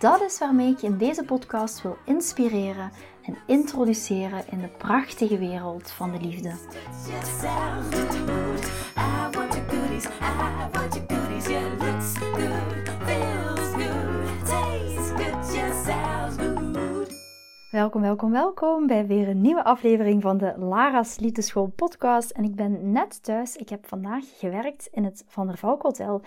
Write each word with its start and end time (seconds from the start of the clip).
Dat 0.00 0.20
is 0.22 0.38
waarmee 0.38 0.70
ik 0.70 0.78
je 0.78 0.86
in 0.86 0.98
deze 0.98 1.24
podcast 1.24 1.82
wil 1.82 1.96
inspireren 2.04 2.90
en 3.22 3.36
introduceren 3.46 4.44
in 4.50 4.60
de 4.60 4.68
prachtige 4.68 5.38
wereld 5.38 5.90
van 5.90 6.12
de 6.12 6.20
liefde. 6.20 6.52
Welkom, 17.70 18.02
welkom, 18.02 18.30
welkom 18.30 18.86
bij 18.86 19.06
weer 19.06 19.28
een 19.28 19.40
nieuwe 19.40 19.64
aflevering 19.64 20.22
van 20.22 20.38
de 20.38 20.54
Lara's 20.58 21.18
Liefdeschool 21.18 21.66
podcast. 21.66 22.30
En 22.30 22.44
ik 22.44 22.54
ben 22.54 22.92
net 22.92 23.22
thuis. 23.22 23.56
Ik 23.56 23.68
heb 23.68 23.86
vandaag 23.86 24.24
gewerkt 24.38 24.88
in 24.92 25.04
het 25.04 25.24
Van 25.26 25.46
der 25.46 25.58
Valk 25.58 25.82
Hotel. 25.82 26.22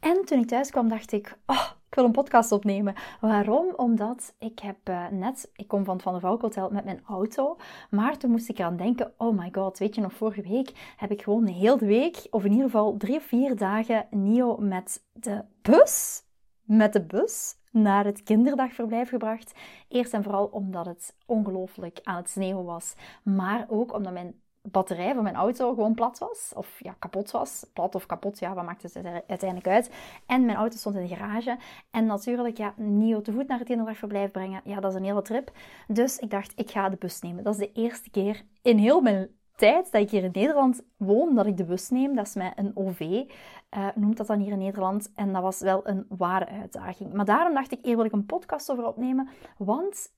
En 0.00 0.24
toen 0.24 0.38
ik 0.38 0.46
thuis 0.46 0.70
kwam, 0.70 0.88
dacht 0.88 1.12
ik, 1.12 1.38
oh, 1.46 1.70
ik 1.94 2.00
wil 2.00 2.08
een 2.08 2.24
podcast 2.24 2.52
opnemen. 2.52 2.94
Waarom? 3.20 3.74
Omdat 3.76 4.34
ik 4.38 4.58
heb 4.58 4.88
uh, 4.88 5.08
net, 5.08 5.50
ik 5.56 5.68
kom 5.68 5.84
van 5.84 5.94
het 5.94 6.02
Van 6.02 6.12
der 6.12 6.20
Valk 6.20 6.40
Hotel 6.40 6.70
met 6.70 6.84
mijn 6.84 7.00
auto. 7.06 7.56
Maar 7.90 8.18
toen 8.18 8.30
moest 8.30 8.48
ik 8.48 8.58
eraan 8.58 8.76
denken, 8.76 9.12
oh 9.16 9.38
my 9.38 9.48
god, 9.52 9.78
weet 9.78 9.94
je 9.94 10.00
nog, 10.00 10.12
vorige 10.12 10.42
week 10.42 10.94
heb 10.96 11.10
ik 11.10 11.22
gewoon 11.22 11.46
heel 11.46 11.78
de 11.78 11.86
week, 11.86 12.26
of 12.30 12.44
in 12.44 12.50
ieder 12.50 12.64
geval 12.64 12.96
drie 12.96 13.16
of 13.16 13.22
vier 13.22 13.56
dagen, 13.56 14.06
Nio 14.10 14.56
met 14.56 15.04
de 15.12 15.44
bus, 15.62 16.22
met 16.62 16.92
de 16.92 17.04
bus 17.04 17.56
naar 17.70 18.04
het 18.04 18.22
kinderdagverblijf 18.22 19.08
gebracht. 19.08 19.52
Eerst 19.88 20.12
en 20.12 20.22
vooral 20.22 20.46
omdat 20.46 20.86
het 20.86 21.16
ongelooflijk 21.26 22.00
aan 22.02 22.16
het 22.16 22.30
sneeuwen 22.30 22.64
was. 22.64 22.94
Maar 23.22 23.66
ook 23.68 23.94
omdat 23.94 24.12
mijn 24.12 24.34
batterij 24.70 25.14
van 25.14 25.22
mijn 25.22 25.34
auto 25.34 25.74
gewoon 25.74 25.94
plat 25.94 26.18
was. 26.18 26.52
Of 26.54 26.76
ja, 26.78 26.94
kapot 26.98 27.30
was. 27.30 27.66
Plat 27.72 27.94
of 27.94 28.06
kapot, 28.06 28.38
ja, 28.38 28.54
wat 28.54 28.64
maakt 28.64 28.82
het 28.82 28.96
uiteindelijk 29.26 29.68
uit. 29.68 29.90
En 30.26 30.44
mijn 30.44 30.58
auto 30.58 30.76
stond 30.76 30.94
in 30.94 31.06
de 31.06 31.14
garage. 31.14 31.56
En 31.90 32.06
natuurlijk, 32.06 32.56
ja, 32.56 32.74
Nio 32.76 33.20
te 33.20 33.32
voet 33.32 33.48
naar 33.48 33.58
het 33.58 33.66
kinderdagverblijf 33.66 34.30
brengen. 34.30 34.60
Ja, 34.64 34.80
dat 34.80 34.90
is 34.90 34.96
een 34.96 35.04
hele 35.04 35.22
trip. 35.22 35.52
Dus 35.88 36.18
ik 36.18 36.30
dacht, 36.30 36.52
ik 36.56 36.70
ga 36.70 36.88
de 36.88 36.96
bus 36.96 37.20
nemen. 37.20 37.44
Dat 37.44 37.54
is 37.54 37.60
de 37.60 37.72
eerste 37.72 38.10
keer 38.10 38.42
in 38.62 38.78
heel 38.78 39.00
mijn 39.00 39.28
tijd 39.56 39.92
dat 39.92 40.00
ik 40.00 40.10
hier 40.10 40.24
in 40.24 40.30
Nederland 40.32 40.82
woon, 40.96 41.34
dat 41.34 41.46
ik 41.46 41.56
de 41.56 41.64
bus 41.64 41.90
neem. 41.90 42.14
Dat 42.14 42.26
is 42.26 42.34
mij 42.34 42.52
een 42.56 42.70
OV, 42.74 43.24
eh, 43.68 43.88
noemt 43.94 44.16
dat 44.16 44.26
dan 44.26 44.40
hier 44.40 44.52
in 44.52 44.58
Nederland. 44.58 45.12
En 45.14 45.32
dat 45.32 45.42
was 45.42 45.60
wel 45.60 45.88
een 45.88 46.06
ware 46.08 46.46
uitdaging. 46.46 47.12
Maar 47.12 47.24
daarom 47.24 47.54
dacht 47.54 47.72
ik, 47.72 47.78
hier 47.82 47.96
wil 47.96 48.04
ik 48.04 48.12
een 48.12 48.26
podcast 48.26 48.70
over 48.70 48.86
opnemen. 48.86 49.28
Want 49.58 50.12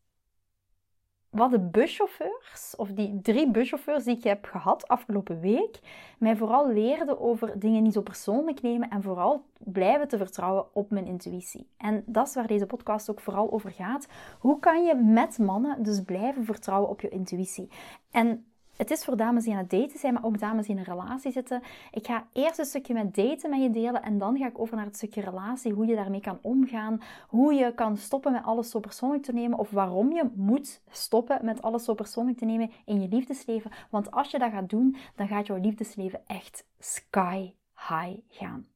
wat 1.36 1.50
de 1.50 1.60
buschauffeurs, 1.60 2.74
of 2.76 2.88
die 2.88 3.20
drie 3.22 3.50
buschauffeurs 3.50 4.04
die 4.04 4.16
ik 4.16 4.24
heb 4.24 4.44
gehad 4.44 4.88
afgelopen 4.88 5.40
week, 5.40 5.78
mij 6.18 6.36
vooral 6.36 6.72
leerden 6.72 7.20
over 7.20 7.58
dingen 7.58 7.82
niet 7.82 7.92
zo 7.92 8.02
persoonlijk 8.02 8.62
nemen 8.62 8.90
en 8.90 9.02
vooral 9.02 9.44
blijven 9.58 10.08
te 10.08 10.16
vertrouwen 10.16 10.74
op 10.74 10.90
mijn 10.90 11.06
intuïtie. 11.06 11.68
En 11.76 12.02
dat 12.06 12.26
is 12.26 12.34
waar 12.34 12.46
deze 12.46 12.66
podcast 12.66 13.10
ook 13.10 13.20
vooral 13.20 13.52
over 13.52 13.70
gaat. 13.70 14.08
Hoe 14.38 14.58
kan 14.58 14.84
je 14.84 14.94
met 14.94 15.38
mannen 15.38 15.82
dus 15.82 16.02
blijven 16.02 16.44
vertrouwen 16.44 16.90
op 16.90 17.00
je 17.00 17.08
intuïtie? 17.08 17.70
En 18.10 18.46
het 18.76 18.90
is 18.90 19.04
voor 19.04 19.16
dames 19.16 19.44
die 19.44 19.52
aan 19.52 19.58
het 19.58 19.70
daten 19.70 19.98
zijn, 19.98 20.12
maar 20.14 20.24
ook 20.24 20.38
dames 20.38 20.66
die 20.66 20.74
in 20.74 20.80
een 20.80 20.98
relatie 20.98 21.32
zitten. 21.32 21.62
Ik 21.90 22.06
ga 22.06 22.26
eerst 22.32 22.58
een 22.58 22.64
stukje 22.64 22.94
met 22.94 23.14
daten 23.14 23.50
met 23.50 23.62
je 23.62 23.70
delen 23.70 24.02
en 24.02 24.18
dan 24.18 24.38
ga 24.38 24.46
ik 24.46 24.58
over 24.58 24.76
naar 24.76 24.84
het 24.84 24.96
stukje 24.96 25.20
relatie, 25.20 25.72
hoe 25.72 25.86
je 25.86 25.94
daarmee 25.94 26.20
kan 26.20 26.38
omgaan, 26.42 27.00
hoe 27.28 27.54
je 27.54 27.74
kan 27.74 27.96
stoppen 27.96 28.32
met 28.32 28.44
alles 28.44 28.70
zo 28.70 28.80
persoonlijk 28.80 29.22
te 29.22 29.32
nemen 29.32 29.58
of 29.58 29.70
waarom 29.70 30.12
je 30.12 30.30
moet 30.34 30.82
stoppen 30.90 31.44
met 31.44 31.62
alles 31.62 31.84
zo 31.84 31.94
persoonlijk 31.94 32.38
te 32.38 32.44
nemen 32.44 32.70
in 32.84 33.00
je 33.00 33.08
liefdesleven. 33.08 33.70
Want 33.90 34.10
als 34.10 34.30
je 34.30 34.38
dat 34.38 34.50
gaat 34.50 34.70
doen, 34.70 34.96
dan 35.14 35.28
gaat 35.28 35.46
jouw 35.46 35.60
liefdesleven 35.60 36.20
echt 36.26 36.66
sky 36.78 37.52
high 37.88 38.18
gaan. 38.28 38.66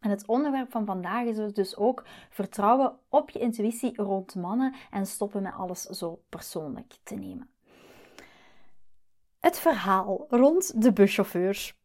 En 0.00 0.10
het 0.10 0.26
onderwerp 0.26 0.70
van 0.70 0.86
vandaag 0.86 1.24
is 1.24 1.54
dus 1.54 1.76
ook 1.76 2.04
vertrouwen 2.30 2.98
op 3.08 3.30
je 3.30 3.38
intuïtie 3.38 4.02
rond 4.02 4.34
mannen 4.34 4.74
en 4.90 5.06
stoppen 5.06 5.42
met 5.42 5.52
alles 5.52 5.82
zo 5.82 6.22
persoonlijk 6.28 6.98
te 7.02 7.14
nemen 7.14 7.48
het 9.40 9.58
verhaal 9.58 10.26
rond 10.28 10.82
de 10.82 10.92
buschauffeurs. 10.92 11.76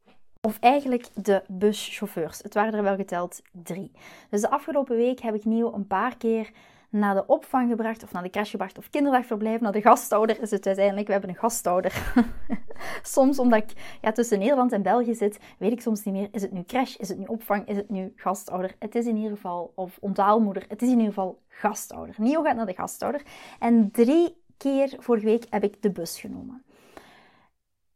Of 0.42 0.60
eigenlijk 0.60 1.08
de 1.14 1.44
buschauffeurs. 1.48 2.40
Het 2.42 2.54
waren 2.54 2.74
er 2.74 2.84
wel 2.84 2.96
geteld 2.96 3.42
drie. 3.52 3.92
Dus 4.30 4.42
de 4.42 4.50
afgelopen 4.50 4.96
week 4.96 5.22
heb 5.22 5.36
ik 5.36 5.46
Nieuw 5.46 5.74
een 5.74 5.88
paar 5.88 6.18
keer 6.18 6.52
naar 6.90 7.16
de 7.16 7.26
opvang 7.26 7.70
gebracht, 7.70 8.04
of 8.04 8.12
naar 8.12 8.24
de 8.24 8.30
crash 8.30 8.52
gebracht, 8.52 8.78
of 8.78 8.90
kinderdagverblijf, 8.90 9.60
naar 9.60 9.72
de 9.72 9.82
gastouder 9.82 10.42
is 10.42 10.52
het 10.52 10.66
uiteindelijk. 10.66 11.06
We 11.06 11.12
hebben 11.12 11.30
een 11.30 11.36
gastouder. 11.36 12.14
soms, 13.04 13.40
omdat 13.40 13.60
ik 13.60 13.98
ja, 14.02 14.12
tussen 14.12 14.40
Nederland 14.40 14.72
en 14.72 14.82
België 14.82 15.16
zit, 15.16 15.40
weet 15.58 15.72
ik 15.72 15.82
soms 15.82 16.04
niet 16.04 16.14
meer, 16.14 16.28
is 16.32 16.42
het 16.42 16.52
nu 16.52 16.64
crash, 16.64 16.96
is 16.96 17.10
het 17.10 17.18
nu 17.18 17.26
opvang, 17.26 17.68
is 17.68 17.76
het 17.76 17.90
nu 17.90 18.14
gastouder? 18.16 18.76
Het 18.80 18.96
is 18.96 19.06
in 19.06 19.16
ieder 19.16 19.32
geval, 19.32 19.72
of 19.76 19.98
onthaalmoeder, 20.02 20.66
het 20.68 20.82
is 20.82 20.88
in 20.88 20.98
ieder 20.98 21.14
geval 21.14 21.42
gastouder. 21.48 22.16
Nio 22.18 22.42
gaat 22.42 22.56
naar 22.56 22.66
de 22.66 22.74
gastouder. 22.74 23.22
En 23.60 23.92
drie 23.92 24.42
keer 24.58 24.96
vorige 25.00 25.26
week 25.26 25.46
heb 25.50 25.64
ik 25.64 25.82
de 25.82 25.92
bus 25.92 26.20
genomen. 26.20 26.64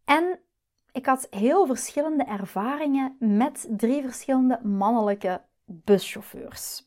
En 0.07 0.39
ik 0.91 1.05
had 1.05 1.27
heel 1.29 1.65
verschillende 1.65 2.23
ervaringen 2.23 3.15
met 3.19 3.67
drie 3.69 4.01
verschillende 4.01 4.59
mannelijke 4.63 5.41
buschauffeurs. 5.65 6.85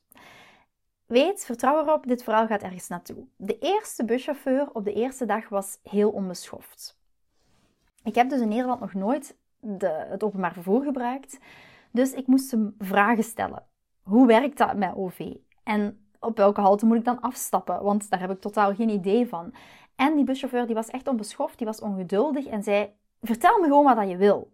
Weet, 1.06 1.44
vertrouw 1.44 1.81
erop, 1.81 2.06
dit 2.06 2.22
verhaal 2.22 2.47
gaat 2.47 2.62
ergens 2.62 2.88
naartoe. 2.88 3.26
De 3.36 3.58
eerste 3.58 4.04
buschauffeur 4.04 4.70
op 4.72 4.84
de 4.84 4.92
eerste 4.92 5.26
dag 5.26 5.48
was 5.48 5.78
heel 5.82 6.10
onbeschoft. 6.10 6.98
Ik 8.04 8.14
heb 8.14 8.28
dus 8.28 8.41
in 8.41 8.48
Nederland 8.48 8.81
nog 8.81 8.94
nooit 8.94 9.38
de, 9.58 10.06
het 10.08 10.25
openbaar 10.25 10.52
vervoer 10.52 10.82
gebruikt. 10.82 11.38
Dus 11.91 12.12
ik 12.12 12.26
moest 12.26 12.50
hem 12.50 12.75
vragen 12.78 13.25
stellen. 13.25 13.66
Hoe 14.02 14.26
werkt 14.26 14.58
dat 14.58 14.76
met 14.76 14.94
OV? 14.94 15.34
En 15.62 16.06
op 16.20 16.37
welke 16.37 16.60
halte 16.60 16.87
moet 16.87 16.97
ik 16.97 17.04
dan 17.04 17.20
afstappen? 17.20 17.82
Want 17.82 18.10
daar 18.10 18.20
heb 18.20 18.31
ik 18.31 18.41
totaal 18.41 18.75
geen 18.75 18.91
idee 18.91 19.28
van. 19.28 19.54
En 19.97 20.14
die 20.14 20.25
buschauffeur 20.25 20.66
die 20.66 20.75
was 20.75 20.91
echt 20.91 21.08
onbeschoft, 21.08 21.58
die 21.58 21.66
was 21.66 21.81
ongeduldig 21.81 22.47
en 22.47 22.62
zei: 22.62 22.91
vertel 23.20 23.58
me 23.60 23.66
gewoon 23.66 23.94
wat 23.94 24.08
je 24.08 24.16
wil. 24.16 24.53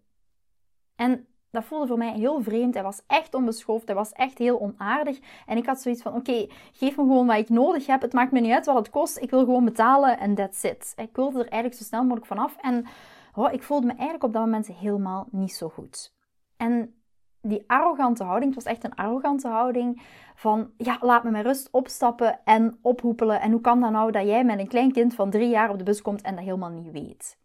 En 0.96 1.26
dat 1.50 1.64
voelde 1.64 1.86
voor 1.86 1.98
mij 1.98 2.12
heel 2.12 2.42
vreemd. 2.42 2.74
Hij 2.74 2.82
was 2.82 3.02
echt 3.06 3.34
onbeschoft. 3.34 3.86
Hij 3.86 3.94
was 3.94 4.12
echt 4.12 4.38
heel 4.38 4.60
onaardig. 4.60 5.18
En 5.46 5.56
ik 5.56 5.66
had 5.66 5.80
zoiets 5.80 6.02
van: 6.02 6.14
oké, 6.14 6.46
geef 6.72 6.96
me 6.96 7.02
gewoon 7.02 7.26
wat 7.26 7.36
ik 7.36 7.48
nodig 7.48 7.86
heb. 7.86 8.02
Het 8.02 8.12
maakt 8.12 8.32
me 8.32 8.40
niet 8.40 8.52
uit 8.52 8.66
wat 8.66 8.76
het 8.76 8.90
kost. 8.90 9.18
Ik 9.18 9.30
wil 9.30 9.44
gewoon 9.44 9.64
betalen 9.64 10.18
en 10.18 10.34
that's 10.34 10.62
it. 10.62 10.92
Ik 10.96 11.16
wilde 11.16 11.38
er 11.38 11.48
eigenlijk 11.48 11.74
zo 11.74 11.84
snel 11.84 12.02
mogelijk 12.02 12.26
vanaf. 12.26 12.56
En 12.56 12.86
oh, 13.34 13.52
ik 13.52 13.62
voelde 13.62 13.86
me 13.86 13.92
eigenlijk 13.92 14.24
op 14.24 14.32
dat 14.32 14.42
moment 14.42 14.66
helemaal 14.66 15.26
niet 15.30 15.54
zo 15.54 15.68
goed. 15.68 16.14
En 16.56 16.94
die 17.40 17.64
arrogante 17.66 18.24
houding, 18.24 18.54
het 18.54 18.64
was 18.64 18.72
echt 18.72 18.84
een 18.84 18.94
arrogante 18.94 19.48
houding 19.48 20.02
van, 20.34 20.70
ja, 20.76 20.98
laat 21.00 21.24
me 21.24 21.30
met 21.30 21.44
rust 21.44 21.68
opstappen 21.70 22.40
en 22.44 22.78
ophoepelen. 22.82 23.40
En 23.40 23.50
hoe 23.50 23.60
kan 23.60 23.80
dat 23.80 23.90
nou 23.90 24.10
dat 24.10 24.26
jij 24.26 24.44
met 24.44 24.58
een 24.58 24.68
klein 24.68 24.92
kind 24.92 25.14
van 25.14 25.30
drie 25.30 25.48
jaar 25.48 25.70
op 25.70 25.78
de 25.78 25.84
bus 25.84 26.02
komt 26.02 26.22
en 26.22 26.34
dat 26.34 26.44
helemaal 26.44 26.70
niet 26.70 26.92
weet? 26.92 27.38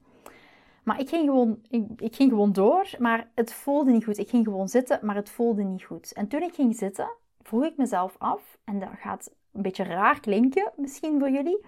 Maar 0.83 0.99
ik 0.99 1.09
ging, 1.09 1.25
gewoon, 1.25 1.59
ik, 1.97 2.15
ging 2.15 2.29
gewoon 2.29 2.53
door, 2.53 2.89
maar 2.99 3.31
het 3.35 3.53
voelde 3.53 3.91
niet 3.91 4.03
goed. 4.03 4.17
Ik 4.17 4.29
ging 4.29 4.45
gewoon 4.45 4.67
zitten, 4.67 4.99
maar 5.01 5.15
het 5.15 5.29
voelde 5.29 5.63
niet 5.63 5.83
goed. 5.83 6.13
En 6.13 6.27
toen 6.27 6.41
ik 6.41 6.53
ging 6.53 6.75
zitten, 6.75 7.11
vroeg 7.41 7.63
ik 7.63 7.77
mezelf 7.77 8.15
af, 8.17 8.57
en 8.63 8.79
dat 8.79 8.89
gaat 8.99 9.33
een 9.51 9.61
beetje 9.61 9.83
raar 9.83 10.19
klinken 10.19 10.71
misschien 10.75 11.19
voor 11.19 11.29
jullie. 11.29 11.65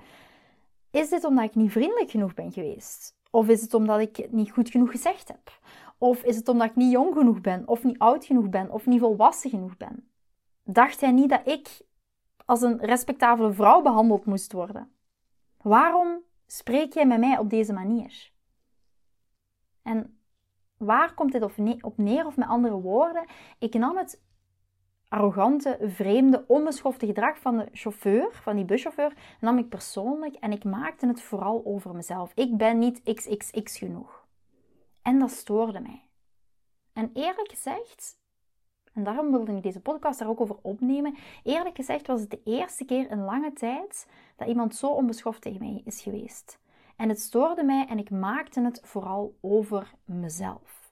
Is 0.92 1.10
dit 1.10 1.24
omdat 1.24 1.44
ik 1.44 1.56
niet 1.56 1.72
vriendelijk 1.72 2.12
genoeg 2.12 2.34
ben 2.34 2.52
geweest? 2.52 3.16
Of 3.32 3.48
is 3.48 3.62
het 3.62 3.74
omdat 3.74 4.00
ik 4.00 4.16
het 4.16 4.32
niet 4.32 4.52
goed 4.52 4.70
genoeg 4.70 4.92
gezegd 4.92 5.28
heb? 5.28 5.60
Of 5.98 6.24
is 6.24 6.36
het 6.36 6.48
omdat 6.48 6.70
ik 6.70 6.76
niet 6.76 6.92
jong 6.92 7.14
genoeg 7.14 7.42
ben, 7.42 7.68
of 7.68 7.84
niet 7.84 8.00
oud 8.00 8.26
genoeg 8.26 8.50
ben, 8.50 8.72
of 8.72 8.86
niet 8.86 9.00
volwassen 9.00 9.50
genoeg 9.50 9.78
ben? 9.78 10.08
Dacht 10.64 11.02
hij 11.02 11.12
niet 11.12 11.30
dat 11.30 11.48
ik 11.48 11.82
als 12.46 12.62
een 12.62 12.80
respectabele 12.80 13.54
vrouw 13.54 13.82
behandeld 13.82 14.26
moest 14.26 14.52
worden? 14.52 14.92
Waarom 15.62 16.22
spreek 16.48 16.94
jij 16.94 17.06
met 17.06 17.20
mij 17.20 17.38
op 17.38 17.50
deze 17.50 17.74
manier? 17.74 18.33
En 19.84 20.18
waar 20.78 21.14
komt 21.14 21.32
dit 21.32 21.44
op 21.82 21.98
neer? 21.98 22.26
Of 22.26 22.38
met 22.38 22.48
andere 22.48 22.76
woorden, 22.76 23.26
ik 23.60 23.74
nam 23.74 23.98
het 23.98 24.22
arrogante, 25.08 25.78
vreemde, 25.82 26.44
onbeschofte 26.48 27.06
gedrag 27.06 27.38
van 27.38 27.58
de 27.58 27.68
chauffeur, 27.72 28.30
van 28.32 28.56
die 28.56 28.66
buschauffeur, 28.66 29.14
nam 29.40 29.58
ik 29.58 29.70
persoonlijk 29.70 30.36
en 30.36 30.52
ik 30.52 30.64
maakte 30.64 31.08
het 31.08 31.22
vooral 31.22 31.62
over 31.66 31.96
mezelf. 31.96 32.32
Ik 32.36 32.58
ben 32.58 32.80
niet 32.80 33.02
XXX 33.04 33.78
genoeg. 33.78 34.26
En 35.02 35.20
dat 35.20 35.32
stoorde 35.32 35.80
mij. 35.80 36.08
En 36.94 37.10
eerlijk 37.14 37.50
gezegd, 37.50 38.22
En 38.94 39.04
daarom 39.04 39.32
wilde 39.32 39.56
ik 39.56 39.64
deze 39.64 39.82
podcast 39.82 40.20
daar 40.20 40.28
ook 40.28 40.42
over 40.42 40.58
opnemen. 40.62 41.16
Eerlijk 41.44 41.76
gezegd 41.76 42.08
was 42.08 42.22
het 42.22 42.30
de 42.30 42.42
eerste 42.44 42.86
keer 42.86 43.12
in 43.12 43.24
lange 43.24 43.54
tijd 43.54 44.08
dat 44.36 44.48
iemand 44.48 44.76
zo 44.76 44.88
onbeschoft 44.88 45.42
tegen 45.42 45.60
mij 45.60 45.82
is 45.86 46.02
geweest. 46.02 46.60
En 46.96 47.10
het 47.10 47.20
stoorde 47.20 47.64
mij 47.64 47.86
en 47.90 47.98
ik 47.98 48.10
maakte 48.10 48.62
het 48.62 48.82
vooral 48.84 49.38
over 49.42 49.94
mezelf. 50.06 50.84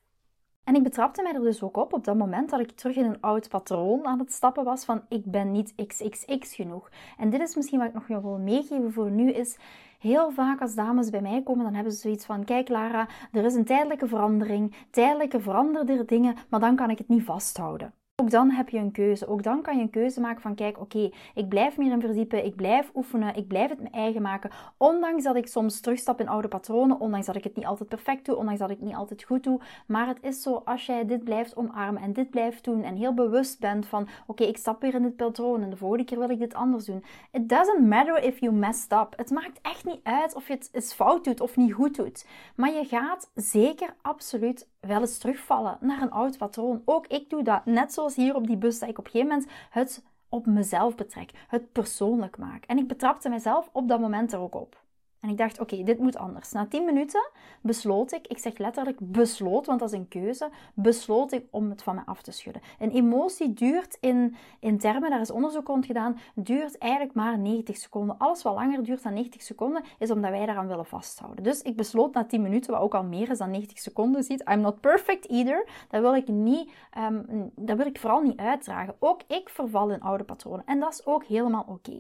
En 0.64 0.76
ik 0.76 0.84
betrapte 0.84 1.22
mij 1.22 1.34
er 1.34 1.42
dus 1.42 1.64
ook 1.64 1.78
op 1.78 1.94
op 1.94 2.04
dat 2.04 2.18
moment 2.18 2.50
dat 2.50 2.60
ik 2.60 2.72
terug 2.72 2.96
in 2.96 3.06
een 3.06 3.22
oud 3.22 3.50
patroon 3.50 4.06
aan 4.06 4.20
het 4.20 4.32
stappen 4.32 4.64
was 4.64 4.86
van 4.86 5.02
ik 5.10 5.26
ben 5.26 5.52
niet 5.52 5.74
XXX 5.88 6.56
genoeg. 6.56 6.90
En 7.18 7.30
dit 7.30 7.42
is 7.42 7.56
misschien 7.56 7.80
wat 7.80 7.88
ik 7.88 7.94
nog 7.94 8.08
wil 8.08 8.38
meegeven 8.38 8.94
voor 8.94 9.12
nu 9.12 9.32
is, 9.32 9.58
heel 10.00 10.32
vaak 10.32 10.62
als 10.62 10.76
dames 10.76 11.10
bij 11.10 11.22
mij 11.22 11.44
komen, 11.44 11.64
dan 11.64 11.74
hebben 11.74 11.94
ze 11.94 12.00
zoiets 12.00 12.26
van 12.26 12.44
kijk 12.44 12.70
Lara, 12.70 13.08
er 13.32 13.46
is 13.46 13.54
een 13.54 13.66
tijdelijke 13.66 14.08
verandering, 14.08 14.76
tijdelijke 14.92 15.40
veranderde 15.40 16.06
dingen, 16.06 16.36
maar 16.50 16.60
dan 16.60 16.76
kan 16.76 16.90
ik 16.90 16.98
het 16.98 17.08
niet 17.08 17.24
vasthouden. 17.24 17.94
Ook 18.22 18.30
dan 18.30 18.50
heb 18.50 18.70
je 18.70 18.78
een 18.78 18.92
keuze. 18.92 19.28
Ook 19.28 19.44
dan 19.44 19.62
kan 19.62 19.76
je 19.76 19.82
een 19.82 19.90
keuze 19.90 20.20
maken 20.20 20.42
van 20.42 20.56
kijk, 20.56 20.80
oké, 20.80 21.10
ik 21.36 21.50
blijf 21.50 21.78
meer 21.78 21.92
in 21.92 22.02
verdiepen, 22.02 22.46
ik 22.46 22.56
blijf 22.56 22.92
oefenen, 22.96 23.36
ik 23.36 23.48
blijf 23.48 23.70
het 23.70 23.80
mijn 23.80 23.94
eigen 23.94 24.22
maken. 24.22 24.52
Ondanks 24.78 25.24
dat 25.24 25.36
ik 25.36 25.48
soms 25.48 25.80
terugstap 25.80 26.20
in 26.20 26.28
oude 26.28 26.48
patronen, 26.48 27.00
ondanks 27.00 27.26
dat 27.26 27.36
ik 27.36 27.44
het 27.44 27.56
niet 27.56 27.66
altijd 27.66 27.90
perfect 27.90 28.26
doe, 28.26 28.36
ondanks 28.36 28.60
dat 28.60 28.70
ik 28.70 28.78
het 28.78 28.86
niet 28.86 28.96
altijd 28.96 29.24
goed 29.24 29.44
doe. 29.44 29.60
Maar 29.88 30.08
het 30.08 30.18
is 30.22 30.42
zo, 30.42 30.62
als 30.66 30.86
jij 30.86 31.06
dit 31.06 31.24
blijft 31.24 31.56
omarmen 31.56 32.02
en 32.02 32.14
dit 32.14 32.30
blijft 32.30 32.64
doen 32.64 32.84
en 32.84 32.96
heel 32.96 33.14
bewust 33.14 33.60
bent 33.60 33.86
van 33.86 34.08
oké, 34.28 34.44
ik 34.44 34.58
stap 34.58 34.82
weer 34.82 34.94
in 34.94 35.02
dit 35.02 35.16
patroon 35.16 35.62
en 35.62 35.70
de 35.70 35.78
volgende 35.78 36.04
keer 36.04 36.20
wil 36.20 36.30
ik 36.30 36.40
dit 36.40 36.54
anders 36.54 36.86
doen. 36.86 37.04
It 37.32 37.50
doesn't 37.50 37.88
matter 37.88 38.24
if 38.24 38.40
you 38.40 38.54
messed 38.54 38.92
up. 38.92 39.14
Het 39.16 39.30
maakt 39.30 39.60
echt 39.62 39.86
niet 39.86 40.00
uit 40.04 40.36
of 40.36 40.48
je 40.48 40.54
het 40.54 40.70
eens 40.72 40.94
fout 40.94 41.24
doet 41.24 41.42
of 41.42 41.56
niet 41.56 41.74
goed 41.74 41.96
doet. 41.96 42.26
Maar 42.56 42.74
je 42.74 42.86
gaat 42.86 43.32
zeker 43.36 43.96
absoluut 44.02 44.68
wel 44.82 45.00
eens 45.00 45.18
terugvallen 45.18 45.78
naar 45.80 46.02
een 46.02 46.12
oud 46.12 46.38
patroon. 46.38 46.82
Ook 46.86 47.08
ik 47.08 47.30
doe 47.30 47.44
dat. 47.44 47.66
Net 47.66 47.94
zoals 47.94 48.16
hier 48.16 48.36
op 48.36 48.48
die 48.48 48.58
bus, 48.58 48.80
dat 48.80 48.90
ik 48.90 48.98
op 48.98 49.06
een 49.06 49.12
gegeven 49.12 49.36
moment 49.36 49.52
het 49.70 50.04
op 50.30 50.46
mezelf 50.46 50.96
betrek, 50.96 51.32
het 51.48 51.72
persoonlijk 51.72 52.38
maak. 52.38 52.66
En 52.66 52.78
ik 52.78 52.88
betrapte 52.88 53.30
mezelf 53.30 53.70
op 53.72 53.88
dat 53.88 54.00
moment 54.00 54.34
er 54.34 54.40
ook 54.40 54.56
op. 54.56 54.84
En 55.22 55.30
ik 55.30 55.38
dacht, 55.38 55.60
oké, 55.60 55.84
dit 55.84 56.00
moet 56.00 56.18
anders. 56.18 56.52
Na 56.52 56.66
10 56.66 56.86
minuten 56.86 57.30
besloot 57.62 58.12
ik, 58.12 58.28
ik 58.28 58.38
zeg 58.38 58.58
letterlijk 58.58 58.98
besloot, 59.00 59.66
want 59.66 59.80
dat 59.80 59.92
is 59.92 59.98
een 59.98 60.08
keuze, 60.08 60.50
besloot 60.74 61.32
ik 61.32 61.46
om 61.52 61.70
het 61.70 61.84
van 61.84 61.96
me 61.96 62.02
af 62.06 62.22
te 62.22 62.32
schudden. 62.32 62.62
Een 62.80 62.92
emotie 62.92 63.54
duurt 63.54 63.98
in, 64.00 64.36
in 64.60 64.78
termen, 64.78 65.10
daar 65.10 65.22
is 65.22 65.32
onderzoek 65.32 65.68
rond 65.68 65.86
gedaan, 65.86 66.20
duurt 66.36 66.78
eigenlijk 66.78 67.14
maar 67.14 67.38
90 67.38 67.78
seconden. 67.78 68.18
Alles 68.18 68.42
wat 68.42 68.54
langer 68.54 68.84
duurt 68.84 69.04
dan 69.04 69.14
90 69.14 69.42
seconden, 69.42 69.84
is 70.00 70.12
omdat 70.12 70.32
wij 70.32 70.46
daaraan 70.46 70.68
willen 70.68 70.86
vasthouden. 70.86 71.44
Dus 71.44 71.62
ik 71.62 71.76
besloot 71.76 72.14
na 72.14 72.26
10 72.26 72.42
minuten, 72.42 72.72
wat 72.72 72.82
ook 72.82 72.96
al 72.96 73.04
meer 73.04 73.30
is 73.30 73.38
dan 73.38 73.52
90 73.52 73.80
seconden 73.80 74.24
ziet, 74.24 74.50
I'm 74.50 74.62
not 74.62 74.80
perfect 74.80 75.30
either. 75.30 75.68
Dat 75.90 76.02
wil 76.02 76.16
ik 76.16 76.28
niet, 76.28 76.72
um, 76.98 77.52
dat 77.56 77.78
wil 77.78 77.86
ik 77.86 78.00
vooral 78.00 78.22
niet 78.22 78.40
uitdragen. 78.40 78.96
Ook 79.00 79.22
ik 79.28 79.50
verval 79.50 79.92
in 79.92 80.02
oude 80.02 80.24
patronen. 80.24 80.66
En 80.66 80.80
dat 80.80 80.94
is 80.94 81.06
ook 81.06 81.24
helemaal 81.24 81.66
oké. 81.68 82.00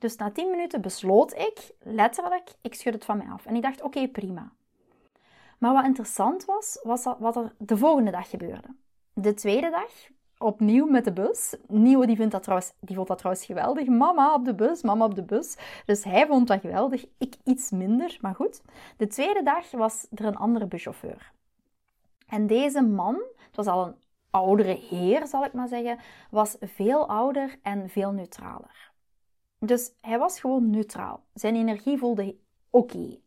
Dus 0.00 0.16
na 0.16 0.30
10 0.30 0.50
minuten 0.50 0.80
besloot 0.80 1.32
ik, 1.32 1.70
letterlijk, 1.78 2.50
ik 2.60 2.74
schud 2.74 2.94
het 2.94 3.04
van 3.04 3.16
mij 3.16 3.26
af. 3.26 3.46
En 3.46 3.56
ik 3.56 3.62
dacht, 3.62 3.82
oké, 3.82 4.08
prima. 4.08 4.52
Maar 5.58 5.72
wat 5.72 5.84
interessant 5.84 6.44
was, 6.44 6.80
was 6.82 7.04
wat 7.18 7.36
er 7.36 7.52
de 7.58 7.76
volgende 7.76 8.10
dag 8.10 8.30
gebeurde. 8.30 8.68
De 9.12 9.34
tweede 9.34 9.70
dag, 9.70 9.90
opnieuw 10.38 10.86
met 10.86 11.04
de 11.04 11.12
bus. 11.12 11.56
Nieuwe 11.66 12.06
die, 12.06 12.16
vindt 12.16 12.32
dat 12.32 12.42
trouwens, 12.42 12.72
die 12.80 12.96
vond 12.96 13.08
dat 13.08 13.18
trouwens 13.18 13.46
geweldig. 13.46 13.86
Mama 13.86 14.34
op 14.34 14.44
de 14.44 14.54
bus, 14.54 14.82
mama 14.82 15.04
op 15.04 15.14
de 15.14 15.22
bus. 15.22 15.56
Dus 15.86 16.04
hij 16.04 16.26
vond 16.26 16.48
dat 16.48 16.60
geweldig, 16.60 17.04
ik 17.18 17.34
iets 17.44 17.70
minder, 17.70 18.18
maar 18.20 18.34
goed. 18.34 18.62
De 18.96 19.06
tweede 19.06 19.42
dag 19.42 19.70
was 19.70 20.06
er 20.14 20.24
een 20.24 20.36
andere 20.36 20.66
buschauffeur. 20.66 21.32
En 22.26 22.46
deze 22.46 22.82
man, 22.82 23.14
het 23.46 23.56
was 23.56 23.66
al 23.66 23.86
een 23.86 23.94
oudere 24.30 24.78
heer, 24.88 25.26
zal 25.26 25.44
ik 25.44 25.52
maar 25.52 25.68
zeggen, 25.68 25.98
was 26.30 26.56
veel 26.60 27.08
ouder 27.08 27.58
en 27.62 27.88
veel 27.88 28.12
neutraler. 28.12 28.89
Dus 29.60 29.92
hij 30.00 30.18
was 30.18 30.40
gewoon 30.40 30.70
neutraal. 30.70 31.24
Zijn 31.34 31.54
energie 31.54 31.98
voelde 31.98 32.36
oké. 32.70 33.18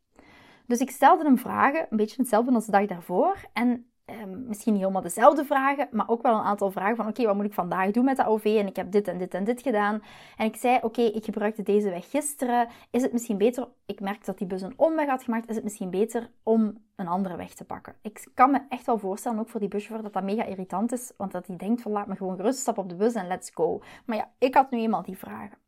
Dus 0.68 0.80
ik 0.80 0.90
stelde 0.90 1.24
hem 1.24 1.38
vragen, 1.38 1.88
een 1.90 1.98
beetje 1.98 2.22
hetzelfde 2.22 2.52
als 2.52 2.66
de 2.66 2.72
dag 2.72 2.86
daarvoor. 2.86 3.38
En 3.54 3.92
ehm, 4.06 4.48
misschien 4.48 4.72
niet 4.74 4.82
helemaal 4.82 5.02
dezelfde 5.02 5.46
vragen, 5.46 5.88
maar 5.92 6.10
ook 6.10 6.22
wel 6.22 6.36
een 6.36 6.44
aantal 6.44 6.72
vragen 6.72 6.96
van 6.96 7.08
oké, 7.08 7.26
wat 7.26 7.36
moet 7.36 7.46
ik 7.46 7.54
vandaag 7.54 7.92
doen 7.92 8.06
met 8.06 8.18
de 8.18 8.26
OV? 8.26 8.46
En 8.46 8.68
ik 8.68 8.76
heb 8.76 8.92
dit 8.92 9.08
en 9.08 9.18
dit 9.18 9.34
en 9.34 9.44
dit 9.44 9.62
gedaan. 9.62 10.04
En 10.38 10.46
ik 10.46 10.56
zei 10.56 10.80
oké, 10.82 11.02
ik 11.02 11.26
gebruikte 11.26 11.64
deze 11.64 11.90
weg 11.90 12.10
gisteren. 12.10 12.68
Is 12.92 13.02
het 13.02 13.12
misschien 13.12 13.38
beter, 13.38 13.68
ik 13.86 14.00
merk 14.00 14.26
dat 14.26 14.38
die 14.38 14.48
bus 14.48 14.62
een 14.62 14.74
omweg 14.76 15.08
had 15.08 15.24
gemaakt, 15.24 15.50
is 15.50 15.56
het 15.56 15.64
misschien 15.64 15.90
beter 15.90 16.30
om 16.44 16.78
een 16.96 17.08
andere 17.08 17.36
weg 17.36 17.54
te 17.54 17.66
pakken? 17.66 17.96
Ik 18.02 18.28
kan 18.34 18.52
me 18.52 18.60
echt 18.70 18.86
wel 18.86 18.98
voorstellen, 18.98 19.40
ook 19.40 19.50
voor 19.50 19.60
die 19.60 19.70
buschauffeur, 19.70 20.04
dat 20.12 20.14
dat 20.14 20.36
mega 20.36 20.44
irritant 20.44 20.92
is. 20.92 21.12
Want 21.18 21.32
dat 21.32 21.48
hij 21.48 21.56
denkt 21.56 21.82
van 21.82 21.92
laat 21.92 22.08
me 22.08 22.16
gewoon 22.16 22.36
gerust 22.36 22.60
stappen 22.60 22.84
op 22.84 22.90
de 22.90 22.96
bus 22.96 23.14
en 23.14 23.28
let's 23.28 23.52
go. 23.54 23.82
Maar 24.06 24.18
ja, 24.18 24.32
ik 24.38 24.56
had 24.56 24.72
nu 24.72 24.80
eenmaal 24.80 25.04
die 25.04 25.18
vragen. 25.18 25.63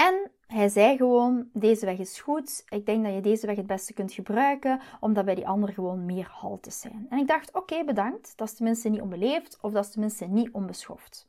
En 0.00 0.30
hij 0.46 0.68
zei 0.68 0.96
gewoon: 0.96 1.48
Deze 1.52 1.86
weg 1.86 1.98
is 1.98 2.20
goed. 2.20 2.62
Ik 2.68 2.86
denk 2.86 3.04
dat 3.04 3.14
je 3.14 3.20
deze 3.20 3.46
weg 3.46 3.56
het 3.56 3.66
beste 3.66 3.92
kunt 3.92 4.12
gebruiken, 4.12 4.80
omdat 5.00 5.24
bij 5.24 5.34
die 5.34 5.48
andere 5.48 5.72
gewoon 5.72 6.04
meer 6.06 6.28
haltes 6.30 6.80
zijn. 6.80 7.06
En 7.10 7.18
ik 7.18 7.26
dacht: 7.26 7.54
Oké, 7.54 7.84
bedankt. 7.84 8.32
Dat 8.36 8.48
is 8.48 8.54
tenminste 8.54 8.88
niet 8.88 9.00
onbeleefd, 9.00 9.58
of 9.60 9.72
dat 9.72 9.84
is 9.84 9.90
tenminste 9.90 10.24
niet 10.24 10.50
onbeschoft. 10.52 11.28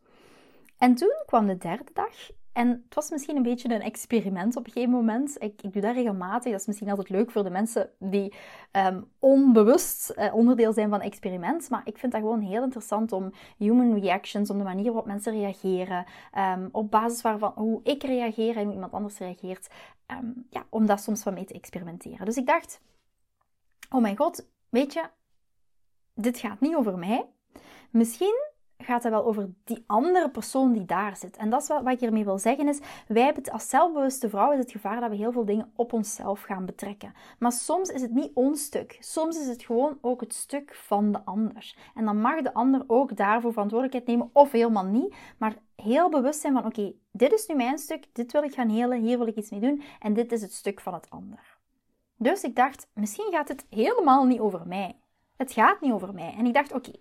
En 0.78 0.96
toen 0.96 1.24
kwam 1.26 1.48
de 1.48 1.58
derde 1.58 1.92
dag 1.94 2.32
en 2.54 2.68
het 2.70 2.96
was 2.96 3.10
misschien 3.10 3.36
een 3.36 3.44
beetje 3.44 3.74
een 3.74 3.82
experiment 3.82 4.56
op 4.56 4.66
een 4.66 4.72
gegeven 4.72 4.94
moment. 4.94 5.36
Ik, 5.40 5.62
ik 5.62 5.74
doe 5.74 5.82
dat 5.82 5.96
regelmatig. 5.96 6.52
Dat 6.52 6.60
is 6.62 6.68
misschien 6.68 6.90
altijd 6.90 7.10
leuk 7.10 7.32
voor 7.32 7.44
de 7.44 7.50
mensen 7.50 7.90
die 8.00 8.34
um, 8.72 9.12
onbewust 9.20 10.14
uh, 10.18 10.34
onderdeel 10.34 10.74
zijn 10.74 10.90
van 10.90 11.02
experiment. 11.02 11.70
Maar 11.70 11.82
ik 11.86 11.98
vind 11.98 12.12
dat 12.12 12.22
gewoon 12.22 12.40
heel 12.40 12.64
interessant 12.64 13.12
om 13.12 13.32
human 13.58 14.00
reactions, 14.00 14.50
om 14.50 14.58
de 14.58 14.64
manier 14.64 14.86
waarop 14.86 15.06
mensen 15.06 15.34
reageren, 15.34 16.06
um, 16.38 16.70
op 16.72 16.92
basis 16.92 17.22
waarvan 17.22 17.52
hoe 17.56 17.80
ik 17.84 18.04
reageer 18.04 18.58
en 18.58 18.64
hoe 18.64 18.74
iemand 18.74 18.94
anders 18.94 19.18
reageert, 19.18 19.68
um, 20.08 20.46
ja, 20.50 20.66
om 20.70 20.86
dat 20.86 21.02
soms 21.02 21.24
van 21.24 21.34
mee 21.34 21.46
te 21.46 21.54
experimenteren. 21.54 22.26
Dus 22.26 22.38
ik 22.38 22.46
dacht, 22.46 22.82
oh 23.90 24.02
mijn 24.02 24.18
god, 24.18 24.48
weet 24.70 24.94
je, 24.94 25.04
dit 26.14 26.38
gaat 26.38 26.60
niet 26.60 26.76
over 26.76 26.98
mij. 26.98 27.26
Misschien 27.90 28.51
gaat 28.92 29.04
het 29.04 29.12
wel 29.12 29.26
over 29.26 29.50
die 29.64 29.84
andere 29.88 30.30
persoon 30.30 30.74
die 30.74 30.86
daar 30.86 31.18
zit. 31.18 31.38
En 31.38 31.50
dat 31.50 31.62
is 31.62 31.68
wat, 31.68 31.84
wat 31.84 31.94
ik 31.94 32.00
hiermee 32.00 32.24
wil 32.24 32.38
zeggen 32.38 32.68
is, 32.68 32.80
wij 33.08 33.24
hebben 33.24 33.52
als 33.52 33.70
zelfbewuste 33.70 34.30
vrouw 34.30 34.52
is 34.52 34.60
het 34.60 34.72
gevaar 34.72 35.00
dat 35.00 35.10
we 35.10 35.16
heel 35.16 35.32
veel 35.32 35.46
dingen 35.46 35.72
op 35.76 35.94
onszelf 35.94 36.42
gaan 36.42 36.66
betrekken. 36.66 37.14
Maar 37.40 37.52
soms 37.52 37.90
is 37.90 38.02
het 38.02 38.14
niet 38.14 38.32
ons 38.34 38.64
stuk. 38.64 38.98
Soms 39.00 39.40
is 39.40 39.48
het 39.48 39.64
gewoon 39.64 39.98
ook 40.02 40.22
het 40.22 40.34
stuk 40.34 40.76
van 40.76 41.12
de 41.12 41.26
ander. 41.26 41.76
En 41.96 42.06
dan 42.06 42.22
mag 42.22 42.42
de 42.42 42.54
ander 42.54 42.84
ook 42.88 43.16
daarvoor 43.16 43.52
verantwoordelijkheid 43.52 44.08
nemen 44.08 44.30
of 44.34 44.52
helemaal 44.52 44.86
niet. 44.86 45.16
Maar 45.38 45.56
heel 45.76 46.10
bewust 46.10 46.40
zijn 46.40 46.54
van, 46.54 46.66
oké, 46.66 46.94
dit 47.12 47.34
is 47.34 47.48
nu 47.48 47.56
mijn 47.56 47.78
stuk, 47.78 48.06
dit 48.14 48.32
wil 48.32 48.44
ik 48.44 48.54
gaan 48.54 48.70
helen, 48.70 49.02
hier 49.02 49.18
wil 49.18 49.28
ik 49.28 49.36
iets 49.36 49.50
mee 49.50 49.60
doen 49.60 49.84
en 50.00 50.14
dit 50.14 50.32
is 50.32 50.42
het 50.42 50.54
stuk 50.54 50.82
van 50.82 50.94
het 50.94 51.10
ander. 51.10 51.60
Dus 52.18 52.44
ik 52.44 52.56
dacht, 52.56 52.88
misschien 52.94 53.32
gaat 53.32 53.48
het 53.48 53.66
helemaal 53.70 54.26
niet 54.26 54.40
over 54.40 54.68
mij. 54.68 54.96
Het 55.38 55.52
gaat 55.52 55.82
niet 55.82 55.92
over 55.92 56.14
mij. 56.14 56.36
En 56.38 56.46
ik 56.46 56.54
dacht, 56.54 56.74
oké, 56.74 56.92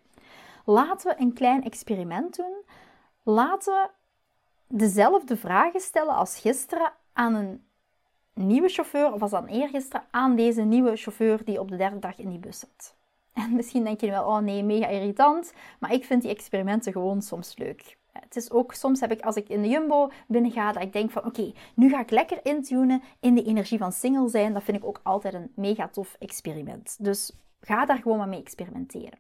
Laten 0.71 1.09
we 1.09 1.23
een 1.23 1.33
klein 1.33 1.65
experiment 1.65 2.37
doen. 2.37 2.53
Laten 3.23 3.73
we 3.73 3.89
dezelfde 4.67 5.37
vragen 5.37 5.81
stellen 5.81 6.15
als 6.15 6.39
gisteren 6.39 6.93
aan 7.13 7.35
een 7.35 7.65
nieuwe 8.35 8.69
chauffeur, 8.69 9.13
of 9.13 9.23
als 9.23 9.31
dan 9.31 9.47
eergisteren 9.47 10.07
aan 10.11 10.37
deze 10.37 10.63
nieuwe 10.63 10.97
chauffeur 10.97 11.45
die 11.45 11.61
op 11.61 11.69
de 11.69 11.77
derde 11.77 11.99
dag 11.99 12.19
in 12.19 12.29
die 12.29 12.39
bus 12.39 12.59
zat. 12.59 12.95
En 13.33 13.55
misschien 13.55 13.85
denk 13.85 14.01
je 14.01 14.11
wel, 14.11 14.25
oh 14.25 14.39
nee, 14.39 14.63
mega 14.63 14.87
irritant, 14.87 15.53
maar 15.79 15.93
ik 15.93 16.05
vind 16.05 16.23
die 16.23 16.31
experimenten 16.31 16.93
gewoon 16.93 17.23
soms 17.23 17.57
leuk. 17.57 17.99
Het 18.13 18.37
is 18.37 18.51
ook, 18.51 18.75
soms 18.75 19.01
heb 19.01 19.13
ik 19.13 19.21
als 19.21 19.37
ik 19.37 19.49
in 19.49 19.63
de 19.63 19.69
Jumbo 19.69 20.11
binnen 20.27 20.51
ga, 20.51 20.73
dat 20.73 20.83
ik 20.83 20.93
denk 20.93 21.11
van 21.11 21.25
oké, 21.25 21.53
nu 21.75 21.89
ga 21.89 22.01
ik 22.01 22.11
lekker 22.11 22.39
intunen 22.43 23.03
in 23.21 23.35
de 23.35 23.45
energie 23.45 23.79
van 23.79 23.93
single 23.93 24.29
zijn. 24.29 24.53
Dat 24.53 24.63
vind 24.63 24.77
ik 24.77 24.85
ook 24.85 25.01
altijd 25.03 25.35
een 25.35 25.53
mega 25.55 25.89
tof 25.89 26.17
experiment. 26.19 26.97
Dus 27.01 27.33
ga 27.61 27.85
daar 27.85 27.99
gewoon 27.99 28.19
maar 28.19 28.29
mee 28.29 28.41
experimenteren. 28.41 29.19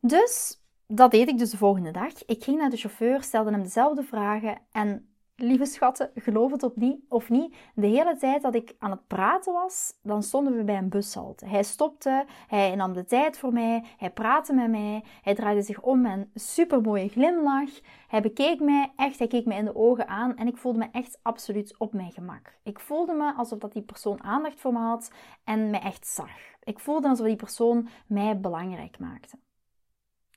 Dus 0.00 0.60
dat 0.86 1.10
deed 1.10 1.28
ik 1.28 1.38
dus 1.38 1.50
de 1.50 1.56
volgende 1.56 1.90
dag. 1.90 2.24
Ik 2.24 2.44
ging 2.44 2.58
naar 2.58 2.70
de 2.70 2.76
chauffeur, 2.76 3.22
stelde 3.22 3.50
hem 3.50 3.62
dezelfde 3.62 4.02
vragen 4.02 4.58
en 4.72 5.16
lieve 5.36 5.66
schatten, 5.66 6.10
geloof 6.14 6.52
het 6.52 6.62
of 7.08 7.28
niet, 7.28 7.54
de 7.74 7.86
hele 7.86 8.16
tijd 8.16 8.42
dat 8.42 8.54
ik 8.54 8.74
aan 8.78 8.90
het 8.90 9.06
praten 9.06 9.52
was, 9.52 9.98
dan 10.02 10.22
stonden 10.22 10.56
we 10.56 10.64
bij 10.64 10.76
een 10.76 10.88
bushalte. 10.88 11.46
Hij 11.46 11.62
stopte, 11.62 12.24
hij 12.46 12.74
nam 12.74 12.92
de 12.92 13.04
tijd 13.04 13.38
voor 13.38 13.52
mij, 13.52 13.84
hij 13.96 14.10
praatte 14.10 14.52
met 14.52 14.70
mij, 14.70 15.04
hij 15.22 15.34
draaide 15.34 15.62
zich 15.62 15.80
om 15.80 16.00
met 16.00 16.12
een 16.12 16.30
supermooie 16.34 17.08
glimlach. 17.08 17.70
Hij 18.08 18.22
bekeek 18.22 18.60
mij 18.60 18.92
echt, 18.96 19.18
hij 19.18 19.28
keek 19.28 19.46
me 19.46 19.54
in 19.54 19.64
de 19.64 19.76
ogen 19.76 20.08
aan 20.08 20.36
en 20.36 20.46
ik 20.46 20.56
voelde 20.56 20.78
me 20.78 20.88
echt 20.92 21.18
absoluut 21.22 21.74
op 21.78 21.92
mijn 21.92 22.12
gemak. 22.12 22.58
Ik 22.62 22.80
voelde 22.80 23.12
me 23.12 23.34
alsof 23.34 23.58
dat 23.58 23.72
die 23.72 23.82
persoon 23.82 24.22
aandacht 24.22 24.60
voor 24.60 24.72
me 24.72 24.78
had 24.78 25.10
en 25.44 25.70
mij 25.70 25.80
echt 25.80 26.06
zag. 26.06 26.30
Ik 26.62 26.78
voelde 26.78 27.08
alsof 27.08 27.26
die 27.26 27.36
persoon 27.36 27.88
mij 28.06 28.40
belangrijk 28.40 28.98
maakte. 28.98 29.38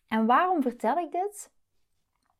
En 0.09 0.25
waarom 0.25 0.61
vertel 0.61 0.97
ik 0.97 1.11
dit? 1.11 1.51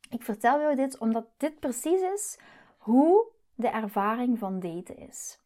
Ik 0.09 0.23
vertel 0.23 0.59
jou 0.59 0.75
dit 0.75 0.97
omdat 0.97 1.25
dit 1.37 1.59
precies 1.59 2.01
is 2.01 2.39
hoe 2.77 3.25
de 3.55 3.67
ervaring 3.67 4.39
van 4.39 4.59
daten 4.59 4.97
is. 4.97 5.39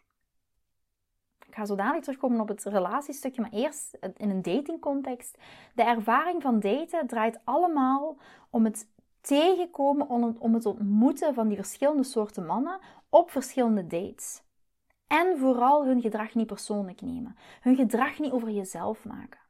ik 1.48 1.56
ga 1.56 1.66
zo 1.66 1.76
dadelijk 1.76 2.04
terugkomen 2.04 2.40
op 2.40 2.48
het 2.48 2.64
relatiestukje, 2.64 3.42
maar 3.42 3.52
eerst 3.52 3.98
in 4.18 4.30
een 4.30 4.42
datingcontext. 4.42 5.38
De 5.76 5.84
ervaring 5.84 6.42
van 6.42 6.60
daten 6.60 7.08
draait 7.08 7.40
allemaal 7.44 8.18
om 8.50 8.64
het 8.64 8.88
tegenkomen, 9.22 10.10
om 10.40 10.54
het 10.54 10.66
ontmoeten 10.66 11.34
van 11.34 11.48
die 11.48 11.58
verschillende 11.58 12.04
soorten 12.04 12.46
mannen 12.46 12.80
op 13.10 13.32
verschillende 13.32 13.88
dates. 13.88 14.42
En 15.08 15.38
vooral 15.38 15.86
hun 15.86 16.02
gedrag 16.02 16.34
niet 16.34 16.48
persoonlijk 16.48 17.02
nemen. 17.02 17.36
Hun 17.62 17.76
gedrag 17.76 18.20
niet 18.20 18.32
over 18.32 18.50
jezelf 18.50 19.06
maken. 19.06 19.43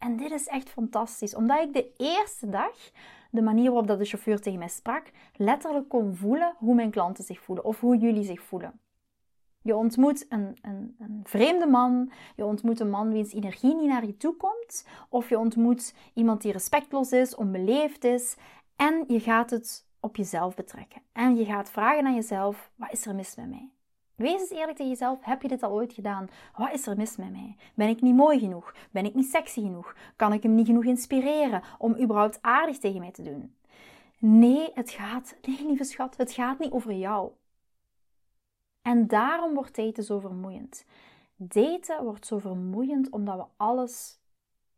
En 0.00 0.16
dit 0.16 0.30
is 0.30 0.46
echt 0.46 0.70
fantastisch, 0.70 1.34
omdat 1.34 1.60
ik 1.60 1.72
de 1.72 1.92
eerste 1.96 2.48
dag, 2.48 2.90
de 3.30 3.42
manier 3.42 3.66
waarop 3.66 3.86
dat 3.86 3.98
de 3.98 4.04
chauffeur 4.04 4.40
tegen 4.40 4.58
mij 4.58 4.68
sprak, 4.68 5.10
letterlijk 5.36 5.88
kon 5.88 6.16
voelen 6.16 6.54
hoe 6.58 6.74
mijn 6.74 6.90
klanten 6.90 7.24
zich 7.24 7.40
voelen 7.40 7.64
of 7.64 7.80
hoe 7.80 7.96
jullie 7.96 8.24
zich 8.24 8.42
voelen. 8.42 8.80
Je 9.62 9.76
ontmoet 9.76 10.26
een, 10.28 10.56
een, 10.62 10.96
een, 10.98 11.20
vreemde 11.24 11.66
man, 11.66 12.12
je 12.36 12.44
ontmoet 12.44 12.80
een 12.80 12.90
man 12.90 13.12
wiens 13.12 13.32
energie 13.32 13.74
niet 13.74 13.88
naar 13.88 14.06
je 14.06 14.16
toe 14.16 14.36
komt, 14.36 14.86
of 15.08 15.28
je 15.28 15.38
ontmoet 15.38 15.94
iemand 16.14 16.42
die 16.42 16.52
respectloos 16.52 17.12
is, 17.12 17.34
onbeleefd 17.34 18.04
is, 18.04 18.36
en 18.76 19.04
je 19.06 19.20
gaat 19.20 19.50
het 19.50 19.86
op 20.00 20.16
jezelf 20.16 20.54
betrekken. 20.54 21.02
En 21.12 21.36
je 21.36 21.44
gaat 21.44 21.70
vragen 21.70 22.06
aan 22.06 22.14
jezelf: 22.14 22.70
wat 22.74 22.92
is 22.92 23.06
er 23.06 23.14
mis 23.14 23.36
met 23.36 23.48
mij? 23.48 23.70
Wees 24.20 24.40
eens 24.40 24.50
eerlijk 24.50 24.76
tegen 24.76 24.92
jezelf. 24.92 25.18
Heb 25.22 25.42
je 25.42 25.48
dit 25.48 25.62
al 25.62 25.70
ooit 25.70 25.92
gedaan? 25.92 26.28
Wat 26.56 26.72
is 26.72 26.86
er 26.86 26.96
mis 26.96 27.16
met 27.16 27.30
mij? 27.30 27.56
Ben 27.74 27.88
ik 27.88 28.00
niet 28.00 28.14
mooi 28.14 28.38
genoeg? 28.38 28.74
Ben 28.90 29.04
ik 29.04 29.14
niet 29.14 29.30
sexy 29.30 29.60
genoeg? 29.60 29.94
Kan 30.16 30.32
ik 30.32 30.42
hem 30.42 30.54
niet 30.54 30.66
genoeg 30.66 30.84
inspireren 30.84 31.62
om 31.78 32.00
überhaupt 32.00 32.38
aardig 32.42 32.78
tegen 32.78 33.00
mij 33.00 33.10
te 33.10 33.22
doen? 33.22 33.54
Nee, 34.18 34.70
het 34.74 34.90
gaat, 34.90 35.36
nee 35.46 35.66
lieve 35.66 35.84
schat, 35.84 36.16
het 36.16 36.32
gaat 36.32 36.58
niet 36.58 36.70
over 36.70 36.92
jou. 36.92 37.30
En 38.82 39.06
daarom 39.06 39.54
wordt 39.54 39.76
daten 39.76 40.04
zo 40.04 40.18
vermoeiend. 40.18 40.84
Daten 41.36 42.04
wordt 42.04 42.26
zo 42.26 42.38
vermoeiend 42.38 43.10
omdat 43.10 43.36
we 43.36 43.44
alles 43.56 44.18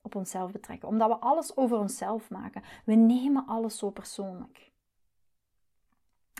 op 0.00 0.14
onszelf 0.14 0.52
betrekken, 0.52 0.88
omdat 0.88 1.08
we 1.08 1.16
alles 1.16 1.56
over 1.56 1.78
onszelf 1.78 2.30
maken. 2.30 2.62
We 2.84 2.94
nemen 2.94 3.46
alles 3.46 3.78
zo 3.78 3.90
persoonlijk. 3.90 4.71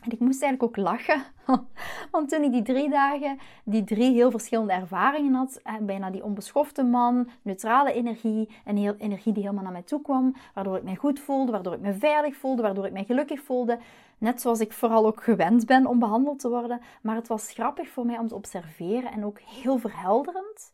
En 0.03 0.11
ik 0.11 0.19
moest 0.19 0.43
eigenlijk 0.43 0.63
ook 0.63 0.85
lachen, 0.85 1.23
want 2.11 2.29
toen 2.29 2.43
ik 2.43 2.53
die 2.53 2.63
drie 2.63 2.91
dagen, 2.91 3.39
die 3.65 3.85
drie 3.85 4.13
heel 4.13 4.31
verschillende 4.31 4.73
ervaringen 4.73 5.35
had, 5.35 5.61
bijna 5.81 6.11
die 6.11 6.25
onbeschofte 6.25 6.83
man, 6.83 7.29
neutrale 7.43 7.93
energie, 7.93 8.49
en 8.65 8.77
heel, 8.77 8.95
energie 8.99 9.33
die 9.33 9.43
helemaal 9.43 9.65
naar 9.65 9.73
mij 9.73 9.83
toe 9.83 10.03
kwam, 10.03 10.35
waardoor 10.55 10.77
ik 10.77 10.83
mij 10.83 10.97
goed 10.97 11.21
voelde, 11.21 11.53
waardoor 11.53 11.73
ik 11.73 11.81
me 11.81 11.95
veilig 11.95 12.37
voelde, 12.37 12.63
waardoor 12.63 12.87
ik 12.87 12.93
mij 12.93 13.05
gelukkig 13.05 13.41
voelde, 13.41 13.79
net 14.19 14.41
zoals 14.41 14.61
ik 14.61 14.73
vooral 14.73 15.07
ook 15.07 15.23
gewend 15.23 15.67
ben 15.67 15.87
om 15.87 15.99
behandeld 15.99 16.39
te 16.39 16.49
worden. 16.49 16.81
Maar 17.03 17.17
het 17.17 17.29
was 17.29 17.53
grappig 17.53 17.89
voor 17.89 18.07
mij 18.07 18.19
om 18.19 18.29
te 18.29 18.35
observeren 18.35 19.13
en 19.13 19.25
ook 19.25 19.41
heel 19.41 19.79
verhelderend, 19.79 20.73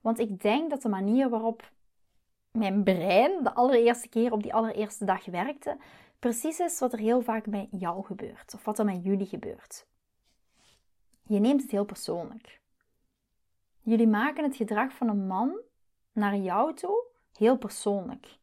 want 0.00 0.18
ik 0.18 0.42
denk 0.42 0.70
dat 0.70 0.82
de 0.82 0.88
manier 0.88 1.28
waarop 1.28 1.70
mijn 2.52 2.82
brein 2.82 3.42
de 3.42 3.54
allereerste 3.54 4.08
keer 4.08 4.32
op 4.32 4.42
die 4.42 4.54
allereerste 4.54 5.04
dag 5.04 5.24
werkte, 5.24 5.76
precies 6.22 6.60
is 6.60 6.78
wat 6.78 6.92
er 6.92 6.98
heel 6.98 7.22
vaak 7.22 7.46
bij 7.46 7.68
jou 7.70 8.04
gebeurt, 8.04 8.54
of 8.54 8.64
wat 8.64 8.78
er 8.78 8.84
met 8.84 9.04
jullie 9.04 9.26
gebeurt. 9.26 9.86
Je 11.22 11.38
neemt 11.38 11.62
het 11.62 11.70
heel 11.70 11.84
persoonlijk. 11.84 12.60
Jullie 13.80 14.06
maken 14.06 14.44
het 14.44 14.56
gedrag 14.56 14.92
van 14.92 15.08
een 15.08 15.26
man 15.26 15.60
naar 16.12 16.36
jou 16.36 16.74
toe 16.74 17.04
heel 17.32 17.58
persoonlijk. 17.58 18.38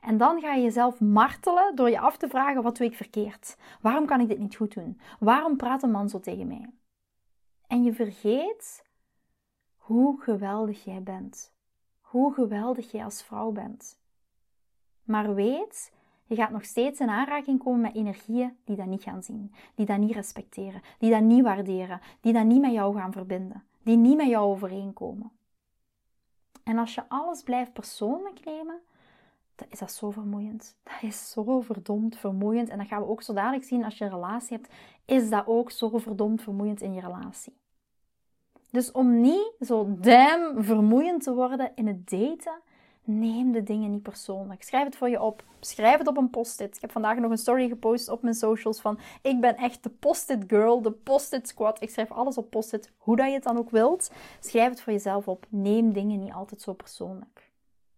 En 0.00 0.16
dan 0.16 0.40
ga 0.40 0.54
je 0.54 0.62
jezelf 0.62 1.00
martelen 1.00 1.76
door 1.76 1.90
je 1.90 2.00
af 2.00 2.16
te 2.16 2.28
vragen: 2.28 2.62
wat 2.62 2.76
doe 2.76 2.86
ik 2.86 2.96
verkeerd? 2.96 3.56
Waarom 3.80 4.06
kan 4.06 4.20
ik 4.20 4.28
dit 4.28 4.38
niet 4.38 4.56
goed 4.56 4.74
doen? 4.74 5.00
Waarom 5.18 5.56
praat 5.56 5.82
een 5.82 5.90
man 5.90 6.08
zo 6.08 6.20
tegen 6.20 6.46
mij? 6.46 6.70
En 7.66 7.82
je 7.82 7.92
vergeet 7.92 8.84
hoe 9.76 10.20
geweldig 10.20 10.84
jij 10.84 11.02
bent. 11.02 11.52
Hoe 12.00 12.34
geweldig 12.34 12.90
jij 12.90 13.04
als 13.04 13.22
vrouw 13.22 13.50
bent. 13.50 13.98
Maar 15.02 15.34
weet 15.34 15.92
je 16.26 16.34
gaat 16.34 16.50
nog 16.50 16.64
steeds 16.64 17.00
in 17.00 17.10
aanraking 17.10 17.62
komen 17.62 17.80
met 17.80 17.94
energieën 17.94 18.56
die 18.64 18.76
dat 18.76 18.86
niet 18.86 19.02
gaan 19.02 19.22
zien, 19.22 19.54
die 19.74 19.86
dat 19.86 19.98
niet 19.98 20.14
respecteren, 20.14 20.82
die 20.98 21.10
dat 21.10 21.22
niet 21.22 21.42
waarderen, 21.42 22.00
die 22.20 22.32
dat 22.32 22.44
niet 22.44 22.60
met 22.60 22.72
jou 22.72 22.96
gaan 22.96 23.12
verbinden, 23.12 23.64
die 23.82 23.96
niet 23.96 24.16
met 24.16 24.28
jou 24.28 24.44
overeenkomen. 24.44 25.30
En 26.62 26.78
als 26.78 26.94
je 26.94 27.08
alles 27.08 27.42
blijft 27.42 27.72
persoonlijk 27.72 28.44
nemen, 28.44 28.80
dan 29.54 29.66
is 29.70 29.78
dat 29.78 29.92
zo 29.92 30.10
vermoeiend. 30.10 30.76
Dat 30.82 31.02
is 31.02 31.30
zo 31.30 31.60
verdomd 31.60 32.16
vermoeiend. 32.16 32.68
En 32.68 32.78
dat 32.78 32.86
gaan 32.86 33.00
we 33.02 33.08
ook 33.08 33.22
zo 33.22 33.32
dadelijk 33.32 33.64
zien 33.64 33.84
als 33.84 33.98
je 33.98 34.04
een 34.04 34.10
relatie 34.10 34.56
hebt, 34.56 34.72
is 35.04 35.30
dat 35.30 35.46
ook 35.46 35.70
zo 35.70 35.98
verdomd 35.98 36.42
vermoeiend 36.42 36.80
in 36.80 36.92
je 36.92 37.00
relatie. 37.00 37.56
Dus 38.70 38.92
om 38.92 39.20
niet 39.20 39.52
zo 39.60 39.94
damn 39.98 40.64
vermoeiend 40.64 41.22
te 41.22 41.34
worden 41.34 41.72
in 41.74 41.86
het 41.86 42.10
daten, 42.10 42.60
Neem 43.04 43.52
de 43.52 43.62
dingen 43.62 43.90
niet 43.90 44.02
persoonlijk. 44.02 44.62
Schrijf 44.62 44.84
het 44.84 44.96
voor 44.96 45.08
je 45.08 45.22
op. 45.22 45.44
Schrijf 45.60 45.98
het 45.98 46.06
op 46.06 46.16
een 46.16 46.30
post-it. 46.30 46.74
Ik 46.74 46.80
heb 46.80 46.92
vandaag 46.92 47.18
nog 47.18 47.30
een 47.30 47.38
story 47.38 47.68
gepost 47.68 48.08
op 48.08 48.22
mijn 48.22 48.34
socials 48.34 48.80
van 48.80 48.98
ik 49.22 49.40
ben 49.40 49.56
echt 49.56 49.82
de 49.82 49.90
post-it 49.90 50.44
girl, 50.46 50.82
de 50.82 50.92
post-it 50.92 51.48
squad. 51.48 51.82
Ik 51.82 51.90
schrijf 51.90 52.10
alles 52.10 52.36
op 52.36 52.50
post-it, 52.50 52.92
hoe 52.96 53.16
dat 53.16 53.26
je 53.26 53.32
het 53.32 53.42
dan 53.42 53.58
ook 53.58 53.70
wilt. 53.70 54.10
Schrijf 54.40 54.70
het 54.70 54.80
voor 54.80 54.92
jezelf 54.92 55.28
op. 55.28 55.46
Neem 55.48 55.92
dingen 55.92 56.20
niet 56.20 56.32
altijd 56.32 56.60
zo 56.60 56.72
persoonlijk. 56.72 57.50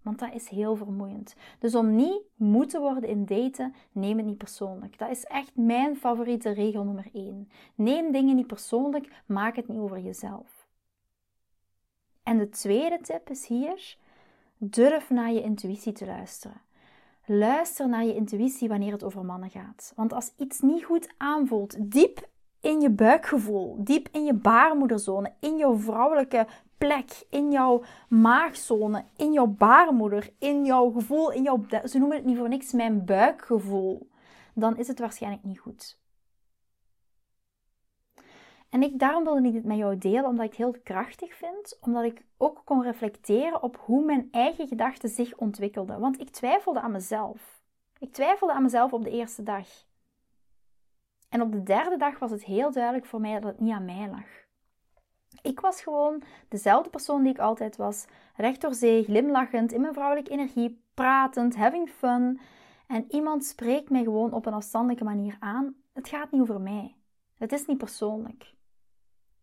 Want 0.03 0.19
dat 0.19 0.33
is 0.35 0.49
heel 0.49 0.77
vermoeiend. 0.77 1.35
Dus 1.59 1.75
om 1.75 1.95
niet 1.95 2.21
moe 2.35 2.67
te 2.67 2.81
worden 2.81 3.09
in 3.09 3.25
daten, 3.25 3.75
neem 3.93 4.17
het 4.17 4.27
niet 4.27 4.39
persoonlijk. 4.39 4.99
Dat 4.99 5.11
is 5.11 5.25
echt 5.25 5.51
mijn 5.55 5.97
favoriete 5.97 6.51
regel 6.51 6.85
nummer 6.85 7.09
1. 7.13 7.49
Neem 7.75 8.13
dingen 8.13 8.37
niet 8.37 8.47
persoonlijk, 8.47 9.23
maak 9.27 9.57
het 9.57 9.69
niet 9.69 9.79
over 9.79 9.99
jezelf. 9.99 10.69
En 12.23 12.39
de 12.39 12.49
tweede 12.49 12.99
tip 13.01 13.31
is 13.31 13.47
hier 13.47 13.97
Durf 14.71 15.11
naar 15.11 15.33
je 15.33 15.43
intuïtie 15.43 15.93
te 15.93 16.07
luisteren. 16.07 16.61
Luister 17.27 17.89
naar 17.89 18.05
je 18.05 18.15
intuïtie 18.15 18.69
wanneer 18.69 18.93
het 18.93 19.05
over 19.05 19.25
mannen 19.25 19.51
gaat. 19.51 19.93
Want 19.97 20.13
als 20.13 20.33
iets 20.37 20.61
niet 20.61 20.85
goed 20.85 21.09
aanvoelt, 21.17 21.91
diep 21.91 22.29
in 22.61 22.81
je 22.81 22.91
buikgevoel, 22.91 23.77
diep 23.79 24.09
in 24.13 24.25
je 24.25 24.35
baarmoederzone, 24.35 25.33
in 25.41 25.57
jouw 25.57 25.77
vrouwelijke 25.77 26.47
plek, 26.79 27.27
in 27.31 27.51
jouw 27.51 27.83
maagzone, 28.09 29.05
in 29.17 29.33
jouw 29.33 29.47
baarmoeder, 29.47 30.31
in 30.39 30.65
jouw 30.65 30.91
gevoel, 30.91 31.33
in 31.33 31.43
jouw, 31.43 31.65
ze 31.85 31.99
noemen 31.99 32.17
het 32.17 32.27
niet 32.27 32.39
voor 32.39 32.49
niks 32.49 32.73
mijn 32.73 33.05
buikgevoel, 33.05 34.09
dan 34.55 34.77
is 34.77 34.89
het 34.89 34.99
waarschijnlijk 34.99 35.45
niet 35.45 35.59
goed. 35.59 35.99
En 38.75 38.83
ik, 38.83 38.99
daarom 38.99 39.25
wilde 39.25 39.47
ik 39.47 39.53
dit 39.53 39.65
met 39.65 39.77
jou 39.77 39.99
delen, 39.99 40.25
omdat 40.25 40.45
ik 40.45 40.51
het 40.51 40.61
heel 40.61 40.77
krachtig 40.83 41.35
vind. 41.35 41.79
Omdat 41.81 42.05
ik 42.05 42.25
ook 42.37 42.63
kon 42.65 42.83
reflecteren 42.83 43.63
op 43.63 43.77
hoe 43.85 44.05
mijn 44.05 44.29
eigen 44.31 44.69
gedachten 44.69 45.09
zich 45.09 45.37
ontwikkelden. 45.37 46.01
Want 46.01 46.21
ik 46.21 46.31
twijfelde 46.31 46.81
aan 46.81 46.93
mezelf. 46.93 47.63
Ik 47.99 48.13
twijfelde 48.13 48.53
aan 48.53 48.63
mezelf 48.63 48.93
op 48.93 49.05
de 49.05 49.11
eerste 49.11 49.43
dag. 49.43 49.69
En 51.29 51.43
op 51.43 51.53
de 51.53 51.63
derde 51.63 51.97
dag 51.97 52.19
was 52.19 52.31
het 52.31 52.45
heel 52.45 52.73
duidelijk 52.73 53.07
voor 53.07 53.21
mij 53.21 53.41
dat 53.41 53.51
het 53.51 53.61
niet 53.61 53.73
aan 53.73 53.85
mij 53.85 54.09
lag. 54.11 54.27
Ik 55.43 55.61
was 55.61 55.83
gewoon 55.83 56.23
dezelfde 56.49 56.91
persoon 56.91 57.23
die 57.23 57.33
ik 57.33 57.39
altijd 57.39 57.77
was. 57.77 58.07
Recht 58.37 58.61
door 58.61 58.75
zee, 58.75 59.05
glimlachend, 59.05 59.73
in 59.73 59.81
mijn 59.81 59.95
vrouwelijke 59.95 60.31
energie, 60.31 60.83
pratend, 60.95 61.57
having 61.57 61.91
fun. 61.91 62.41
En 62.87 63.05
iemand 63.09 63.45
spreekt 63.45 63.91
mij 63.91 64.03
gewoon 64.03 64.33
op 64.33 64.47
een 64.47 64.55
afstandelijke 64.55 65.05
manier 65.05 65.37
aan. 65.41 65.75
Het 65.93 66.09
gaat 66.09 66.31
niet 66.31 66.41
over 66.41 66.61
mij. 66.61 66.97
Het 67.35 67.53
is 67.53 67.67
niet 67.67 67.79
persoonlijk. 67.79 68.54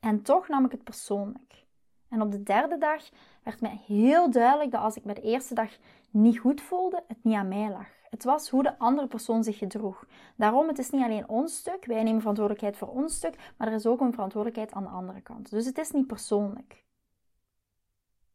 En 0.02 0.22
toch 0.22 0.48
nam 0.48 0.66
ik 0.66 0.72
het 0.72 0.84
persoonlijk. 0.84 1.66
En 2.10 2.22
op 2.22 2.32
de 2.32 2.44
derde 2.44 2.78
dag 2.78 3.10
werd 3.44 3.62
mij 3.62 3.82
heel 3.86 4.32
duidelijk 4.32 4.72
dat 4.72 4.82
als 4.82 4.96
ik 4.96 5.06
me 5.06 5.14
de 5.14 5.22
eerste 5.22 5.54
dag 5.54 5.78
niet 6.10 6.40
goed 6.40 6.62
voelde, 6.62 7.04
het 7.08 7.24
niet 7.24 7.36
aan 7.36 7.48
mij 7.48 7.70
lag. 7.70 7.88
Het 8.10 8.24
was 8.24 8.50
hoe 8.50 8.64
de 8.64 8.78
andere 8.78 9.08
persoon 9.08 9.44
zich 9.44 9.58
gedroeg. 9.58 10.06
Daarom, 10.36 10.68
het 10.68 10.80
is 10.80 10.90
niet 10.90 11.04
alleen 11.04 11.30
ons 11.30 11.56
stuk, 11.56 11.86
wij 11.86 12.04
nemen 12.04 12.20
verantwoordelijkheid 12.20 12.78
voor 12.78 12.88
ons 12.88 13.16
stuk, 13.16 13.54
maar 13.58 13.68
er 13.68 13.74
is 13.74 13.86
ook 13.86 14.02
een 14.02 14.14
verantwoordelijkheid 14.14 14.74
aan 14.74 14.84
de 14.84 14.90
andere 14.90 15.22
kant. 15.22 15.50
Dus 15.50 15.66
het 15.66 15.78
is 15.78 15.92
niet 15.92 16.08
persoonlijk. 16.08 16.84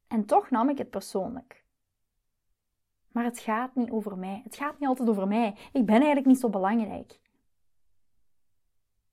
En 0.08 0.26
toch 0.26 0.50
nam 0.50 0.68
ik 0.68 0.78
het 0.78 0.90
persoonlijk. 0.90 1.64
Maar 3.12 3.25
het 3.25 3.38
gaat 3.38 3.75
niet 3.75 3.90
over 3.90 4.18
mij. 4.18 4.40
Het 4.44 4.56
gaat 4.56 4.78
niet 4.78 4.88
altijd 4.88 5.08
over 5.08 5.28
mij. 5.28 5.56
Ik 5.73 5.87
ben 5.87 5.96
eigenlijk 5.96 6.26
niet 6.26 6.40
zo 6.40 6.49
belangrijk. 6.49 7.18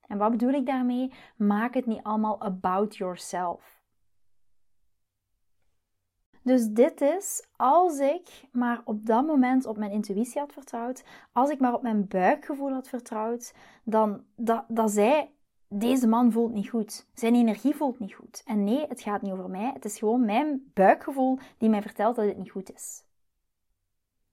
En 0.07 0.17
wat 0.17 0.31
bedoel 0.31 0.53
ik 0.53 0.65
daarmee? 0.65 1.11
Maak 1.35 1.73
het 1.73 1.85
niet 1.85 2.03
allemaal 2.03 2.41
about 2.41 2.95
yourself. 2.95 3.81
Dus 6.41 6.67
dit 6.67 7.01
is 7.01 7.47
als 7.55 7.99
ik 7.99 8.47
maar 8.51 8.81
op 8.85 9.05
dat 9.05 9.25
moment 9.25 9.65
op 9.65 9.77
mijn 9.77 9.91
intuïtie 9.91 10.39
had 10.39 10.53
vertrouwd, 10.53 11.03
als 11.31 11.49
ik 11.49 11.59
maar 11.59 11.73
op 11.73 11.81
mijn 11.81 12.07
buikgevoel 12.07 12.71
had 12.71 12.87
vertrouwd, 12.87 13.53
dan 13.83 14.23
dat, 14.35 14.65
dat 14.67 14.93
deze 15.67 16.07
man 16.07 16.31
voelt 16.31 16.53
niet 16.53 16.69
goed. 16.69 17.07
Zijn 17.13 17.35
energie 17.35 17.75
voelt 17.75 17.99
niet 17.99 18.13
goed. 18.13 18.41
En 18.45 18.63
nee, 18.63 18.87
het 18.87 19.01
gaat 19.01 19.21
niet 19.21 19.31
over 19.31 19.49
mij. 19.49 19.71
Het 19.73 19.85
is 19.85 19.97
gewoon 19.97 20.25
mijn 20.25 20.71
buikgevoel 20.73 21.39
die 21.57 21.69
mij 21.69 21.81
vertelt 21.81 22.15
dat 22.15 22.25
het 22.25 22.37
niet 22.37 22.51
goed 22.51 22.73
is. 22.73 23.03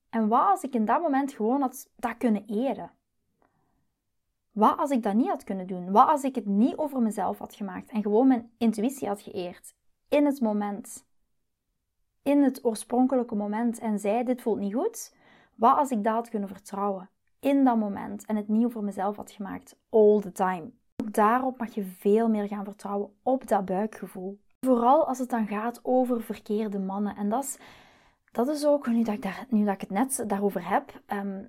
En 0.08 0.28
wat 0.28 0.48
als 0.48 0.62
ik 0.62 0.74
in 0.74 0.84
dat 0.84 1.02
moment 1.02 1.32
gewoon 1.32 1.60
had 1.60 1.90
dat 1.96 2.16
kunnen 2.16 2.44
eren? 2.46 2.90
Wat 4.50 4.78
als 4.78 4.90
ik 4.90 5.02
dat 5.02 5.14
niet 5.14 5.28
had 5.28 5.44
kunnen 5.44 5.66
doen? 5.66 5.90
Wat 5.90 6.08
als 6.08 6.22
ik 6.22 6.34
het 6.34 6.46
niet 6.46 6.76
over 6.76 7.02
mezelf 7.02 7.38
had 7.38 7.54
gemaakt 7.54 7.90
en 7.90 8.02
gewoon 8.02 8.28
mijn 8.28 8.50
intuïtie 8.58 9.08
had 9.08 9.22
geëerd? 9.22 9.74
in 10.10 10.26
het 10.26 10.40
moment. 10.40 11.04
In 12.22 12.42
het 12.42 12.64
oorspronkelijke 12.64 13.34
moment 13.34 13.78
en 13.78 13.98
zei: 13.98 14.24
Dit 14.24 14.42
voelt 14.42 14.58
niet 14.58 14.74
goed. 14.74 15.14
Wat 15.54 15.78
als 15.78 15.90
ik 15.90 16.04
dat 16.04 16.14
had 16.14 16.28
kunnen 16.28 16.48
vertrouwen? 16.48 17.10
In 17.40 17.64
dat 17.64 17.76
moment 17.76 18.26
en 18.26 18.36
het 18.36 18.48
nieuw 18.48 18.70
voor 18.70 18.84
mezelf 18.84 19.16
had 19.16 19.30
gemaakt. 19.30 19.76
All 19.88 20.20
the 20.20 20.32
time. 20.32 20.70
Ook 20.96 21.12
daarop 21.12 21.58
mag 21.58 21.74
je 21.74 21.84
veel 21.84 22.28
meer 22.28 22.48
gaan 22.48 22.64
vertrouwen 22.64 23.12
op 23.22 23.48
dat 23.48 23.64
buikgevoel. 23.64 24.40
Vooral 24.60 25.08
als 25.08 25.18
het 25.18 25.30
dan 25.30 25.46
gaat 25.46 25.80
over 25.82 26.22
verkeerde 26.22 26.78
mannen. 26.78 27.16
En 27.16 27.28
dat 27.28 27.44
is, 27.44 27.58
dat 28.32 28.48
is 28.48 28.66
ook, 28.66 28.86
nu 28.86 29.02
dat, 29.02 29.14
ik 29.14 29.22
daar, 29.22 29.46
nu 29.48 29.64
dat 29.64 29.74
ik 29.74 29.80
het 29.80 29.90
net 29.90 30.24
daarover 30.26 30.68
heb, 30.68 31.02
um, 31.06 31.48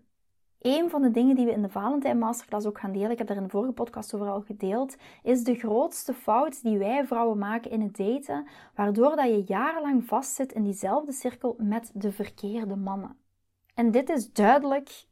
een 0.62 0.90
van 0.90 1.02
de 1.02 1.12
dingen 1.12 1.36
die 1.36 1.46
we 1.46 1.52
in 1.52 1.62
de 1.62 1.70
Valentijn 1.70 2.18
Masterclass 2.18 2.66
ook 2.66 2.80
gaan 2.80 2.92
delen, 2.92 3.12
ik 3.12 3.18
heb 3.18 3.28
daar 3.28 3.38
in 3.38 3.44
de 3.44 3.50
vorige 3.50 3.72
podcast 3.72 4.14
over 4.14 4.30
al 4.30 4.42
gedeeld, 4.42 4.96
is 5.24 5.44
de 5.44 5.56
grootste 5.56 6.14
fout 6.14 6.64
die 6.64 6.78
wij 6.78 7.06
vrouwen 7.06 7.38
maken 7.38 7.72
in 7.72 7.82
het 7.82 7.98
daten, 7.98 8.48
waardoor 8.76 9.16
dat 9.16 9.26
je 9.26 9.44
jarenlang 9.46 10.06
vastzit 10.06 10.52
in 10.52 10.64
diezelfde 10.64 11.12
cirkel 11.12 11.56
met 11.58 11.92
de 11.94 12.12
verkeerde 12.12 12.76
mannen. 12.76 13.18
En 13.74 13.92
dit 13.92 14.10
is 14.10 14.34
duidelijk 14.34 15.06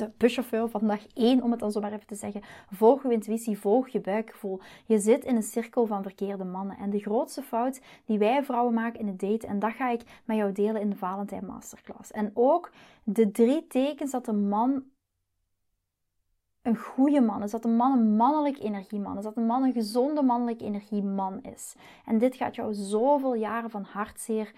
de 0.00 0.10
buschauffeur 0.16 0.68
van 0.68 0.86
dag 0.86 1.06
1, 1.14 1.42
om 1.42 1.50
het 1.50 1.60
dan 1.60 1.72
zo 1.72 1.80
maar 1.80 1.92
even 1.92 2.06
te 2.06 2.14
zeggen. 2.14 2.42
Volg 2.70 3.02
je 3.02 3.12
intuïtie, 3.12 3.58
volg 3.58 3.88
je 3.88 4.00
buikgevoel. 4.00 4.60
Je 4.86 4.98
zit 4.98 5.24
in 5.24 5.36
een 5.36 5.42
cirkel 5.42 5.86
van 5.86 6.02
verkeerde 6.02 6.44
mannen. 6.44 6.76
En 6.76 6.90
de 6.90 6.98
grootste 6.98 7.42
fout 7.42 7.80
die 8.04 8.18
wij 8.18 8.44
vrouwen 8.44 8.74
maken 8.74 9.00
in 9.00 9.06
het 9.06 9.20
daten, 9.20 9.48
en 9.48 9.58
dat 9.58 9.72
ga 9.72 9.90
ik 9.90 10.02
met 10.24 10.36
jou 10.36 10.52
delen 10.52 10.80
in 10.80 10.90
de 10.90 10.96
Valentijn 10.96 11.46
Masterclass. 11.46 12.10
En 12.10 12.30
ook 12.34 12.70
de 13.04 13.30
drie 13.30 13.66
tekens 13.66 14.10
dat 14.10 14.28
een 14.28 14.48
man 14.48 14.82
een 16.62 16.76
goede 16.76 17.20
man 17.20 17.42
is, 17.42 17.50
dat 17.50 17.64
een 17.64 17.76
man 17.76 17.98
een 17.98 18.16
mannelijk 18.16 18.58
energieman 18.58 19.18
is, 19.18 19.24
dat 19.24 19.36
een 19.36 19.46
man 19.46 19.62
een 19.62 19.72
gezonde 19.72 20.22
mannelijk 20.22 20.60
energieman 20.60 21.42
is. 21.42 21.74
En 22.06 22.18
dit 22.18 22.36
gaat 22.36 22.54
jou 22.54 22.74
zoveel 22.74 23.34
jaren 23.34 23.70
van 23.70 23.82
hartzeer 23.82 24.52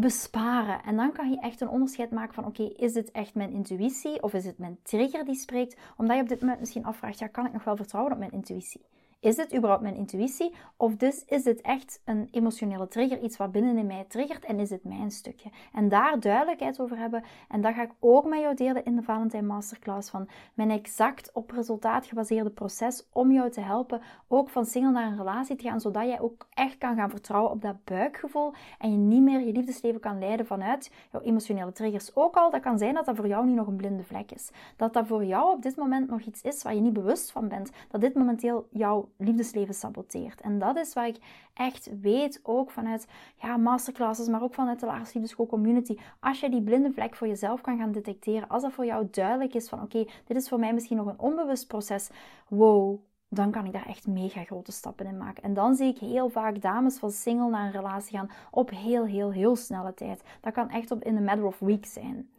besparen. 0.00 0.82
En 0.82 0.96
dan 0.96 1.12
kan 1.12 1.30
je 1.30 1.40
echt 1.40 1.60
een 1.60 1.68
onderscheid 1.68 2.10
maken 2.10 2.34
van 2.34 2.46
oké, 2.46 2.62
is 2.62 2.92
dit 2.92 3.10
echt 3.10 3.34
mijn 3.34 3.52
intuïtie 3.52 4.22
of 4.22 4.34
is 4.34 4.44
het 4.44 4.58
mijn 4.58 4.78
trigger 4.82 5.24
die 5.24 5.34
spreekt? 5.34 5.76
Omdat 5.96 6.16
je 6.16 6.22
op 6.22 6.28
dit 6.28 6.40
moment 6.40 6.60
misschien 6.60 6.84
afvraagt, 6.84 7.18
ja, 7.18 7.26
kan 7.26 7.46
ik 7.46 7.52
nog 7.52 7.64
wel 7.64 7.76
vertrouwen 7.76 8.12
op 8.12 8.18
mijn 8.18 8.32
intuïtie? 8.32 8.86
Is 9.20 9.36
dit 9.36 9.54
überhaupt 9.54 9.82
mijn 9.82 9.94
intuïtie? 9.94 10.54
Of 10.76 10.96
dus 10.96 11.24
is 11.24 11.42
dit 11.42 11.60
echt 11.60 12.00
een 12.04 12.28
emotionele 12.30 12.88
trigger, 12.88 13.20
iets 13.20 13.36
wat 13.36 13.52
binnen 13.52 13.78
in 13.78 13.86
mij 13.86 14.04
triggert 14.08 14.44
en 14.44 14.58
is 14.58 14.70
het 14.70 14.84
mijn 14.84 15.10
stukje? 15.10 15.50
En 15.72 15.88
daar 15.88 16.20
duidelijkheid 16.20 16.80
over 16.80 16.98
hebben. 16.98 17.24
En 17.48 17.60
dat 17.60 17.74
ga 17.74 17.82
ik 17.82 17.90
ook 18.00 18.24
met 18.24 18.40
jou 18.40 18.54
delen 18.54 18.84
in 18.84 18.96
de 18.96 19.02
Valentijn 19.02 19.46
Masterclass 19.46 20.10
van 20.10 20.28
mijn 20.54 20.70
exact 20.70 21.30
op 21.32 21.50
resultaat 21.50 22.06
gebaseerde 22.06 22.50
proces 22.50 23.08
om 23.12 23.32
jou 23.32 23.50
te 23.50 23.60
helpen 23.60 24.00
ook 24.28 24.50
van 24.50 24.66
single 24.66 24.90
naar 24.90 25.06
een 25.06 25.16
relatie 25.16 25.56
te 25.56 25.68
gaan, 25.68 25.80
zodat 25.80 26.06
jij 26.06 26.20
ook 26.20 26.46
echt 26.54 26.78
kan 26.78 26.96
gaan 26.96 27.10
vertrouwen 27.10 27.52
op 27.52 27.62
dat 27.62 27.84
buikgevoel 27.84 28.52
en 28.78 28.92
je 28.92 28.98
niet 28.98 29.22
meer 29.22 29.40
je 29.40 29.52
liefdesleven 29.52 30.00
kan 30.00 30.18
leiden 30.18 30.46
vanuit 30.46 30.92
jouw 31.12 31.20
emotionele 31.20 31.72
triggers. 31.72 32.16
Ook 32.16 32.36
al, 32.36 32.50
dat 32.50 32.60
kan 32.60 32.78
zijn 32.78 32.94
dat 32.94 33.04
dat 33.04 33.16
voor 33.16 33.28
jou 33.28 33.46
nu 33.46 33.52
nog 33.52 33.66
een 33.66 33.76
blinde 33.76 34.04
vlek 34.04 34.32
is. 34.32 34.50
Dat 34.76 34.92
dat 34.92 35.06
voor 35.06 35.24
jou 35.24 35.54
op 35.54 35.62
dit 35.62 35.76
moment 35.76 36.08
nog 36.08 36.20
iets 36.20 36.42
is 36.42 36.62
waar 36.62 36.74
je 36.74 36.80
niet 36.80 36.92
bewust 36.92 37.30
van 37.30 37.48
bent. 37.48 37.70
Dat 37.88 38.00
dit 38.00 38.14
momenteel 38.14 38.66
jouw 38.70 39.07
liefdesleven 39.16 39.74
saboteert. 39.74 40.40
En 40.40 40.58
dat 40.58 40.76
is 40.76 40.92
wat 40.94 41.06
ik 41.06 41.16
echt 41.54 41.90
weet, 42.00 42.40
ook 42.42 42.70
vanuit 42.70 43.06
ja, 43.36 43.56
masterclasses, 43.56 44.28
maar 44.28 44.42
ook 44.42 44.54
vanuit 44.54 44.80
de 44.80 44.86
Laars 44.86 45.12
Liefdeschool 45.12 45.46
community. 45.46 45.98
Als 46.20 46.40
je 46.40 46.50
die 46.50 46.62
blinde 46.62 46.92
vlek 46.92 47.16
voor 47.16 47.26
jezelf 47.26 47.60
kan 47.60 47.78
gaan 47.78 47.92
detecteren, 47.92 48.48
als 48.48 48.62
dat 48.62 48.72
voor 48.72 48.86
jou 48.86 49.08
duidelijk 49.10 49.54
is 49.54 49.68
van 49.68 49.82
oké, 49.82 50.06
dit 50.24 50.36
is 50.36 50.48
voor 50.48 50.58
mij 50.58 50.74
misschien 50.74 50.96
nog 50.96 51.06
een 51.06 51.18
onbewust 51.18 51.66
proces, 51.66 52.10
wow, 52.48 52.98
dan 53.28 53.50
kan 53.50 53.64
ik 53.64 53.72
daar 53.72 53.86
echt 53.86 54.06
mega 54.06 54.44
grote 54.44 54.72
stappen 54.72 55.06
in 55.06 55.16
maken. 55.16 55.42
En 55.42 55.54
dan 55.54 55.74
zie 55.74 55.88
ik 55.88 55.98
heel 55.98 56.28
vaak 56.28 56.60
dames 56.60 56.98
van 56.98 57.10
single 57.10 57.50
naar 57.50 57.66
een 57.66 57.72
relatie 57.72 58.16
gaan 58.16 58.30
op 58.50 58.70
heel, 58.70 59.04
heel, 59.04 59.32
heel 59.32 59.56
snelle 59.56 59.94
tijd. 59.94 60.22
Dat 60.40 60.52
kan 60.52 60.70
echt 60.70 60.90
op 60.90 61.04
in 61.04 61.16
a 61.16 61.20
matter 61.20 61.46
of 61.46 61.58
weeks 61.58 61.92
zijn. 61.92 62.30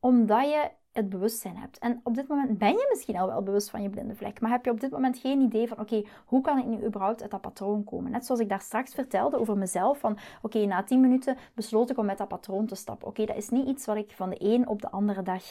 Omdat 0.00 0.44
je 0.44 0.70
het 0.92 1.08
bewustzijn 1.08 1.56
hebt. 1.56 1.78
En 1.78 2.00
op 2.02 2.14
dit 2.14 2.28
moment 2.28 2.58
ben 2.58 2.72
je 2.72 2.86
misschien 2.88 3.16
al 3.16 3.26
wel 3.26 3.42
bewust 3.42 3.70
van 3.70 3.82
je 3.82 3.90
blinde 3.90 4.14
vlek, 4.14 4.40
maar 4.40 4.50
heb 4.50 4.64
je 4.64 4.70
op 4.70 4.80
dit 4.80 4.90
moment 4.90 5.18
geen 5.18 5.40
idee 5.40 5.68
van, 5.68 5.80
oké, 5.80 6.04
hoe 6.26 6.40
kan 6.40 6.58
ik 6.58 6.66
nu 6.66 6.84
überhaupt 6.84 7.22
uit 7.22 7.30
dat 7.30 7.40
patroon 7.40 7.84
komen? 7.84 8.10
Net 8.10 8.26
zoals 8.26 8.40
ik 8.40 8.48
daar 8.48 8.60
straks 8.60 8.94
vertelde 8.94 9.38
over 9.38 9.56
mezelf, 9.56 9.98
van, 9.98 10.18
oké, 10.42 10.66
na 10.66 10.82
10 10.82 11.00
minuten 11.00 11.36
besloot 11.54 11.90
ik 11.90 11.98
om 11.98 12.06
met 12.06 12.18
dat 12.18 12.28
patroon 12.28 12.66
te 12.66 12.74
stappen. 12.74 13.08
Oké, 13.08 13.24
dat 13.24 13.36
is 13.36 13.48
niet 13.48 13.68
iets 13.68 13.86
wat 13.86 13.96
ik 13.96 14.12
van 14.12 14.30
de 14.30 14.36
een 14.38 14.68
op 14.68 14.82
de 14.82 14.90
andere 14.90 15.22
dag 15.22 15.42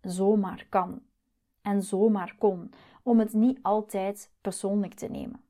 zomaar 0.00 0.66
kan 0.68 1.00
en 1.62 1.82
zomaar 1.82 2.34
kon, 2.38 2.72
om 3.02 3.18
het 3.18 3.32
niet 3.32 3.58
altijd 3.62 4.30
persoonlijk 4.40 4.94
te 4.94 5.06
nemen. 5.06 5.49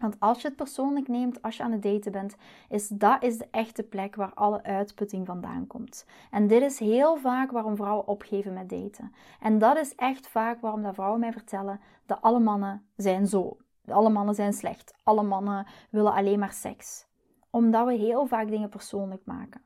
Want 0.00 0.20
als 0.20 0.40
je 0.42 0.48
het 0.48 0.56
persoonlijk 0.56 1.08
neemt, 1.08 1.42
als 1.42 1.56
je 1.56 1.62
aan 1.62 1.72
het 1.72 1.82
daten 1.82 2.12
bent, 2.12 2.36
is 2.68 2.88
dat 2.88 3.22
is 3.22 3.38
de 3.38 3.48
echte 3.50 3.82
plek 3.82 4.14
waar 4.14 4.34
alle 4.34 4.62
uitputting 4.62 5.26
vandaan 5.26 5.66
komt. 5.66 6.06
En 6.30 6.46
dit 6.46 6.62
is 6.62 6.78
heel 6.78 7.16
vaak 7.16 7.50
waarom 7.50 7.76
vrouwen 7.76 8.06
opgeven 8.06 8.52
met 8.52 8.68
daten. 8.68 9.12
En 9.40 9.58
dat 9.58 9.76
is 9.76 9.94
echt 9.94 10.28
vaak 10.28 10.60
waarom 10.60 10.82
dat 10.82 10.94
vrouwen 10.94 11.20
mij 11.20 11.32
vertellen 11.32 11.80
dat 12.06 12.20
alle 12.20 12.40
mannen 12.40 12.86
zijn 12.96 13.26
zo. 13.26 13.56
Alle 13.86 14.10
mannen 14.10 14.34
zijn 14.34 14.52
slecht. 14.52 14.94
Alle 15.02 15.22
mannen 15.22 15.66
willen 15.90 16.12
alleen 16.12 16.38
maar 16.38 16.52
seks. 16.52 17.06
Omdat 17.50 17.86
we 17.86 17.94
heel 17.94 18.26
vaak 18.26 18.48
dingen 18.48 18.68
persoonlijk 18.68 19.22
maken. 19.24 19.64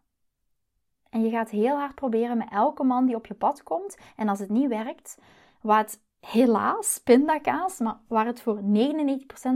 En 1.11 1.23
je 1.23 1.31
gaat 1.31 1.51
heel 1.51 1.77
hard 1.77 1.95
proberen 1.95 2.39
met 2.39 2.51
elke 2.51 2.85
man 2.85 3.07
die 3.07 3.17
op 3.17 3.27
je 3.27 3.35
pad 3.35 3.63
komt. 3.63 3.99
En 4.17 4.29
als 4.29 4.39
het 4.39 4.51
niet 4.51 4.69
werkt, 4.69 5.19
wat 5.61 6.01
helaas 6.21 7.01
pindakaas, 7.05 7.79
maar 7.79 7.99
waar 8.09 8.27
het 8.27 8.41
voor 8.41 8.61
99% 8.61 8.63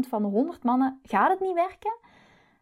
van 0.09 0.23
de 0.23 0.29
100 0.29 0.63
mannen 0.63 1.01
gaat 1.03 1.31
het 1.31 1.41
niet 1.41 1.55
werken, 1.55 1.99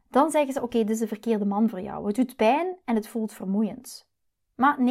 dan 0.08 0.30
zeggen 0.30 0.52
ze: 0.52 0.62
Oké, 0.62 0.78
dit 0.78 0.90
is 0.90 0.98
de 0.98 1.06
verkeerde 1.06 1.44
man 1.44 1.68
voor 1.68 1.80
jou. 1.80 2.06
Het 2.06 2.16
doet 2.16 2.36
pijn 2.36 2.76
en 2.84 2.94
het 2.94 3.08
voelt 3.08 3.32
vermoeiend. 3.32 4.10
Maar 4.54 4.78
99% 4.78 4.82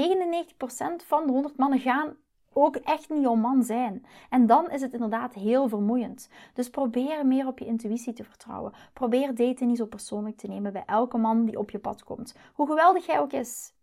van 1.06 1.26
de 1.26 1.32
100 1.32 1.58
mannen 1.58 1.80
gaan 1.80 2.15
ook 2.54 2.76
echt 2.76 3.10
niet 3.10 3.21
jouw 3.21 3.36
man 3.36 3.63
zijn. 3.63 4.06
En 4.30 4.45
dan 4.47 4.69
is 4.69 4.82
het 4.82 4.93
inderdaad 4.93 5.34
heel 5.34 5.67
vermoeiend. 5.67 6.30
Dus 6.54 6.69
probeer 6.69 7.26
meer 7.26 7.47
op 7.47 7.60
je 7.60 7.65
intuïtie 7.65 8.13
te 8.13 8.24
vertrouwen. 8.24 8.74
Probeer 8.93 9.36
daten 9.36 9.67
niet 9.67 9.78
zo 9.78 9.86
persoonlijk 9.86 10.38
te 10.38 10.47
nemen 10.47 10.74
bij 10.74 10.84
elke 10.86 11.17
man 11.17 11.45
die 11.45 11.60
op 11.60 11.69
je 11.69 11.80
pad 11.80 12.04
komt. 12.04 12.36
Hoe 12.54 12.67
geweldig 12.67 13.06
hij 13.06 13.19
ook 13.19 13.32
is 13.32 13.74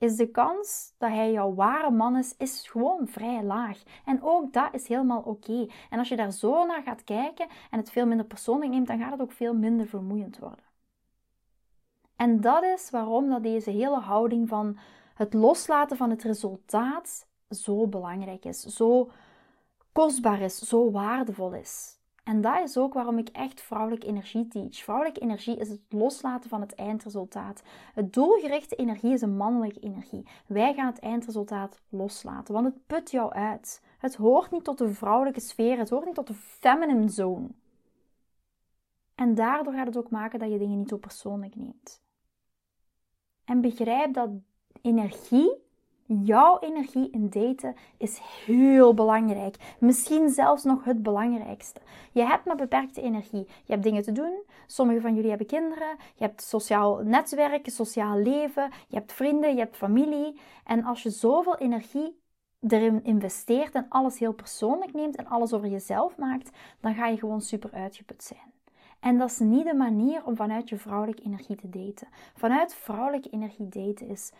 is 0.00 0.16
de 0.16 0.30
kans 0.30 0.94
dat 0.98 1.10
hij 1.10 1.32
jouw 1.32 1.54
ware 1.54 1.90
man 1.90 2.16
is, 2.16 2.34
is 2.38 2.68
gewoon 2.68 3.08
vrij 3.08 3.42
laag. 3.42 3.82
En 4.04 4.22
ook 4.22 4.52
dat 4.52 4.74
is 4.74 4.88
helemaal 4.88 5.22
oké. 5.22 5.66
En 5.90 5.98
als 5.98 6.08
je 6.08 6.16
daar 6.16 6.32
zo 6.32 6.66
naar 6.66 6.82
gaat 6.82 7.04
kijken 7.04 7.46
en 7.70 7.78
het 7.78 7.90
veel 7.90 8.06
minder 8.06 8.26
persoonlijk 8.26 8.70
neemt, 8.70 8.86
dan 8.86 8.98
gaat 8.98 9.12
het 9.12 9.20
ook 9.20 9.32
veel 9.32 9.54
minder 9.54 9.86
vermoeiend 9.86 10.38
worden. 10.38 10.64
En 12.16 12.40
dat 12.40 12.62
is 12.62 12.90
waarom 12.90 13.28
dat 13.28 13.42
deze 13.42 13.70
hele 13.70 14.00
houding 14.00 14.48
van 14.48 14.78
het 15.14 15.34
loslaten 15.34 15.96
van 15.96 16.10
het 16.10 16.22
resultaat 16.22 17.26
zo 17.50 17.86
belangrijk 17.86 18.44
is, 18.44 18.60
zo 18.60 19.10
kostbaar 19.92 20.40
is, 20.40 20.58
zo 20.58 20.90
waardevol 20.90 21.54
is. 21.54 21.99
En 22.30 22.40
dat 22.40 22.62
is 22.62 22.76
ook 22.76 22.94
waarom 22.94 23.18
ik 23.18 23.28
echt 23.28 23.60
vrouwelijke 23.60 24.06
energie 24.06 24.48
teach. 24.48 24.76
Vrouwelijke 24.76 25.20
energie 25.20 25.56
is 25.56 25.68
het 25.68 25.80
loslaten 25.88 26.50
van 26.50 26.60
het 26.60 26.74
eindresultaat. 26.74 27.62
Het 27.94 28.12
doelgerichte 28.12 28.76
energie 28.76 29.12
is 29.12 29.20
een 29.20 29.36
mannelijke 29.36 29.80
energie. 29.80 30.26
Wij 30.46 30.74
gaan 30.74 30.86
het 30.86 30.98
eindresultaat 30.98 31.80
loslaten, 31.88 32.54
want 32.54 32.66
het 32.66 32.86
put 32.86 33.10
jou 33.10 33.32
uit. 33.32 33.82
Het 33.98 34.14
hoort 34.14 34.50
niet 34.50 34.64
tot 34.64 34.78
de 34.78 34.94
vrouwelijke 34.94 35.40
sfeer, 35.40 35.78
het 35.78 35.90
hoort 35.90 36.04
niet 36.04 36.14
tot 36.14 36.26
de 36.26 36.34
feminine 36.34 37.08
zone. 37.08 37.48
En 39.14 39.34
daardoor 39.34 39.72
gaat 39.72 39.86
het 39.86 39.96
ook 39.96 40.10
maken 40.10 40.38
dat 40.38 40.50
je 40.50 40.58
dingen 40.58 40.78
niet 40.78 40.88
zo 40.88 40.96
persoonlijk 40.96 41.54
neemt. 41.56 42.02
En 43.44 43.60
begrijp 43.60 44.14
dat 44.14 44.30
energie 44.82 45.54
Jouw 46.18 46.58
energie 46.58 47.10
in 47.10 47.28
daten 47.28 47.74
is 47.96 48.20
heel 48.46 48.94
belangrijk. 48.94 49.56
Misschien 49.78 50.28
zelfs 50.28 50.64
nog 50.64 50.84
het 50.84 51.02
belangrijkste. 51.02 51.80
Je 52.12 52.22
hebt 52.22 52.44
maar 52.44 52.56
beperkte 52.56 53.02
energie. 53.02 53.46
Je 53.46 53.72
hebt 53.72 53.82
dingen 53.82 54.02
te 54.02 54.12
doen. 54.12 54.42
Sommigen 54.66 55.02
van 55.02 55.14
jullie 55.14 55.28
hebben 55.28 55.46
kinderen. 55.46 55.96
Je 56.14 56.24
hebt 56.24 56.42
sociaal 56.42 56.98
netwerk, 56.98 57.68
sociaal 57.68 58.16
leven. 58.16 58.70
Je 58.88 58.96
hebt 58.96 59.12
vrienden, 59.12 59.52
je 59.52 59.58
hebt 59.58 59.76
familie. 59.76 60.40
En 60.64 60.84
als 60.84 61.02
je 61.02 61.10
zoveel 61.10 61.56
energie 61.56 62.20
erin 62.60 63.04
investeert 63.04 63.74
en 63.74 63.86
alles 63.88 64.18
heel 64.18 64.32
persoonlijk 64.32 64.92
neemt 64.92 65.16
en 65.16 65.26
alles 65.26 65.52
over 65.52 65.68
jezelf 65.68 66.16
maakt, 66.16 66.50
dan 66.80 66.94
ga 66.94 67.06
je 67.06 67.18
gewoon 67.18 67.40
super 67.40 67.70
uitgeput 67.72 68.22
zijn. 68.22 68.52
En 69.00 69.18
dat 69.18 69.30
is 69.30 69.38
niet 69.38 69.64
de 69.64 69.74
manier 69.74 70.24
om 70.24 70.36
vanuit 70.36 70.68
je 70.68 70.76
vrouwelijke 70.78 71.22
energie 71.22 71.56
te 71.56 71.68
daten. 71.68 72.08
Vanuit 72.34 72.74
vrouwelijke 72.74 73.30
energie 73.30 73.68
daten 73.68 74.08
is 74.08 74.32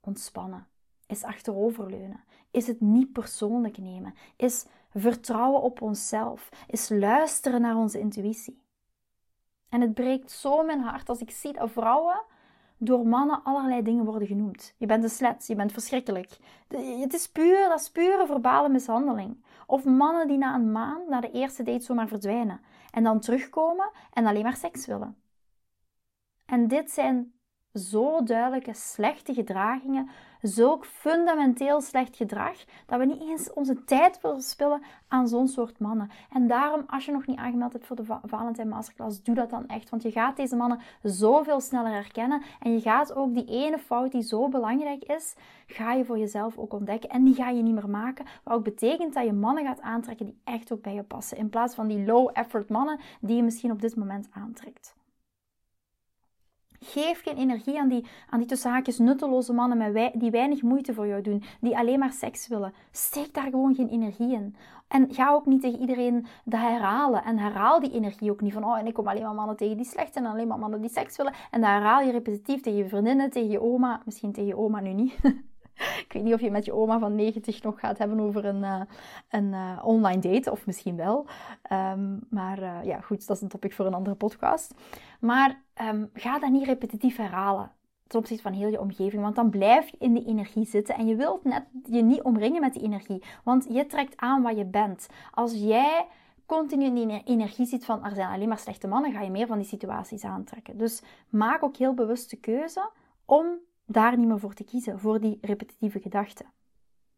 ontspannen 0.00 0.66
is 1.08 1.22
achteroverleunen, 1.22 2.24
is 2.50 2.66
het 2.66 2.80
niet 2.80 3.12
persoonlijk 3.12 3.78
nemen, 3.78 4.14
is 4.36 4.66
vertrouwen 4.94 5.62
op 5.62 5.82
onszelf, 5.82 6.48
is 6.66 6.88
luisteren 6.88 7.60
naar 7.60 7.76
onze 7.76 7.98
intuïtie. 7.98 8.62
En 9.68 9.80
het 9.80 9.94
breekt 9.94 10.30
zo 10.30 10.62
mijn 10.62 10.80
hart 10.80 11.08
als 11.08 11.20
ik 11.20 11.30
zie 11.30 11.52
dat 11.52 11.70
vrouwen 11.70 12.22
door 12.78 13.06
mannen 13.06 13.42
allerlei 13.42 13.82
dingen 13.82 14.04
worden 14.04 14.28
genoemd. 14.28 14.74
Je 14.76 14.86
bent 14.86 15.02
een 15.02 15.10
slet, 15.10 15.46
je 15.46 15.54
bent 15.54 15.72
verschrikkelijk. 15.72 16.38
Het 17.00 17.14
is 17.14 17.28
puur, 17.28 17.68
dat 17.68 17.80
is 17.80 17.90
pure 17.90 18.26
verbale 18.26 18.68
mishandeling. 18.68 19.44
Of 19.66 19.84
mannen 19.84 20.28
die 20.28 20.38
na 20.38 20.54
een 20.54 20.72
maand, 20.72 21.08
na 21.08 21.20
de 21.20 21.30
eerste 21.30 21.62
date 21.62 21.84
zomaar 21.84 22.08
verdwijnen. 22.08 22.60
En 22.90 23.02
dan 23.02 23.20
terugkomen 23.20 23.90
en 24.12 24.26
alleen 24.26 24.42
maar 24.42 24.56
seks 24.56 24.86
willen. 24.86 25.16
En 26.46 26.68
dit 26.68 26.90
zijn 26.90 27.32
zo 27.74 28.22
duidelijke 28.22 28.74
slechte 28.74 29.34
gedragingen, 29.34 30.08
zulk 30.42 30.84
fundamenteel 30.84 31.80
slecht 31.80 32.16
gedrag, 32.16 32.56
dat 32.86 32.98
we 32.98 33.04
niet 33.04 33.20
eens 33.20 33.52
onze 33.52 33.84
tijd 33.84 34.18
verspillen 34.18 34.82
aan 35.08 35.28
zo'n 35.28 35.48
soort 35.48 35.78
mannen. 35.78 36.10
En 36.32 36.46
daarom, 36.46 36.84
als 36.86 37.04
je 37.04 37.12
nog 37.12 37.26
niet 37.26 37.38
aangemeld 37.38 37.72
hebt 37.72 37.86
voor 37.86 37.96
de 37.96 38.04
Valentijn 38.24 38.68
Masterclass, 38.68 39.22
doe 39.22 39.34
dat 39.34 39.50
dan 39.50 39.66
echt. 39.68 39.90
Want 39.90 40.02
je 40.02 40.10
gaat 40.10 40.36
deze 40.36 40.56
mannen 40.56 40.80
zoveel 41.02 41.60
sneller 41.60 41.92
herkennen 41.92 42.42
en 42.60 42.72
je 42.72 42.80
gaat 42.80 43.14
ook 43.14 43.34
die 43.34 43.46
ene 43.46 43.78
fout 43.78 44.12
die 44.12 44.22
zo 44.22 44.48
belangrijk 44.48 45.04
is, 45.04 45.34
ga 45.66 45.92
je 45.92 46.04
voor 46.04 46.18
jezelf 46.18 46.58
ook 46.58 46.72
ontdekken 46.72 47.10
en 47.10 47.24
die 47.24 47.34
ga 47.34 47.48
je 47.48 47.62
niet 47.62 47.74
meer 47.74 47.90
maken. 47.90 48.24
Wat 48.42 48.54
ook 48.54 48.64
betekent 48.64 49.14
dat 49.14 49.24
je 49.24 49.32
mannen 49.32 49.64
gaat 49.64 49.80
aantrekken 49.80 50.26
die 50.26 50.40
echt 50.44 50.72
ook 50.72 50.82
bij 50.82 50.94
je 50.94 51.02
passen, 51.02 51.36
in 51.36 51.48
plaats 51.48 51.74
van 51.74 51.86
die 51.86 52.04
low 52.04 52.30
effort 52.32 52.68
mannen 52.68 52.98
die 53.20 53.36
je 53.36 53.42
misschien 53.42 53.70
op 53.70 53.80
dit 53.80 53.96
moment 53.96 54.28
aantrekt. 54.30 54.97
Geef 56.80 57.22
geen 57.22 57.36
energie 57.36 57.80
aan 57.80 57.88
die, 57.88 58.06
aan 58.30 58.38
die 58.38 58.48
tussen 58.48 58.70
haakjes 58.70 58.98
nutteloze 58.98 59.52
mannen 59.52 59.92
met 59.92 60.12
die 60.14 60.30
weinig 60.30 60.62
moeite 60.62 60.94
voor 60.94 61.06
jou 61.06 61.22
doen, 61.22 61.42
die 61.60 61.76
alleen 61.76 61.98
maar 61.98 62.12
seks 62.12 62.48
willen. 62.48 62.72
Steek 62.90 63.34
daar 63.34 63.50
gewoon 63.50 63.74
geen 63.74 63.88
energie 63.88 64.32
in. 64.32 64.56
En 64.88 65.14
ga 65.14 65.30
ook 65.30 65.46
niet 65.46 65.60
tegen 65.60 65.80
iedereen 65.80 66.26
dat 66.44 66.60
herhalen. 66.60 67.24
En 67.24 67.38
herhaal 67.38 67.80
die 67.80 67.92
energie 67.92 68.30
ook 68.30 68.40
niet 68.40 68.52
van, 68.52 68.64
oh, 68.64 68.78
en 68.78 68.86
ik 68.86 68.94
kom 68.94 69.08
alleen 69.08 69.22
maar 69.22 69.34
mannen 69.34 69.56
tegen 69.56 69.76
die 69.76 69.86
slecht 69.86 70.12
zijn 70.12 70.24
en 70.24 70.30
alleen 70.30 70.48
maar 70.48 70.58
mannen 70.58 70.80
die 70.80 70.90
seks 70.90 71.16
willen. 71.16 71.32
En 71.50 71.60
dan 71.60 71.70
herhaal 71.70 72.00
je 72.00 72.12
repetitief 72.12 72.60
tegen 72.60 72.78
je 72.78 72.88
vriendinnen, 72.88 73.30
tegen 73.30 73.50
je 73.50 73.60
oma. 73.60 74.02
Misschien 74.04 74.32
tegen 74.32 74.48
je 74.48 74.56
oma 74.56 74.80
nu 74.80 74.92
niet. 74.92 75.18
Ik 75.78 76.12
weet 76.12 76.22
niet 76.22 76.34
of 76.34 76.40
je 76.40 76.50
met 76.50 76.64
je 76.64 76.74
oma 76.74 76.98
van 76.98 77.14
90 77.14 77.62
nog 77.62 77.80
gaat 77.80 77.98
hebben 77.98 78.20
over 78.20 78.44
een, 78.44 78.62
uh, 78.62 78.80
een 79.28 79.52
uh, 79.52 79.78
online 79.82 80.20
date, 80.20 80.50
of 80.50 80.66
misschien 80.66 80.96
wel. 80.96 81.26
Um, 81.72 82.20
maar 82.30 82.62
uh, 82.62 82.84
ja, 82.84 83.00
goed, 83.00 83.26
dat 83.26 83.36
is 83.36 83.42
een 83.42 83.48
topic 83.48 83.72
voor 83.72 83.86
een 83.86 83.94
andere 83.94 84.16
podcast. 84.16 84.74
Maar 85.20 85.62
um, 85.82 86.10
ga 86.12 86.38
dat 86.38 86.50
niet 86.50 86.66
repetitief 86.66 87.16
herhalen 87.16 87.72
ten 88.08 88.18
opzichte 88.18 88.42
van 88.42 88.52
heel 88.52 88.68
je 88.68 88.80
omgeving. 88.80 89.22
Want 89.22 89.36
dan 89.36 89.50
blijf 89.50 89.88
je 89.88 89.96
in 89.98 90.14
die 90.14 90.26
energie 90.26 90.64
zitten 90.64 90.94
en 90.94 91.06
je 91.06 91.16
wilt 91.16 91.44
net 91.44 91.64
je 91.84 92.02
niet 92.02 92.22
omringen 92.22 92.60
met 92.60 92.72
die 92.72 92.82
energie. 92.82 93.22
Want 93.44 93.66
je 93.70 93.86
trekt 93.86 94.16
aan 94.16 94.42
wat 94.42 94.56
je 94.56 94.64
bent. 94.64 95.06
Als 95.30 95.52
jij 95.52 96.06
continu 96.46 96.84
in 96.84 96.94
die 96.94 97.22
energie 97.24 97.66
zit 97.66 97.84
van 97.84 98.04
er 98.04 98.14
zijn 98.14 98.32
alleen 98.32 98.48
maar 98.48 98.58
slechte 98.58 98.86
mannen, 98.86 99.12
ga 99.12 99.20
je 99.20 99.30
meer 99.30 99.46
van 99.46 99.58
die 99.58 99.66
situaties 99.66 100.24
aantrekken. 100.24 100.78
Dus 100.78 101.02
maak 101.28 101.62
ook 101.62 101.76
heel 101.76 101.94
bewust 101.94 102.30
de 102.30 102.36
keuze 102.36 102.90
om 103.24 103.46
daar 103.86 104.18
niet 104.18 104.28
meer 104.28 104.38
voor 104.38 104.54
te 104.54 104.64
kiezen, 104.64 104.98
voor 104.98 105.20
die 105.20 105.38
repetitieve 105.40 106.00
gedachten. 106.00 106.46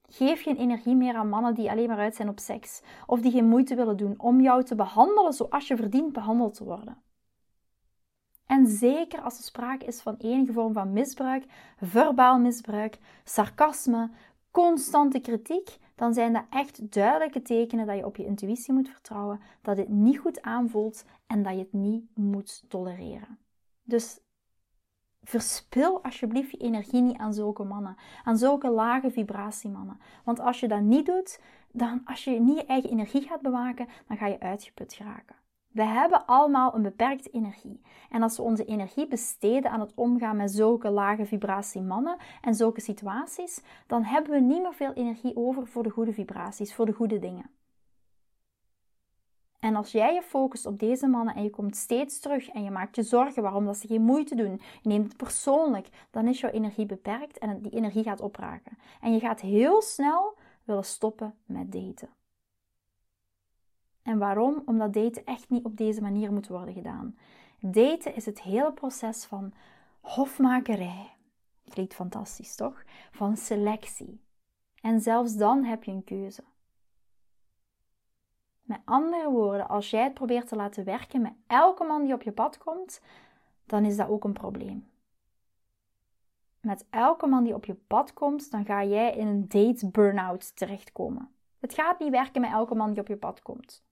Geef 0.09 0.43
geen 0.43 0.57
energie 0.57 0.97
meer 0.97 1.15
aan 1.15 1.29
mannen 1.29 1.55
die 1.55 1.71
alleen 1.71 1.89
maar 1.89 1.99
uit 1.99 2.15
zijn 2.15 2.29
op 2.29 2.39
seks 2.39 2.83
of 3.07 3.21
die 3.21 3.33
geen 3.33 3.49
moeite 3.49 3.75
willen 3.75 3.97
doen 3.97 4.15
om 4.17 4.41
jou 4.41 4.65
te 4.65 4.75
behandelen 4.75 5.33
zoals 5.33 5.69
je 5.69 5.77
verdient 5.77 6.13
behandeld 6.13 6.55
te 6.55 6.65
worden. 6.65 7.03
En 8.51 8.67
zeker 8.67 9.21
als 9.21 9.39
er 9.39 9.45
sprake 9.45 9.85
is 9.85 10.01
van 10.01 10.15
enige 10.19 10.53
vorm 10.53 10.73
van 10.73 10.93
misbruik, 10.93 11.45
verbaal 11.81 12.39
misbruik, 12.39 12.99
sarcasme, 13.25 14.11
constante 14.51 15.21
kritiek, 15.21 15.79
dan 15.95 16.15
zijn 16.15 16.33
dat 16.33 16.45
echt 16.51 16.93
duidelijke 16.93 17.43
tekenen 17.43 17.87
dat 17.87 17.97
je 17.97 18.07
op 18.07 18.17
je 18.17 18.25
intuïtie 18.25 18.73
moet 18.73 18.89
vertrouwen, 18.89 19.41
dat 19.63 19.77
dit 19.77 19.89
niet 19.89 20.19
goed 20.19 20.43
aanvoelt 20.43 21.05
en 21.27 21.43
dat 21.43 21.53
je 21.53 21.59
het 21.59 21.73
niet 21.73 22.05
moet 22.15 22.65
tolereren. 22.69 23.39
Dus 23.83 24.21
Verspil 25.23 26.03
alsjeblieft 26.03 26.51
je 26.51 26.57
energie 26.57 27.01
niet 27.01 27.19
aan 27.19 27.35
zulke 27.35 27.65
mannen, 27.65 27.97
aan 28.25 28.39
zulke 28.39 28.71
lage 28.71 29.11
vibratiemannen. 29.11 30.01
Want 30.25 30.41
als 30.41 30.61
je 30.61 30.69
dat 30.69 30.81
niet 30.81 31.07
doet, 31.07 31.41
dan 31.73 32.01
als 32.05 32.25
je 32.25 32.41
niet 32.41 32.57
je 32.57 32.65
eigen 32.65 32.91
energie 32.91 33.23
gaat 33.23 33.41
bewaken, 33.41 33.89
dan 34.07 34.17
ga 34.17 34.27
je 34.27 34.41
uitgeput 34.41 34.93
geraken. 34.93 35.37
We 35.73 35.83
hebben 35.83 36.27
allemaal 36.27 36.75
een 36.75 36.83
beperkte 36.83 37.31
energie. 37.31 37.81
En 38.11 38.23
als 38.23 38.37
we 38.37 38.43
onze 38.43 38.65
energie 38.65 39.09
besteden 39.09 39.71
aan 39.71 39.81
het 39.81 39.95
omgaan 39.95 40.37
met 40.37 40.51
zulke 40.51 40.91
lage 40.91 41.27
vibratiemannen 41.27 42.17
en 42.41 42.55
zulke 42.55 42.81
situaties, 42.81 43.63
dan 43.87 44.05
hebben 44.05 44.33
we 44.33 44.41
niet 44.41 44.63
meer 44.63 44.75
veel 44.75 44.93
energie 44.93 45.37
over 45.37 45.67
voor 45.67 45.83
de 45.83 45.91
goede 45.91 46.13
vibraties, 46.13 46.75
voor 46.75 46.87
de 46.87 46.93
goede 46.93 47.19
dingen. 47.19 47.51
En 49.61 49.77
als 49.77 49.93
jij 49.93 50.15
je 50.15 50.23
focust 50.23 50.67
op 50.67 50.79
deze 50.79 51.07
mannen 51.07 51.35
en 51.35 51.43
je 51.43 51.51
komt 51.51 51.77
steeds 51.77 52.21
terug 52.21 52.49
en 52.49 52.65
je 52.65 52.71
maakt 52.71 52.97
je 52.97 53.03
zorgen 53.03 53.43
waarom 53.43 53.65
dat 53.65 53.77
ze 53.77 53.87
geen 53.87 54.03
moeite 54.03 54.35
doen, 54.35 54.61
je 54.83 54.89
neemt 54.89 55.07
het 55.07 55.17
persoonlijk, 55.17 55.89
dan 56.11 56.29
is 56.29 56.41
jouw 56.41 56.51
energie 56.51 56.87
beperkt 56.87 57.39
en 57.39 57.63
die 57.63 57.73
energie 57.73 58.03
gaat 58.03 58.21
opraken. 58.21 58.79
En 59.01 59.13
je 59.13 59.21
gaat 59.21 59.41
heel 59.41 59.83
snel 59.83 60.37
willen 60.65 60.85
stoppen 60.85 61.35
met 61.45 61.73
daten. 61.73 62.20
En 64.03 64.19
waarom? 64.19 64.63
Omdat 64.67 64.93
daten 64.93 65.25
echt 65.25 65.51
niet 65.51 65.65
op 65.65 65.77
deze 65.77 66.01
manier 66.01 66.33
moet 66.33 66.49
worden 66.49 66.75
gedaan. 66.75 67.17
Daten 67.61 68.15
is 68.15 68.27
het 68.27 68.43
hele 68.43 68.73
proces 68.73 69.25
van 69.25 69.53
hofmakerij. 70.01 71.13
Klinkt 71.69 71.95
fantastisch, 71.95 72.55
toch? 72.55 72.85
Van 73.11 73.37
selectie. 73.37 74.21
En 74.81 75.01
zelfs 75.01 75.37
dan 75.37 75.65
heb 75.65 75.85
je 75.85 75.91
een 75.91 76.05
keuze. 76.05 76.43
Met 78.63 78.81
andere 78.85 79.31
woorden, 79.31 79.69
als 79.69 79.91
jij 79.91 80.03
het 80.03 80.15
probeert 80.15 80.49
te 80.49 80.57
laten 80.57 80.85
werken 80.85 81.23
met 81.23 81.33
elke 81.47 81.85
man 81.85 82.05
die 82.05 82.15
op 82.15 82.23
je 82.23 82.33
pad 82.33 82.59
komt, 82.59 83.01
dan 83.65 83.85
is 83.85 83.97
dat 83.97 84.09
ook 84.09 84.25
een 84.25 84.33
probleem. 84.33 84.89
Met 86.61 86.87
elke 86.91 87.27
man 87.27 87.45
die 87.45 87.55
op 87.55 87.65
je 87.65 87.75
pad 87.75 88.13
komt, 88.13 88.51
dan 88.51 88.65
ga 88.65 88.85
jij 88.85 89.17
in 89.17 89.27
een 89.27 89.49
date 89.49 89.91
burn-out 89.91 90.57
terechtkomen. 90.57 91.35
Het 91.59 91.75
gaat 91.75 91.99
niet 91.99 92.11
werken 92.11 92.41
met 92.41 92.51
elke 92.51 92.75
man 92.75 92.93
die 92.93 93.01
op 93.01 93.09
je 93.09 93.17
pad 93.17 93.43
komt. 93.43 93.85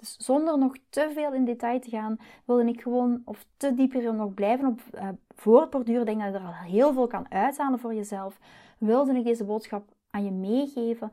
Dus 0.00 0.16
zonder 0.16 0.58
nog 0.58 0.76
te 0.88 1.10
veel 1.14 1.32
in 1.32 1.44
detail 1.44 1.80
te 1.80 1.90
gaan, 1.90 2.18
wilde 2.44 2.64
ik 2.64 2.80
gewoon, 2.80 3.22
of 3.24 3.46
te 3.56 3.74
dieper 3.74 4.14
nog 4.14 4.34
blijven 4.34 4.66
op 4.68 4.80
uh, 4.94 5.08
voortborduren. 5.34 6.06
denk 6.06 6.20
dat 6.20 6.32
je 6.32 6.38
er 6.38 6.44
al 6.44 6.52
heel 6.52 6.92
veel 6.92 7.06
kan 7.06 7.30
uithalen 7.30 7.78
voor 7.78 7.94
jezelf. 7.94 8.38
Wilde 8.78 9.14
ik 9.14 9.24
deze 9.24 9.44
boodschap 9.44 9.88
aan 10.10 10.24
je 10.24 10.30
meegeven 10.30 11.10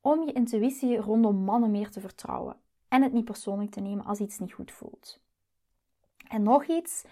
om 0.00 0.24
je 0.24 0.32
intuïtie 0.32 0.96
rondom 0.96 1.36
mannen 1.36 1.70
meer 1.70 1.90
te 1.90 2.00
vertrouwen 2.00 2.56
en 2.88 3.02
het 3.02 3.12
niet 3.12 3.24
persoonlijk 3.24 3.70
te 3.70 3.80
nemen 3.80 4.04
als 4.04 4.18
iets 4.18 4.38
niet 4.38 4.52
goed 4.52 4.72
voelt. 4.72 5.20
En 6.28 6.42
nog 6.42 6.64
iets, 6.64 7.04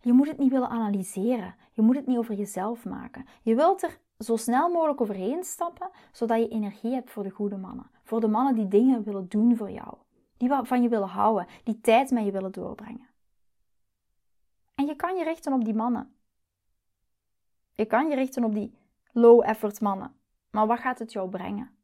je 0.00 0.12
moet 0.12 0.28
het 0.28 0.38
niet 0.38 0.50
willen 0.50 0.68
analyseren. 0.68 1.54
Je 1.72 1.82
moet 1.82 1.96
het 1.96 2.06
niet 2.06 2.18
over 2.18 2.34
jezelf 2.34 2.84
maken. 2.84 3.26
Je 3.42 3.54
wilt 3.54 3.82
er 3.82 3.98
zo 4.18 4.36
snel 4.36 4.68
mogelijk 4.68 5.00
overheen 5.00 5.44
stappen, 5.44 5.90
zodat 6.12 6.38
je 6.38 6.48
energie 6.48 6.92
hebt 6.92 7.10
voor 7.10 7.22
de 7.22 7.30
goede 7.30 7.56
mannen. 7.56 7.90
Voor 8.02 8.20
de 8.20 8.28
mannen 8.28 8.54
die 8.54 8.68
dingen 8.68 9.02
willen 9.02 9.28
doen 9.28 9.56
voor 9.56 9.70
jou. 9.70 9.94
Die 10.42 10.50
van 10.62 10.82
je 10.82 10.88
willen 10.88 11.08
houden, 11.08 11.46
die 11.64 11.80
tijd 11.80 12.10
met 12.10 12.24
je 12.24 12.30
willen 12.30 12.52
doorbrengen. 12.52 13.08
En 14.74 14.86
je 14.86 14.96
kan 14.96 15.16
je 15.16 15.24
richten 15.24 15.52
op 15.52 15.64
die 15.64 15.74
mannen. 15.74 16.16
Je 17.72 17.84
kan 17.84 18.08
je 18.08 18.14
richten 18.14 18.44
op 18.44 18.54
die 18.54 18.78
low 19.12 19.42
effort 19.44 19.80
mannen. 19.80 20.14
Maar 20.50 20.66
wat 20.66 20.78
gaat 20.78 20.98
het 20.98 21.12
jou 21.12 21.28
brengen? 21.28 21.82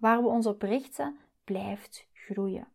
waar 0.00 0.22
we 0.22 0.28
ons 0.28 0.46
op 0.46 0.62
richten, 0.62 1.18
blijft 1.44 2.06
groeien. 2.12 2.68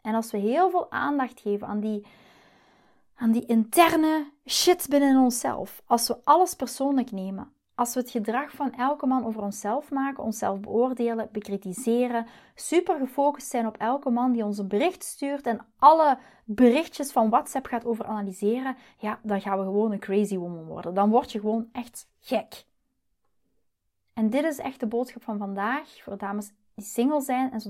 En 0.00 0.14
als 0.14 0.30
we 0.30 0.38
heel 0.38 0.70
veel 0.70 0.90
aandacht 0.90 1.40
geven 1.40 1.66
aan 1.66 1.80
die, 1.80 2.06
aan 3.14 3.32
die 3.32 3.46
interne 3.46 4.32
shit 4.46 4.86
binnen 4.88 5.22
onszelf, 5.22 5.82
als 5.86 6.08
we 6.08 6.24
alles 6.24 6.54
persoonlijk 6.54 7.10
nemen, 7.10 7.52
als 7.82 7.94
we 7.94 8.00
het 8.00 8.10
gedrag 8.10 8.50
van 8.50 8.72
elke 8.72 9.06
man 9.06 9.24
over 9.24 9.42
onszelf 9.42 9.90
maken, 9.90 10.24
onszelf 10.24 10.60
beoordelen, 10.60 11.28
bekritiseren, 11.32 12.26
super 12.54 12.98
gefocust 12.98 13.48
zijn 13.48 13.66
op 13.66 13.76
elke 13.76 14.10
man 14.10 14.32
die 14.32 14.44
ons 14.44 14.58
een 14.58 14.68
bericht 14.68 15.04
stuurt 15.04 15.46
en 15.46 15.66
alle 15.78 16.18
berichtjes 16.44 17.12
van 17.12 17.30
WhatsApp 17.30 17.66
gaat 17.66 17.84
over 17.84 18.04
analyseren, 18.04 18.76
ja, 18.98 19.18
dan 19.22 19.40
gaan 19.40 19.58
we 19.58 19.64
gewoon 19.64 19.92
een 19.92 19.98
crazy 19.98 20.36
woman 20.36 20.64
worden. 20.64 20.94
Dan 20.94 21.10
word 21.10 21.32
je 21.32 21.40
gewoon 21.40 21.68
echt 21.72 22.08
gek. 22.20 22.64
En 24.12 24.30
dit 24.30 24.44
is 24.44 24.58
echt 24.58 24.80
de 24.80 24.86
boodschap 24.86 25.22
van 25.22 25.38
vandaag 25.38 26.02
voor 26.02 26.18
dames 26.18 26.52
die 26.74 26.84
single 26.84 27.20
zijn 27.20 27.52
en 27.52 27.60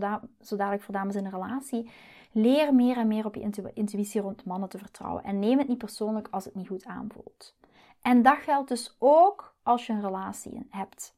zo 0.40 0.56
dadelijk 0.56 0.82
voor 0.82 0.94
dames 0.94 1.14
in 1.14 1.24
een 1.24 1.30
relatie. 1.30 1.90
Leer 2.32 2.74
meer 2.74 2.96
en 2.96 3.08
meer 3.08 3.24
op 3.24 3.34
je 3.34 3.72
intuïtie 3.74 4.20
rond 4.20 4.44
mannen 4.44 4.68
te 4.68 4.78
vertrouwen. 4.78 5.24
En 5.24 5.38
neem 5.38 5.58
het 5.58 5.68
niet 5.68 5.78
persoonlijk 5.78 6.28
als 6.30 6.44
het 6.44 6.54
niet 6.54 6.68
goed 6.68 6.84
aanvoelt. 6.84 7.56
En 8.02 8.22
dat 8.22 8.36
geldt 8.36 8.68
dus 8.68 8.96
ook 8.98 9.51
als 9.62 9.86
je 9.86 9.92
een 9.92 10.00
relatie 10.00 10.66
hebt. 10.70 11.14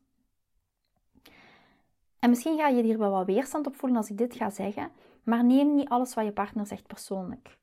En 2.18 2.30
misschien 2.30 2.58
ga 2.58 2.68
je 2.68 2.82
hier 2.82 2.98
wel 2.98 3.10
wat 3.10 3.26
weerstand 3.26 3.66
op 3.66 3.76
voelen 3.76 3.98
als 3.98 4.10
ik 4.10 4.18
dit 4.18 4.34
ga 4.34 4.50
zeggen, 4.50 4.90
maar 5.22 5.44
neem 5.44 5.74
niet 5.74 5.88
alles 5.88 6.14
wat 6.14 6.24
je 6.24 6.32
partner 6.32 6.66
zegt 6.66 6.86
persoonlijk. 6.86 7.58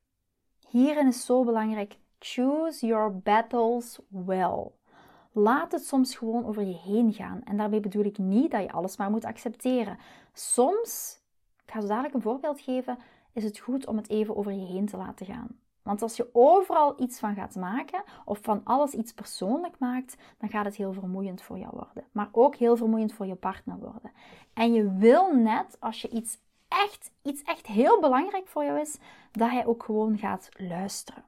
Hierin 0.68 1.06
is 1.06 1.24
zo 1.24 1.44
belangrijk: 1.44 1.98
choose 2.18 2.86
your 2.86 3.18
battles 3.18 3.98
well. 4.08 4.70
Laat 5.32 5.72
het 5.72 5.86
soms 5.86 6.16
gewoon 6.16 6.46
over 6.46 6.62
je 6.62 6.78
heen 6.84 7.12
gaan. 7.12 7.42
En 7.44 7.56
daarmee 7.56 7.80
bedoel 7.80 8.04
ik 8.04 8.18
niet 8.18 8.50
dat 8.50 8.62
je 8.62 8.72
alles 8.72 8.96
maar 8.96 9.10
moet 9.10 9.24
accepteren. 9.24 9.98
Soms, 10.32 11.20
ik 11.64 11.72
ga 11.72 11.80
zo 11.80 11.86
dadelijk 11.86 12.14
een 12.14 12.22
voorbeeld 12.22 12.60
geven, 12.60 12.98
is 13.32 13.44
het 13.44 13.58
goed 13.58 13.86
om 13.86 13.96
het 13.96 14.08
even 14.08 14.36
over 14.36 14.52
je 14.52 14.66
heen 14.66 14.86
te 14.86 14.96
laten 14.96 15.26
gaan. 15.26 15.60
Want 15.82 16.02
als 16.02 16.16
je 16.16 16.28
overal 16.32 16.94
iets 17.00 17.18
van 17.18 17.34
gaat 17.34 17.54
maken 17.54 18.02
of 18.24 18.38
van 18.42 18.60
alles 18.64 18.92
iets 18.92 19.12
persoonlijk 19.12 19.78
maakt, 19.78 20.16
dan 20.38 20.48
gaat 20.48 20.64
het 20.64 20.76
heel 20.76 20.92
vermoeiend 20.92 21.42
voor 21.42 21.58
jou 21.58 21.70
worden. 21.72 22.04
Maar 22.12 22.28
ook 22.32 22.56
heel 22.56 22.76
vermoeiend 22.76 23.12
voor 23.12 23.26
je 23.26 23.34
partner 23.34 23.78
worden. 23.78 24.12
En 24.54 24.72
je 24.72 24.92
wil 24.92 25.34
net, 25.34 25.76
als 25.80 26.02
je 26.02 26.08
iets 26.08 26.38
echt, 26.68 27.10
iets 27.22 27.42
echt 27.42 27.66
heel 27.66 28.00
belangrijk 28.00 28.46
voor 28.46 28.64
jou 28.64 28.80
is, 28.80 28.98
dat 29.32 29.50
hij 29.50 29.66
ook 29.66 29.82
gewoon 29.82 30.18
gaat 30.18 30.48
luisteren. 30.56 31.24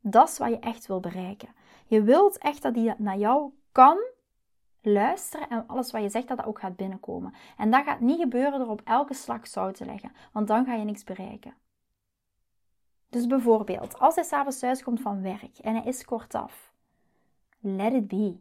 Dat 0.00 0.28
is 0.28 0.38
wat 0.38 0.48
je 0.48 0.58
echt 0.58 0.86
wil 0.86 1.00
bereiken. 1.00 1.48
Je 1.86 2.02
wilt 2.02 2.38
echt 2.38 2.62
dat 2.62 2.74
die 2.74 2.94
naar 2.96 3.18
jou 3.18 3.52
kan 3.72 3.98
luisteren 4.82 5.48
en 5.48 5.64
alles 5.66 5.90
wat 5.90 6.02
je 6.02 6.08
zegt, 6.08 6.28
dat 6.28 6.36
dat 6.36 6.46
ook 6.46 6.60
gaat 6.60 6.76
binnenkomen. 6.76 7.34
En 7.56 7.70
dat 7.70 7.84
gaat 7.84 8.00
niet 8.00 8.20
gebeuren 8.20 8.58
door 8.58 8.68
op 8.68 8.80
elke 8.84 9.14
slag 9.14 9.46
zout 9.46 9.74
te 9.74 9.84
leggen, 9.84 10.12
want 10.32 10.48
dan 10.48 10.64
ga 10.64 10.74
je 10.74 10.84
niks 10.84 11.04
bereiken. 11.04 11.54
Dus 13.10 13.26
bijvoorbeeld, 13.26 13.98
als 13.98 14.14
hij 14.14 14.24
s'avonds 14.24 14.58
thuis 14.58 14.82
komt 14.82 15.00
van 15.00 15.22
werk 15.22 15.58
en 15.58 15.74
hij 15.74 15.84
is 15.84 16.04
kortaf, 16.04 16.72
let 17.60 17.92
it 17.92 18.08
be. 18.08 18.36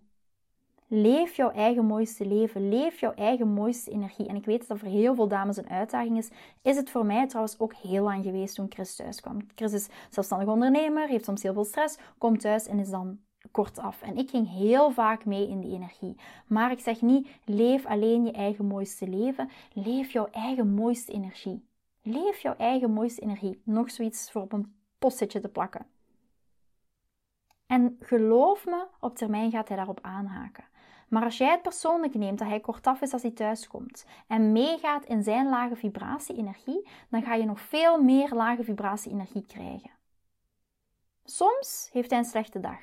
Leef 0.91 1.35
jouw 1.35 1.51
eigen 1.51 1.85
mooiste 1.85 2.25
leven. 2.25 2.69
Leef 2.69 2.99
jouw 2.99 3.13
eigen 3.13 3.47
mooiste 3.47 3.91
energie. 3.91 4.27
En 4.27 4.35
ik 4.35 4.45
weet 4.45 4.59
dat 4.59 4.67
dat 4.67 4.79
voor 4.79 4.87
heel 4.87 5.15
veel 5.15 5.27
dames 5.27 5.57
een 5.57 5.69
uitdaging 5.69 6.17
is. 6.17 6.29
Is 6.61 6.75
het 6.75 6.89
voor 6.89 7.05
mij 7.05 7.27
trouwens 7.27 7.59
ook 7.59 7.73
heel 7.73 8.03
lang 8.03 8.23
geweest 8.23 8.55
toen 8.55 8.65
Chris 8.69 8.95
thuis 8.95 9.21
kwam. 9.21 9.37
Chris 9.55 9.73
is 9.73 9.87
zelfstandig 10.09 10.47
ondernemer, 10.47 11.07
heeft 11.07 11.25
soms 11.25 11.43
heel 11.43 11.53
veel 11.53 11.65
stress, 11.65 11.97
komt 12.17 12.39
thuis 12.39 12.67
en 12.67 12.79
is 12.79 12.89
dan 12.89 13.19
kortaf. 13.51 14.01
En 14.01 14.17
ik 14.17 14.29
ging 14.29 14.49
heel 14.49 14.91
vaak 14.91 15.25
mee 15.25 15.47
in 15.47 15.59
die 15.59 15.73
energie. 15.73 16.15
Maar 16.47 16.71
ik 16.71 16.79
zeg 16.79 17.01
niet, 17.01 17.27
leef 17.45 17.85
alleen 17.85 18.25
je 18.25 18.31
eigen 18.31 18.65
mooiste 18.65 19.07
leven. 19.07 19.49
Leef 19.73 20.11
jouw 20.11 20.27
eigen 20.31 20.73
mooiste 20.73 21.11
energie. 21.11 21.68
Leef 22.09 22.39
jouw 22.39 22.55
eigen 22.55 22.91
mooiste 22.91 23.21
energie. 23.21 23.61
Nog 23.63 23.91
zoiets 23.91 24.31
voor 24.31 24.41
op 24.41 24.53
een 24.53 24.75
postetje 24.99 25.39
te 25.39 25.49
plakken. 25.49 25.87
En 27.65 27.97
geloof 27.99 28.65
me, 28.65 28.87
op 28.99 29.15
termijn 29.15 29.51
gaat 29.51 29.67
hij 29.67 29.77
daarop 29.77 29.99
aanhaken. 30.01 30.63
Maar 31.09 31.23
als 31.23 31.37
jij 31.37 31.51
het 31.51 31.61
persoonlijk 31.61 32.13
neemt 32.13 32.39
dat 32.39 32.47
hij 32.47 32.59
kortaf 32.59 33.01
is 33.01 33.13
als 33.13 33.21
hij 33.21 33.31
thuiskomt 33.31 34.05
en 34.27 34.51
meegaat 34.51 35.05
in 35.05 35.23
zijn 35.23 35.49
lage 35.49 35.75
vibratie-energie, 35.75 36.87
dan 37.09 37.23
ga 37.23 37.33
je 37.33 37.45
nog 37.45 37.61
veel 37.61 38.03
meer 38.03 38.33
lage 38.33 38.63
vibratie-energie 38.63 39.45
krijgen. 39.45 39.91
Soms 41.23 41.89
heeft 41.91 42.09
hij 42.09 42.19
een 42.19 42.25
slechte 42.25 42.59
dag. 42.59 42.81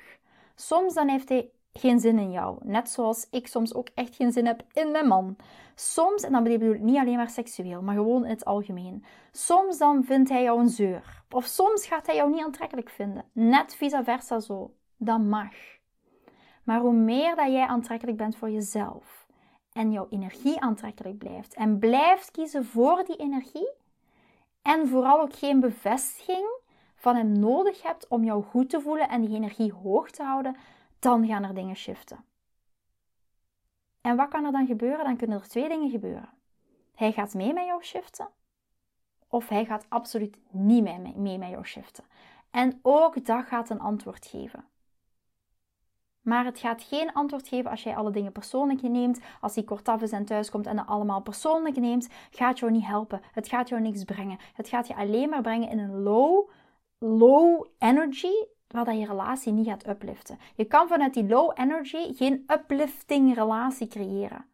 Soms 0.55 0.93
dan 0.93 1.07
heeft 1.07 1.29
hij 1.29 1.51
geen 1.77 1.99
zin 1.99 2.19
in 2.19 2.31
jou. 2.31 2.57
Net 2.63 2.89
zoals 2.89 3.27
ik 3.31 3.47
soms 3.47 3.73
ook 3.73 3.89
echt 3.93 4.15
geen 4.15 4.31
zin 4.31 4.45
heb 4.45 4.63
in 4.73 4.91
mijn 4.91 5.07
man. 5.07 5.35
Soms, 5.75 6.23
en 6.23 6.31
dan 6.31 6.43
bedoel 6.43 6.73
ik 6.73 6.81
niet 6.81 6.97
alleen 6.97 7.15
maar 7.15 7.29
seksueel, 7.29 7.81
maar 7.81 7.95
gewoon 7.95 8.23
in 8.23 8.29
het 8.29 8.45
algemeen. 8.45 9.05
Soms 9.31 9.77
dan 9.77 10.03
vindt 10.03 10.29
hij 10.29 10.43
jou 10.43 10.59
een 10.59 10.69
zeur. 10.69 11.23
Of 11.29 11.45
soms 11.45 11.87
gaat 11.87 12.05
hij 12.05 12.15
jou 12.15 12.31
niet 12.31 12.43
aantrekkelijk 12.43 12.89
vinden. 12.89 13.25
Net 13.31 13.75
vice 13.75 14.03
versa 14.03 14.39
zo. 14.39 14.71
Dat 14.97 15.19
mag. 15.19 15.53
Maar 16.63 16.79
hoe 16.79 16.93
meer 16.93 17.35
dat 17.35 17.51
jij 17.51 17.67
aantrekkelijk 17.67 18.17
bent 18.17 18.37
voor 18.37 18.49
jezelf 18.49 19.27
en 19.71 19.91
jouw 19.91 20.07
energie 20.09 20.59
aantrekkelijk 20.59 21.17
blijft 21.17 21.53
en 21.53 21.79
blijft 21.79 22.31
kiezen 22.31 22.65
voor 22.65 23.03
die 23.05 23.15
energie 23.15 23.69
en 24.61 24.87
vooral 24.87 25.21
ook 25.21 25.35
geen 25.35 25.59
bevestiging 25.59 26.45
van 26.95 27.15
hem 27.15 27.39
nodig 27.39 27.83
hebt 27.83 28.07
om 28.07 28.23
jou 28.23 28.43
goed 28.43 28.69
te 28.69 28.81
voelen 28.81 29.09
en 29.09 29.21
die 29.21 29.35
energie 29.35 29.73
hoog 29.73 30.09
te 30.11 30.23
houden, 30.23 30.55
dan 30.99 31.27
gaan 31.27 31.43
er 31.43 31.53
dingen 31.53 31.75
shiften. 31.75 32.25
En 34.01 34.15
wat 34.15 34.27
kan 34.27 34.45
er 34.45 34.51
dan 34.51 34.65
gebeuren? 34.65 35.05
Dan 35.05 35.17
kunnen 35.17 35.39
er 35.39 35.47
twee 35.47 35.69
dingen 35.69 35.89
gebeuren. 35.89 36.29
Hij 36.95 37.11
gaat 37.11 37.33
mee 37.33 37.53
met 37.53 37.65
jou 37.65 37.83
shiften, 37.83 38.29
of 39.27 39.49
hij 39.49 39.65
gaat 39.65 39.85
absoluut 39.89 40.37
niet 40.49 40.83
mee, 41.15 41.37
met 41.37 41.49
jou 41.49 41.65
shiften. 41.65 42.03
En 42.51 42.79
ook 42.81 43.25
dat 43.25 43.45
gaat 43.45 43.69
een 43.69 43.79
antwoord 43.79 44.25
geven. 44.25 44.65
Maar 46.21 46.45
het 46.45 46.59
gaat 46.59 46.83
geen 46.83 47.13
antwoord 47.13 47.47
geven 47.47 47.71
als 47.71 47.83
jij 47.83 47.95
alle 47.95 48.11
dingen 48.11 48.31
persoonlijk 48.31 48.81
neemt. 48.81 49.19
Als 49.41 49.55
hij 49.55 49.63
kortaf 49.63 50.01
is 50.01 50.11
en 50.11 50.25
thuiskomt 50.25 50.67
en 50.67 50.75
dat 50.75 50.87
allemaal 50.87 51.21
persoonlijk 51.21 51.77
neemt, 51.77 52.09
gaat 52.31 52.59
jou 52.59 52.71
niet 52.71 52.85
helpen. 52.85 53.21
Het 53.31 53.47
gaat 53.47 53.69
jou 53.69 53.81
niks 53.81 54.03
brengen. 54.03 54.37
Het 54.53 54.67
gaat 54.67 54.87
je 54.87 54.95
alleen 54.95 55.29
maar 55.29 55.41
brengen 55.41 55.69
in 55.69 55.79
een 55.79 56.01
low, 56.01 56.49
low 56.97 57.65
energy, 57.77 58.45
waar 58.67 58.85
dat 58.85 58.99
je 58.99 59.05
relatie 59.05 59.53
niet 59.53 59.67
gaat 59.67 59.87
upliften. 59.87 60.39
Je 60.55 60.65
kan 60.65 60.87
vanuit 60.87 61.13
die 61.13 61.27
low 61.27 61.51
energy 61.55 62.13
geen 62.13 62.43
uplifting 62.47 63.35
relatie 63.35 63.87
creëren. 63.87 64.45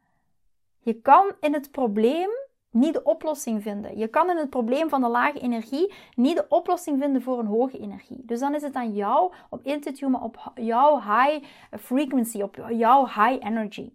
Je 0.80 0.93
kan 0.93 1.32
in 1.39 1.54
het 1.54 1.71
probleem 1.71 2.30
niet 2.73 2.93
de 2.93 3.04
oplossing 3.04 3.62
vinden. 3.62 3.97
Je 3.97 4.08
kan 4.08 4.30
in 4.30 4.38
het 4.38 4.49
probleem 4.49 4.89
van 4.89 5.02
de 5.02 5.08
lage 5.08 5.39
energie 5.39 5.93
niet 6.15 6.38
de 6.38 6.45
oplossing 6.49 6.99
vinden 7.02 7.21
voor 7.21 7.39
een 7.39 7.45
hoge 7.45 7.80
energie. 7.80 8.26
Dus 8.26 8.39
dan 8.39 8.56
is 8.56 8.62
het 8.62 8.76
aan 8.76 8.93
jou 8.93 9.34
om 9.49 9.60
in 9.63 9.82
te 9.82 9.91
tunen 9.91 10.21
op 10.21 10.52
jouw 10.56 10.99
high 10.99 11.45
frequency, 11.80 12.41
op 12.41 12.56
jouw 12.69 13.06
high 13.06 13.45
energy. 13.45 13.91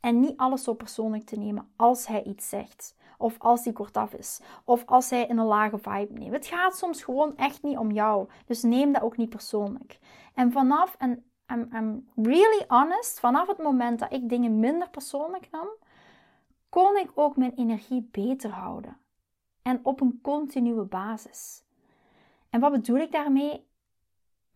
En 0.00 0.20
niet 0.20 0.36
alles 0.36 0.62
zo 0.62 0.74
persoonlijk 0.74 1.24
te 1.24 1.36
nemen 1.36 1.68
als 1.76 2.06
hij 2.06 2.22
iets 2.22 2.48
zegt. 2.48 2.96
Of 3.20 3.36
als 3.38 3.64
hij 3.64 3.72
kortaf 3.72 4.12
is. 4.12 4.40
Of 4.64 4.82
als 4.86 5.10
hij 5.10 5.26
in 5.26 5.38
een 5.38 5.46
lage 5.46 5.78
vibe 5.78 6.18
neemt. 6.18 6.32
Het 6.32 6.46
gaat 6.46 6.76
soms 6.76 7.02
gewoon 7.02 7.36
echt 7.36 7.62
niet 7.62 7.78
om 7.78 7.90
jou. 7.90 8.28
Dus 8.46 8.62
neem 8.62 8.92
dat 8.92 9.02
ook 9.02 9.16
niet 9.16 9.28
persoonlijk. 9.28 9.98
En 10.34 10.52
vanaf, 10.52 10.94
en 10.98 11.24
I'm, 11.52 11.68
I'm 11.74 12.08
really 12.14 12.64
honest, 12.68 13.20
vanaf 13.20 13.46
het 13.46 13.58
moment 13.58 13.98
dat 13.98 14.12
ik 14.12 14.28
dingen 14.28 14.60
minder 14.60 14.90
persoonlijk 14.90 15.48
nam, 15.50 15.68
kon 16.68 16.96
ik 16.96 17.10
ook 17.14 17.36
mijn 17.36 17.54
energie 17.54 18.08
beter 18.10 18.50
houden. 18.50 18.96
En 19.62 19.80
op 19.82 20.00
een 20.00 20.18
continue 20.22 20.84
basis. 20.84 21.64
En 22.50 22.60
wat 22.60 22.72
bedoel 22.72 22.96
ik 22.96 23.12
daarmee? 23.12 23.66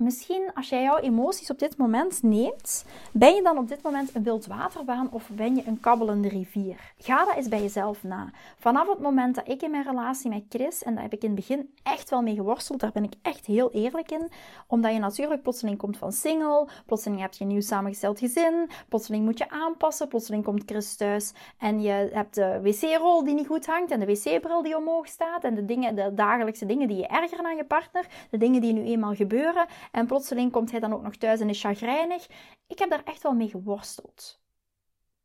Misschien 0.03 0.51
als 0.55 0.69
jij 0.69 0.83
jouw 0.83 0.99
emoties 0.99 1.51
op 1.51 1.59
dit 1.59 1.77
moment 1.77 2.23
neemt, 2.23 2.85
ben 3.13 3.35
je 3.35 3.43
dan 3.43 3.59
op 3.59 3.69
dit 3.69 3.83
moment 3.83 4.15
een 4.15 4.23
wildwaterbaan 4.23 5.09
of 5.11 5.29
ben 5.29 5.57
je 5.57 5.63
een 5.67 5.81
kabbelende 5.81 6.29
rivier? 6.29 6.93
Ga 6.99 7.25
dat 7.25 7.37
eens 7.37 7.49
bij 7.49 7.61
jezelf 7.61 8.03
na. 8.03 8.31
Vanaf 8.59 8.89
het 8.89 9.01
moment 9.01 9.35
dat 9.35 9.49
ik 9.49 9.63
in 9.63 9.71
mijn 9.71 9.85
relatie 9.85 10.31
met 10.31 10.43
Chris, 10.49 10.83
en 10.83 10.95
daar 10.95 11.03
heb 11.03 11.13
ik 11.13 11.23
in 11.23 11.31
het 11.31 11.39
begin 11.39 11.75
echt 11.83 12.11
wel 12.11 12.23
mee 12.23 12.35
geworsteld, 12.35 12.81
daar 12.81 12.93
ben 12.93 13.05
ik 13.05 13.15
echt 13.23 13.47
heel 13.47 13.71
eerlijk 13.71 14.11
in, 14.11 14.31
omdat 14.67 14.93
je 14.93 14.99
natuurlijk 14.99 15.43
plotseling 15.43 15.79
komt 15.79 15.97
van 15.97 16.13
single, 16.13 16.69
plotseling 16.87 17.21
heb 17.21 17.33
je 17.33 17.45
een 17.45 17.51
nieuw 17.51 17.61
samengesteld 17.61 18.19
gezin, 18.19 18.71
plotseling 18.89 19.25
moet 19.25 19.39
je 19.39 19.51
aanpassen, 19.51 20.09
plotseling 20.09 20.45
komt 20.45 20.63
Chris 20.67 20.97
thuis 20.97 21.33
en 21.59 21.81
je 21.81 22.11
hebt 22.13 22.35
de 22.35 22.61
wc-rol 22.63 23.25
die 23.25 23.35
niet 23.35 23.47
goed 23.47 23.67
hangt 23.67 23.91
en 23.91 24.01
de 24.01 24.07
wc-bril 24.07 24.63
die 24.63 24.77
omhoog 24.77 25.07
staat 25.07 25.45
en 25.45 25.55
de, 25.55 25.65
dingen, 25.65 25.95
de 25.95 26.15
dagelijkse 26.15 26.67
dingen 26.67 26.89
die 26.89 26.97
je 26.97 27.07
ergeren 27.07 27.47
aan 27.47 27.57
je 27.57 27.65
partner, 27.65 28.07
de 28.31 28.39
dingen 28.39 28.61
die 28.61 28.73
nu 28.73 28.83
eenmaal 28.83 29.15
gebeuren. 29.15 29.67
En 29.93 30.07
plotseling 30.07 30.53
komt 30.53 30.71
hij 30.71 30.81
dan 30.81 30.93
ook 30.93 31.03
nog 31.03 31.17
thuis 31.17 31.41
en 31.41 31.49
is 31.49 31.61
chagrijnig. 31.61 32.27
Ik 32.67 32.79
heb 32.79 32.91
daar 32.91 33.05
echt 33.05 33.23
wel 33.23 33.35
mee 33.35 33.49
geworsteld. 33.49 34.41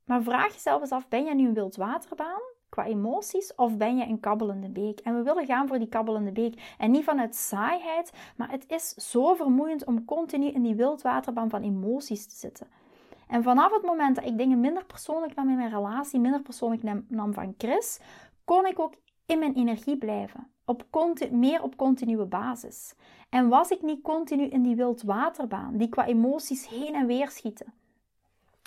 Maar 0.05 0.23
vraag 0.23 0.53
jezelf 0.53 0.81
eens 0.81 0.91
af, 0.91 1.07
ben 1.07 1.23
jij 1.23 1.33
nu 1.33 1.47
een 1.47 1.53
wildwaterbaan 1.53 2.41
qua 2.69 2.85
emoties 2.85 3.55
of 3.55 3.77
ben 3.77 3.97
je 3.97 4.05
een 4.05 4.19
kabbelende 4.19 4.69
beek? 4.69 4.99
En 4.99 5.15
we 5.15 5.23
willen 5.23 5.45
gaan 5.45 5.67
voor 5.67 5.79
die 5.79 5.87
kabbelende 5.87 6.31
beek. 6.31 6.75
En 6.77 6.91
niet 6.91 7.03
vanuit 7.03 7.35
saaiheid, 7.35 8.13
maar 8.35 8.51
het 8.51 8.65
is 8.67 8.89
zo 8.89 9.33
vermoeiend 9.33 9.85
om 9.85 10.05
continu 10.05 10.47
in 10.47 10.61
die 10.61 10.75
wildwaterbaan 10.75 11.49
van 11.49 11.63
emoties 11.63 12.27
te 12.27 12.35
zitten. 12.35 12.67
En 13.27 13.43
vanaf 13.43 13.73
het 13.73 13.83
moment 13.83 14.15
dat 14.15 14.25
ik 14.25 14.37
dingen 14.37 14.59
minder 14.59 14.85
persoonlijk 14.85 15.35
nam 15.35 15.49
in 15.49 15.55
mijn 15.55 15.69
relatie, 15.69 16.19
minder 16.19 16.41
persoonlijk 16.41 17.07
nam 17.07 17.33
van 17.33 17.53
Chris, 17.57 17.99
kon 18.43 18.65
ik 18.65 18.79
ook 18.79 18.93
in 19.25 19.39
mijn 19.39 19.55
energie 19.55 19.97
blijven. 19.97 20.51
Op 20.69 20.85
meer 21.31 21.61
op 21.61 21.77
continue 21.77 22.25
basis. 22.25 22.95
En 23.29 23.47
was 23.47 23.69
ik 23.69 23.81
niet 23.81 24.01
continu 24.01 24.43
in 24.43 24.61
die 24.61 24.75
wildwaterbaan, 24.75 25.77
die 25.77 25.89
qua 25.89 26.05
emoties 26.05 26.67
heen 26.67 26.95
en 26.95 27.07
weer 27.07 27.29
schieten? 27.29 27.73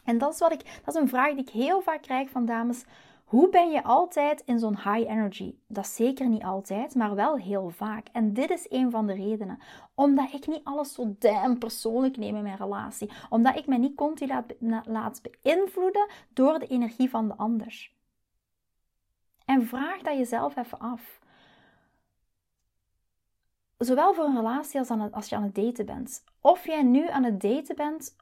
En 0.04 0.18
dat 0.18 0.32
is, 0.32 0.38
wat 0.38 0.52
ik, 0.52 0.80
dat 0.84 0.94
is 0.94 1.00
een 1.00 1.08
vraag 1.08 1.30
die 1.30 1.40
ik 1.40 1.48
heel 1.48 1.80
vaak 1.80 2.02
krijg 2.02 2.30
van 2.30 2.44
dames. 2.44 2.84
Hoe 3.24 3.48
ben 3.48 3.70
je 3.70 3.82
altijd 3.82 4.42
in 4.46 4.58
zo'n 4.58 4.76
high 4.76 5.10
energy? 5.10 5.54
Dat 5.66 5.86
zeker 5.86 6.28
niet 6.28 6.42
altijd, 6.42 6.94
maar 6.94 7.14
wel 7.14 7.36
heel 7.36 7.70
vaak. 7.70 8.08
En 8.12 8.32
dit 8.32 8.50
is 8.50 8.66
een 8.68 8.90
van 8.90 9.06
de 9.06 9.12
redenen. 9.12 9.58
Omdat 9.94 10.32
ik 10.32 10.46
niet 10.46 10.64
alles 10.64 10.94
zo 10.94 11.14
damn 11.18 11.58
persoonlijk 11.58 12.16
neem 12.16 12.36
in 12.36 12.42
mijn 12.42 12.56
relatie. 12.56 13.10
Omdat 13.28 13.56
ik 13.56 13.66
me 13.66 13.78
niet 13.78 13.94
continu 13.96 14.32
laat 14.84 15.22
beïnvloeden 15.22 16.08
door 16.32 16.58
de 16.58 16.66
energie 16.66 17.10
van 17.10 17.28
de 17.28 17.36
ander. 17.36 17.90
En 19.44 19.66
vraag 19.66 20.00
dat 20.02 20.16
jezelf 20.16 20.56
even 20.56 20.78
af. 20.78 21.19
Zowel 23.84 24.14
voor 24.14 24.24
een 24.24 24.36
relatie 24.36 24.78
als 24.78 24.90
als 25.10 25.28
je 25.28 25.36
aan 25.36 25.42
het 25.42 25.54
daten 25.54 25.86
bent. 25.86 26.24
Of 26.40 26.66
jij 26.66 26.82
nu 26.82 27.08
aan 27.08 27.24
het 27.24 27.40
daten 27.40 27.76
bent 27.76 28.16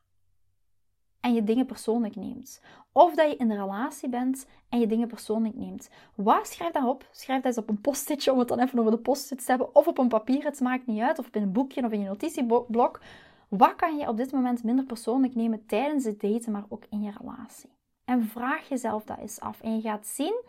en 1.21 1.35
je 1.35 1.44
dingen 1.44 1.66
persoonlijk 1.66 2.16
neemt. 2.16 2.61
Of 2.92 3.14
dat 3.14 3.31
je 3.31 3.37
in 3.37 3.49
de 3.49 3.55
relatie 3.55 4.09
bent 4.09 4.47
en 4.68 4.81
je 4.81 4.87
dingen 4.87 5.09
persoonlijk 5.09 5.55
neemt. 5.55 5.90
Wat? 6.14 6.47
Schrijf 6.47 6.73
daarop. 6.73 7.09
Schrijf 7.11 7.42
dat 7.42 7.57
eens 7.57 7.64
op 7.64 7.68
een 7.68 7.81
post-itje 7.81 8.33
om 8.33 8.38
het 8.38 8.49
dan 8.49 8.59
even 8.59 8.79
over 8.79 8.90
de 8.90 8.99
post-it 8.99 9.38
te 9.38 9.51
hebben. 9.51 9.75
Of 9.75 9.87
op 9.87 9.99
een 9.99 10.09
papier, 10.09 10.44
het 10.44 10.61
maakt 10.61 10.87
niet 10.87 11.01
uit. 11.01 11.18
Of 11.18 11.27
op 11.27 11.35
een 11.35 11.53
boekje 11.53 11.85
of 11.85 11.92
in 11.92 12.01
je 12.01 12.07
notitieblok. 12.07 13.01
Wat 13.49 13.77
kan 13.77 13.97
je 13.97 14.09
op 14.09 14.16
dit 14.16 14.33
moment 14.33 14.64
minder 14.64 14.85
persoonlijk 14.85 15.35
nemen 15.35 15.66
tijdens 15.66 16.05
het 16.05 16.21
daten, 16.21 16.53
maar 16.53 16.64
ook 16.68 16.85
in 16.90 17.03
je 17.03 17.12
relatie? 17.18 17.71
En 18.05 18.25
vraag 18.25 18.68
jezelf 18.68 19.05
dat 19.05 19.18
eens 19.18 19.40
af. 19.40 19.61
En 19.61 19.75
je 19.75 19.81
gaat 19.81 20.07
zien 20.07 20.42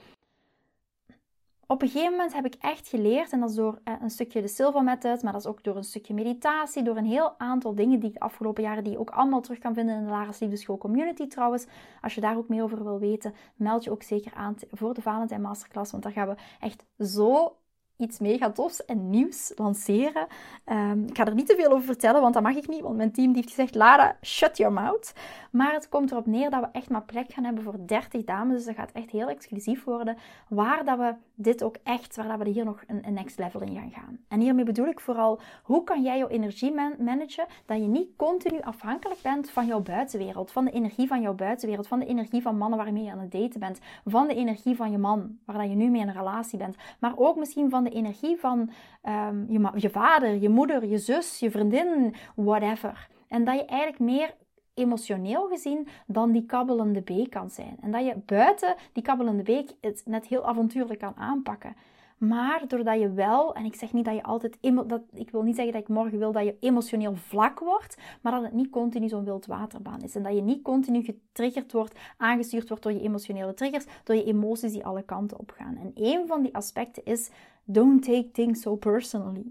op 1.72 1.82
een 1.82 1.88
gegeven 1.90 2.12
moment 2.12 2.34
heb 2.34 2.46
ik 2.46 2.56
echt 2.60 2.88
geleerd, 2.88 3.32
en 3.32 3.40
dat 3.40 3.50
is 3.50 3.56
door 3.56 3.80
eh, 3.84 3.94
een 4.02 4.10
stukje 4.10 4.42
de 4.42 4.48
Silva 4.48 4.82
Method, 4.82 5.24
maar 5.24 5.32
dat 5.32 5.42
is 5.42 5.48
ook 5.48 5.64
door 5.64 5.76
een 5.76 5.84
stukje 5.84 6.14
meditatie, 6.14 6.84
door 6.84 6.98
een 6.98 7.06
heel 7.06 7.40
aantal 7.40 7.76
dingen 7.76 8.00
die 8.00 8.10
ik 8.10 8.14
de 8.16 8.20
afgelopen 8.20 8.64
jaren, 8.64 8.84
die 8.84 8.94
je 8.94 9.00
ook 9.00 9.10
allemaal 9.10 9.42
terug 9.42 9.60
kan 9.60 9.74
vinden 9.74 9.96
in 9.96 10.04
de 10.04 10.10
Laris 10.10 10.40
Liefdeschool 10.40 10.78
Community 10.78 11.28
trouwens. 11.28 11.66
Als 12.02 12.16
je 12.16 12.22
daar 12.22 12.38
ook 12.38 12.48
meer 12.48 12.64
over 12.64 12.84
wil 12.84 13.00
weten, 13.00 13.34
meld 13.56 13.84
je 13.84 13.92
ook 13.92 14.04
zeker 14.04 14.34
aan 14.34 14.56
voor 14.72 14.94
de 14.94 15.02
Valentijn 15.02 15.42
Masterclass, 15.42 15.92
want 15.92 16.04
daar 16.04 16.12
gaan 16.12 16.28
we 16.28 16.36
echt 16.60 16.84
zo 17.00 17.56
iets 17.98 18.20
mega 18.20 18.52
tofs 18.52 18.86
en 18.86 19.10
nieuws 19.10 19.52
lanceren. 19.56 20.28
Ehm, 20.66 21.04
ik 21.04 21.18
ga 21.18 21.26
er 21.26 21.34
niet 21.34 21.48
te 21.48 21.56
veel 21.56 21.72
over 21.72 21.86
vertellen, 21.86 22.22
want 22.22 22.34
dat 22.34 22.44
mag 22.44 22.56
ik 22.56 22.68
niet. 22.68 22.82
Want 22.82 22.98
mijn 22.98 23.12
team 23.12 23.28
die 23.28 23.36
heeft 23.36 23.56
gezegd, 23.56 23.76
Lara, 23.76 24.18
shut 24.22 24.58
your 24.58 24.74
mouth. 24.74 25.14
Maar 25.52 25.74
het 25.74 25.90
komt 25.90 26.12
erop 26.12 26.26
neer 26.26 26.50
dat 26.50 26.62
we 26.62 26.68
echt 26.72 26.90
maar 26.90 27.04
plek 27.04 27.34
gaan 27.34 27.44
hebben 27.44 27.64
voor 27.64 27.86
30 27.86 28.24
dames. 28.24 28.56
Dus 28.56 28.66
dat 28.66 28.76
gaat 28.76 28.92
echt 28.92 29.10
heel 29.10 29.30
exclusief 29.30 29.84
worden. 29.84 30.18
Waar 30.48 30.86
dat 30.86 30.98
we 30.98 31.14
dit 31.42 31.64
ook 31.64 31.76
echt, 31.84 32.16
waar 32.16 32.38
we 32.38 32.50
hier 32.50 32.66
nog 32.66 32.84
een, 32.88 33.08
een 33.08 33.14
next 33.14 33.38
level 33.38 33.62
in 33.62 33.76
gaan 33.76 33.92
gaan. 33.92 34.20
En 34.28 34.40
hiermee 34.40 34.66
bedoel 34.66 34.88
ik 34.88 35.00
vooral, 35.00 35.40
hoe 35.64 35.84
kan 35.84 36.04
jij 36.04 36.18
jouw 36.18 36.28
energie 36.28 36.74
managen? 36.98 37.46
Dat 37.66 37.78
je 37.78 37.88
niet 37.88 38.16
continu 38.16 38.62
afhankelijk 38.62 39.22
bent 39.22 39.50
van 39.50 39.66
jouw 39.66 39.82
buitenwereld. 39.82 40.52
Van 40.52 40.66
de 40.66 40.72
energie 40.72 41.08
van 41.08 41.22
jouw 41.22 41.34
buitenwereld. 41.34 41.88
Van 41.88 42.00
de 42.00 42.06
energie 42.06 42.42
van 42.42 42.58
mannen 42.58 42.80
waarmee 42.80 43.04
je 43.04 43.12
aan 43.12 43.20
het 43.20 43.32
daten 43.32 43.60
bent. 43.60 43.80
Van 44.06 44.28
de 44.28 44.36
energie 44.36 44.76
van 44.76 44.92
je 44.92 44.98
man, 44.98 45.38
waar 45.46 45.68
je 45.68 45.76
nu 45.76 45.90
mee 45.90 46.02
in 46.02 46.08
een 46.08 46.14
relatie 46.14 46.58
bent. 46.58 46.76
Maar 47.00 47.14
ook 47.16 47.36
misschien 47.36 47.70
van 47.70 47.84
de 47.84 47.90
energie 47.90 48.40
van 48.40 48.72
um, 49.04 49.46
je, 49.50 49.72
je 49.76 49.90
vader, 49.90 50.36
je 50.36 50.50
moeder, 50.50 50.86
je 50.86 50.98
zus, 50.98 51.40
je 51.40 51.52
vriendin, 51.52 52.16
whatever. 52.36 53.08
En 53.28 53.44
dat 53.44 53.56
je 53.56 53.66
eigenlijk 53.66 54.00
meer 54.00 54.36
emotioneel 54.80 55.48
gezien 55.48 55.88
dan 56.08 56.32
die 56.32 56.46
kabbelende 56.46 57.02
beek 57.02 57.30
kan 57.30 57.50
zijn. 57.50 57.78
En 57.82 57.92
dat 57.92 58.06
je 58.06 58.16
buiten 58.26 58.76
die 58.94 59.04
kabbelende 59.04 59.44
beek 59.44 59.72
het 59.82 60.02
net 60.06 60.28
heel 60.28 60.46
avontuurlijk 60.46 61.00
kan 61.00 61.16
aanpakken. 61.16 61.76
Maar 62.20 62.68
doordat 62.68 63.00
je 63.00 63.12
wel, 63.12 63.56
en 63.56 63.66
ik 63.66 63.76
zeg 63.76 63.94
niet 63.94 64.06
dat 64.06 64.16
je 64.16 64.24
altijd, 64.24 64.58
dat, 64.88 65.02
ik 65.14 65.32
wil 65.32 65.42
niet 65.42 65.56
zeggen 65.56 65.74
dat 65.74 65.82
ik 65.82 65.88
morgen 65.88 66.20
wil 66.20 66.32
dat 66.32 66.44
je 66.44 66.58
emotioneel 66.60 67.16
vlak 67.16 67.60
wordt, 67.60 67.98
maar 68.22 68.32
dat 68.32 68.44
het 68.44 68.54
niet 68.54 68.70
continu 68.70 69.10
zo'n 69.10 69.24
wild 69.24 69.46
waterbaan 69.46 70.02
is. 70.02 70.16
En 70.16 70.24
dat 70.24 70.36
je 70.36 70.42
niet 70.42 70.62
continu 70.62 71.04
getriggerd 71.04 71.72
wordt, 71.72 72.00
aangestuurd 72.18 72.68
wordt 72.68 72.84
door 72.84 72.92
je 72.92 73.02
emotionele 73.02 73.54
triggers, 73.54 73.86
door 74.04 74.16
je 74.16 74.24
emoties 74.24 74.72
die 74.72 74.86
alle 74.86 75.04
kanten 75.04 75.40
op 75.40 75.52
gaan. 75.52 75.78
En 75.78 75.92
een 75.96 76.28
van 76.28 76.42
die 76.42 76.56
aspecten 76.56 77.06
is, 77.06 77.30
don't 77.64 78.04
take 78.04 78.32
things 78.32 78.62
so 78.62 78.76
personally. 78.76 79.46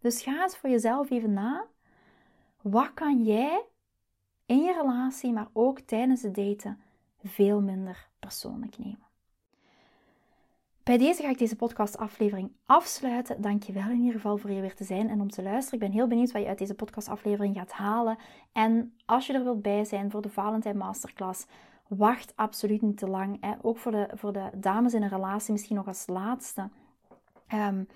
Dus 0.00 0.22
ga 0.22 0.42
eens 0.42 0.56
voor 0.56 0.70
jezelf 0.70 1.10
even 1.10 1.32
na. 1.32 1.66
Wat 2.62 2.94
kan 2.94 3.24
jij 3.24 3.64
in 4.48 4.62
je 4.62 4.72
relatie, 4.72 5.32
maar 5.32 5.48
ook 5.52 5.80
tijdens 5.80 6.22
het 6.22 6.34
daten, 6.34 6.80
veel 7.24 7.60
minder 7.60 8.08
persoonlijk 8.18 8.78
nemen? 8.78 9.06
Bij 10.82 10.98
deze 10.98 11.22
ga 11.22 11.28
ik 11.28 11.38
deze 11.38 11.56
podcastaflevering 11.56 12.52
afsluiten. 12.66 13.40
Dankjewel 13.40 13.88
in 13.90 13.98
ieder 13.98 14.12
geval 14.12 14.36
voor 14.36 14.50
hier 14.50 14.60
weer 14.60 14.74
te 14.74 14.84
zijn 14.84 15.08
en 15.08 15.20
om 15.20 15.30
te 15.30 15.42
luisteren. 15.42 15.80
Ik 15.80 15.86
ben 15.86 15.96
heel 15.96 16.06
benieuwd 16.06 16.32
wat 16.32 16.42
je 16.42 16.48
uit 16.48 16.58
deze 16.58 16.74
podcastaflevering 16.74 17.56
gaat 17.56 17.72
halen. 17.72 18.18
En 18.52 18.94
als 19.04 19.26
je 19.26 19.32
er 19.32 19.44
wilt 19.44 19.62
bij 19.62 19.84
zijn 19.84 20.10
voor 20.10 20.22
de 20.22 20.30
Valentijn 20.30 20.76
Masterclass, 20.76 21.46
wacht 21.88 22.32
absoluut 22.36 22.82
niet 22.82 22.96
te 22.96 23.08
lang. 23.08 23.36
Hè. 23.40 23.52
Ook 23.62 23.78
voor 23.78 23.92
de, 23.92 24.08
voor 24.14 24.32
de 24.32 24.50
dames 24.54 24.94
in 24.94 25.02
een 25.02 25.08
relatie, 25.08 25.52
misschien 25.52 25.76
nog 25.76 25.86
als 25.86 26.06
laatste. 26.06 26.68
Um, 27.54 27.88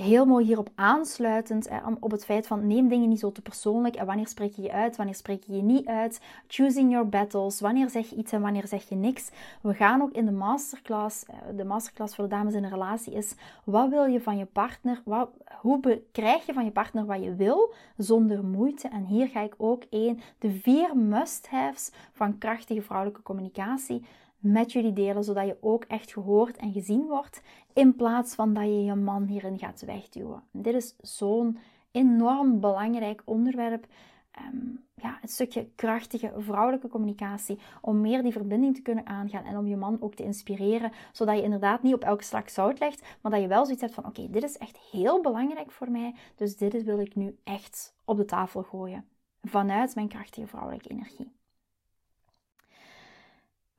heel 0.00 0.24
mooi 0.24 0.44
hierop 0.44 0.68
aansluitend, 0.74 1.68
op 2.00 2.10
het 2.10 2.24
feit 2.24 2.46
van 2.46 2.66
neem 2.66 2.88
dingen 2.88 3.08
niet 3.08 3.18
zo 3.18 3.32
te 3.32 3.42
persoonlijk. 3.42 3.96
En 3.96 4.06
wanneer 4.06 4.28
spreek 4.28 4.52
je 4.52 4.62
je 4.62 4.72
uit, 4.72 4.96
wanneer 4.96 5.14
spreek 5.14 5.42
je 5.42 5.56
je 5.56 5.62
niet 5.62 5.86
uit, 5.86 6.20
choosing 6.46 6.90
your 6.90 7.08
battles, 7.08 7.60
wanneer 7.60 7.90
zeg 7.90 8.10
je 8.10 8.16
iets 8.16 8.32
en 8.32 8.40
wanneer 8.40 8.66
zeg 8.66 8.88
je 8.88 8.94
niks. 8.94 9.30
We 9.60 9.74
gaan 9.74 10.02
ook 10.02 10.12
in 10.12 10.24
de 10.24 10.32
masterclass, 10.32 11.24
eh, 11.24 11.34
de 11.56 11.64
masterclass 11.64 12.14
voor 12.14 12.24
de 12.24 12.30
dames 12.30 12.54
in 12.54 12.64
een 12.64 12.70
relatie 12.70 13.12
is, 13.12 13.34
wat 13.64 13.88
wil 13.88 14.04
je 14.04 14.20
van 14.20 14.36
je 14.36 14.44
partner, 14.44 15.02
wat, 15.04 15.30
hoe 15.60 16.02
krijg 16.12 16.46
je 16.46 16.52
van 16.52 16.64
je 16.64 16.70
partner 16.70 17.06
wat 17.06 17.22
je 17.22 17.34
wil 17.34 17.72
zonder 17.96 18.44
moeite. 18.44 18.88
En 18.88 19.04
hier 19.04 19.28
ga 19.28 19.40
ik 19.40 19.54
ook 19.56 19.82
één, 19.90 20.20
de 20.38 20.50
vier 20.50 20.96
must-haves 20.96 21.92
van 22.12 22.38
krachtige 22.38 22.82
vrouwelijke 22.82 23.22
communicatie 23.22 24.04
met 24.38 24.72
jullie 24.72 24.92
delen, 24.92 25.24
zodat 25.24 25.46
je 25.46 25.56
ook 25.60 25.84
echt 25.84 26.12
gehoord 26.12 26.56
en 26.56 26.72
gezien 26.72 27.06
wordt, 27.06 27.42
in 27.72 27.96
plaats 27.96 28.34
van 28.34 28.54
dat 28.54 28.64
je 28.64 28.84
je 28.84 28.94
man 28.94 29.26
hierin 29.26 29.58
gaat 29.58 29.82
wegduwen. 29.86 30.42
dit 30.52 30.74
is 30.74 30.96
zo'n 31.00 31.58
enorm 31.90 32.60
belangrijk 32.60 33.22
onderwerp. 33.24 33.86
Um, 34.54 34.86
ja, 34.94 35.18
een 35.22 35.28
stukje 35.28 35.68
krachtige 35.74 36.32
vrouwelijke 36.36 36.88
communicatie 36.88 37.58
om 37.80 38.00
meer 38.00 38.22
die 38.22 38.32
verbinding 38.32 38.74
te 38.74 38.82
kunnen 38.82 39.06
aangaan 39.06 39.44
en 39.44 39.56
om 39.56 39.66
je 39.66 39.76
man 39.76 39.96
ook 40.00 40.14
te 40.14 40.22
inspireren, 40.22 40.92
zodat 41.12 41.36
je 41.36 41.42
inderdaad 41.42 41.82
niet 41.82 41.94
op 41.94 42.02
elke 42.02 42.24
slak 42.24 42.48
zout 42.48 42.78
legt, 42.78 43.02
maar 43.20 43.32
dat 43.32 43.40
je 43.40 43.48
wel 43.48 43.64
zoiets 43.64 43.82
hebt 43.82 43.94
van 43.94 44.06
oké, 44.06 44.30
dit 44.30 44.42
is 44.42 44.58
echt 44.58 44.78
heel 44.78 45.22
belangrijk 45.22 45.70
voor 45.70 45.90
mij, 45.90 46.14
dus 46.34 46.56
dit 46.56 46.84
wil 46.84 47.00
ik 47.00 47.14
nu 47.14 47.38
echt 47.44 47.94
op 48.04 48.16
de 48.16 48.24
tafel 48.24 48.62
gooien 48.62 49.04
vanuit 49.42 49.94
mijn 49.94 50.08
krachtige 50.08 50.46
vrouwelijke 50.46 50.88
energie. 50.88 51.37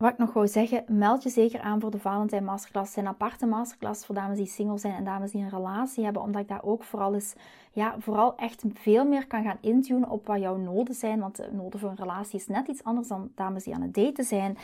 Wat 0.03 0.11
ik 0.11 0.17
nog 0.17 0.33
wou 0.33 0.47
zeggen, 0.47 0.83
meld 0.87 1.23
je 1.23 1.29
zeker 1.29 1.59
aan 1.59 1.79
voor 1.79 1.91
de 1.91 1.99
Valentijn 1.99 2.43
Masterclass. 2.43 2.85
Het 2.85 2.93
zijn 2.93 3.07
aparte 3.07 3.45
masterclass 3.45 4.05
voor 4.05 4.15
dames 4.15 4.37
die 4.37 4.47
single 4.47 4.77
zijn 4.77 4.93
en 4.93 5.03
dames 5.03 5.31
die 5.31 5.41
een 5.41 5.49
relatie 5.49 6.03
hebben. 6.03 6.21
Omdat 6.21 6.41
ik 6.41 6.47
daar 6.47 6.63
ook 6.63 6.83
vooral 6.83 7.13
eens, 7.13 7.35
ja, 7.71 7.95
vooral 7.99 8.35
echt 8.35 8.63
veel 8.73 9.05
meer 9.05 9.27
kan 9.27 9.43
gaan 9.43 9.57
intunen 9.61 10.09
op 10.09 10.27
wat 10.27 10.39
jouw 10.39 10.55
noden 10.57 10.95
zijn. 10.95 11.19
Want 11.19 11.35
de 11.35 11.49
noden 11.51 11.79
voor 11.79 11.89
een 11.89 11.95
relatie 11.95 12.39
is 12.39 12.47
net 12.47 12.67
iets 12.67 12.83
anders 12.83 13.07
dan 13.07 13.31
dames 13.35 13.63
die 13.63 13.75
aan 13.75 13.81
het 13.81 13.93
daten 13.93 14.23
zijn. 14.23 14.57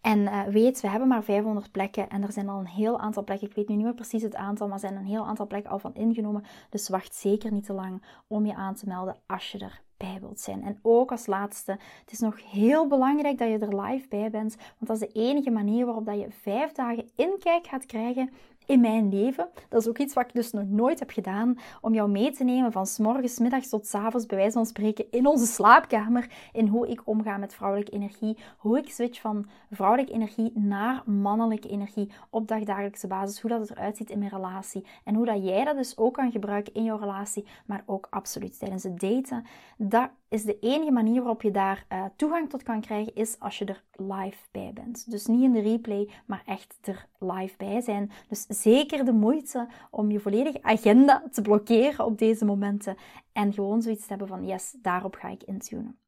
En 0.00 0.18
uh, 0.18 0.42
weet, 0.42 0.80
we 0.80 0.88
hebben 0.88 1.08
maar 1.08 1.24
500 1.24 1.70
plekken 1.72 2.08
en 2.08 2.22
er 2.22 2.32
zijn 2.32 2.48
al 2.48 2.58
een 2.58 2.66
heel 2.66 3.00
aantal 3.00 3.24
plekken. 3.24 3.48
Ik 3.48 3.54
weet 3.54 3.68
nu 3.68 3.74
niet 3.74 3.84
meer 3.84 3.94
precies 3.94 4.22
het 4.22 4.34
aantal, 4.34 4.66
maar 4.66 4.82
er 4.82 4.88
zijn 4.88 4.96
een 4.96 5.06
heel 5.06 5.26
aantal 5.26 5.46
plekken 5.46 5.70
al 5.70 5.78
van 5.78 5.94
ingenomen. 5.94 6.44
Dus 6.70 6.88
wacht 6.88 7.14
zeker 7.14 7.52
niet 7.52 7.64
te 7.64 7.72
lang 7.72 8.02
om 8.26 8.46
je 8.46 8.54
aan 8.54 8.74
te 8.74 8.88
melden 8.88 9.16
als 9.26 9.52
je 9.52 9.58
er 9.58 9.82
wilt 10.20 10.40
zijn. 10.40 10.62
En 10.62 10.78
ook 10.82 11.10
als 11.10 11.26
laatste, 11.26 11.72
het 12.00 12.12
is 12.12 12.18
nog 12.18 12.50
heel 12.50 12.86
belangrijk 12.86 13.38
dat 13.38 13.48
je 13.48 13.58
er 13.58 13.80
live 13.80 14.08
bij 14.08 14.30
bent, 14.30 14.56
want 14.56 14.86
dat 14.86 15.00
is 15.00 15.12
de 15.12 15.20
enige 15.20 15.50
manier 15.50 15.84
waarop 15.84 16.06
dat 16.06 16.20
je 16.20 16.30
vijf 16.30 16.72
dagen 16.72 17.10
inkijk 17.16 17.66
gaat 17.66 17.86
krijgen 17.86 18.30
in 18.66 18.80
mijn 18.80 19.08
leven. 19.08 19.48
Dat 19.68 19.80
is 19.80 19.88
ook 19.88 19.98
iets 19.98 20.14
wat 20.14 20.24
ik 20.24 20.32
dus 20.32 20.52
nog 20.52 20.64
nooit 20.68 20.98
heb 20.98 21.10
gedaan. 21.10 21.58
Om 21.80 21.94
jou 21.94 22.10
mee 22.10 22.30
te 22.30 22.44
nemen 22.44 22.72
van 22.72 22.86
s 22.86 22.98
morgens, 22.98 23.38
middags 23.38 23.68
tot 23.68 23.94
avonds, 23.94 24.26
bij 24.26 24.36
wijze 24.36 24.52
van 24.52 24.66
spreken, 24.66 25.04
in 25.10 25.26
onze 25.26 25.46
slaapkamer. 25.46 26.30
In 26.52 26.66
hoe 26.66 26.88
ik 26.88 27.00
omga 27.04 27.36
met 27.36 27.54
vrouwelijke 27.54 27.92
energie. 27.92 28.38
Hoe 28.58 28.78
ik 28.78 28.90
switch 28.90 29.20
van 29.20 29.48
vrouwelijke 29.70 30.12
energie 30.12 30.52
naar 30.54 31.02
mannelijke 31.06 31.68
energie 31.68 32.12
op 32.30 32.48
dagdagelijkse 32.48 33.06
basis. 33.06 33.40
Hoe 33.40 33.50
dat 33.50 33.70
eruit 33.70 33.96
ziet 33.96 34.10
in 34.10 34.18
mijn 34.18 34.30
relatie. 34.30 34.86
En 35.04 35.14
hoe 35.14 35.26
dat 35.26 35.44
jij 35.44 35.64
dat 35.64 35.76
dus 35.76 35.98
ook 35.98 36.14
kan 36.14 36.30
gebruiken 36.30 36.74
in 36.74 36.84
jouw 36.84 36.98
relatie. 36.98 37.46
Maar 37.66 37.82
ook 37.86 38.06
absoluut 38.10 38.58
tijdens 38.58 38.82
het 38.82 39.00
daten. 39.00 39.44
Dat 39.76 40.10
is 40.28 40.44
de 40.44 40.58
enige 40.60 40.90
manier 40.90 41.20
waarop 41.20 41.42
je 41.42 41.50
daar 41.50 41.86
uh, 41.92 42.04
toegang 42.16 42.50
tot 42.50 42.62
kan 42.62 42.80
krijgen, 42.80 43.14
is 43.14 43.36
als 43.38 43.58
je 43.58 43.64
er 43.64 43.82
live 43.96 44.38
bij 44.50 44.70
bent. 44.74 45.10
Dus 45.10 45.26
niet 45.26 45.42
in 45.42 45.52
de 45.52 45.60
replay, 45.60 46.08
maar 46.26 46.42
echt 46.46 46.78
er 46.82 47.06
live 47.18 47.56
bij 47.56 47.80
zijn. 47.80 48.10
Dus 48.28 48.46
zeker 48.54 49.04
de 49.04 49.12
moeite 49.12 49.68
om 49.90 50.10
je 50.10 50.20
volledige 50.20 50.62
agenda 50.62 51.22
te 51.30 51.42
blokkeren 51.42 52.04
op 52.04 52.18
deze 52.18 52.44
momenten 52.44 52.96
en 53.32 53.52
gewoon 53.52 53.82
zoiets 53.82 54.02
te 54.02 54.08
hebben 54.08 54.28
van 54.28 54.46
yes, 54.46 54.74
daarop 54.82 55.14
ga 55.14 55.28
ik 55.28 55.42
intunen. 55.42 56.01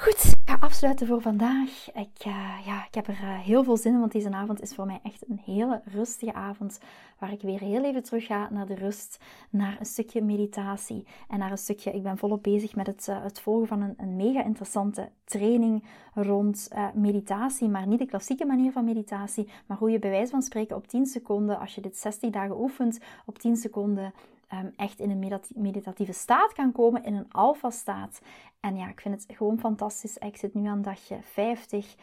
Goed, 0.00 0.24
ik 0.24 0.38
ga 0.44 0.56
afsluiten 0.60 1.06
voor 1.06 1.20
vandaag. 1.20 1.88
Ik, 1.94 2.26
uh, 2.26 2.66
ja, 2.66 2.86
ik 2.86 2.94
heb 2.94 3.06
er 3.06 3.20
uh, 3.22 3.38
heel 3.38 3.64
veel 3.64 3.76
zin 3.76 3.92
in, 3.92 3.98
want 4.00 4.12
deze 4.12 4.30
avond 4.30 4.62
is 4.62 4.74
voor 4.74 4.86
mij 4.86 5.00
echt 5.02 5.28
een 5.28 5.40
hele 5.44 5.82
rustige 5.84 6.32
avond. 6.32 6.80
Waar 7.18 7.32
ik 7.32 7.42
weer 7.42 7.60
heel 7.60 7.84
even 7.84 8.02
terug 8.02 8.26
ga 8.26 8.48
naar 8.50 8.66
de 8.66 8.74
rust, 8.74 9.18
naar 9.50 9.76
een 9.78 9.86
stukje 9.86 10.22
meditatie 10.22 11.06
en 11.28 11.38
naar 11.38 11.50
een 11.50 11.58
stukje. 11.58 11.90
Ik 11.90 12.02
ben 12.02 12.18
volop 12.18 12.42
bezig 12.42 12.74
met 12.74 12.86
het, 12.86 13.06
uh, 13.10 13.22
het 13.22 13.40
volgen 13.40 13.68
van 13.68 13.80
een, 13.80 13.94
een, 13.96 14.16
mega 14.16 14.44
interessante 14.44 15.10
training 15.24 15.84
rond 16.14 16.68
meditatie. 16.94 17.68
Maar 17.68 17.86
niet 17.86 17.98
de 17.98 18.06
klassieke 18.06 18.44
manier 18.44 18.72
van 18.72 18.84
meditatie, 18.84 19.48
maar 19.66 19.78
hoe 19.78 19.90
je 19.90 19.98
bij 19.98 20.10
wijze 20.10 20.30
van 20.30 20.42
spreken 20.42 20.76
op 20.76 20.86
10 20.86 21.06
seconden, 21.06 21.58
als 21.58 21.74
je 21.74 21.80
dit 21.80 21.96
60 21.96 22.30
dagen 22.30 22.60
oefent, 22.60 22.98
op 23.26 23.38
10 23.38 23.56
seconden 23.56 24.12
Ehm, 24.50 24.68
echt 24.76 25.00
in 25.00 25.10
een 25.10 25.40
meditatieve 25.54 26.12
staat 26.12 26.52
kan 26.52 26.72
komen, 26.72 27.04
in 27.04 27.14
een 27.14 27.32
alfa-staat. 27.32 28.20
En 28.60 28.76
ja, 28.76 28.88
ik 28.88 29.00
vind 29.00 29.14
het 29.14 29.36
gewoon 29.36 29.58
fantastisch. 29.58 30.16
Ik 30.16 30.36
zit 30.36 30.54
nu 30.54 30.66
aan 30.66 30.82
dagje 30.82 31.18
50. 31.22 31.96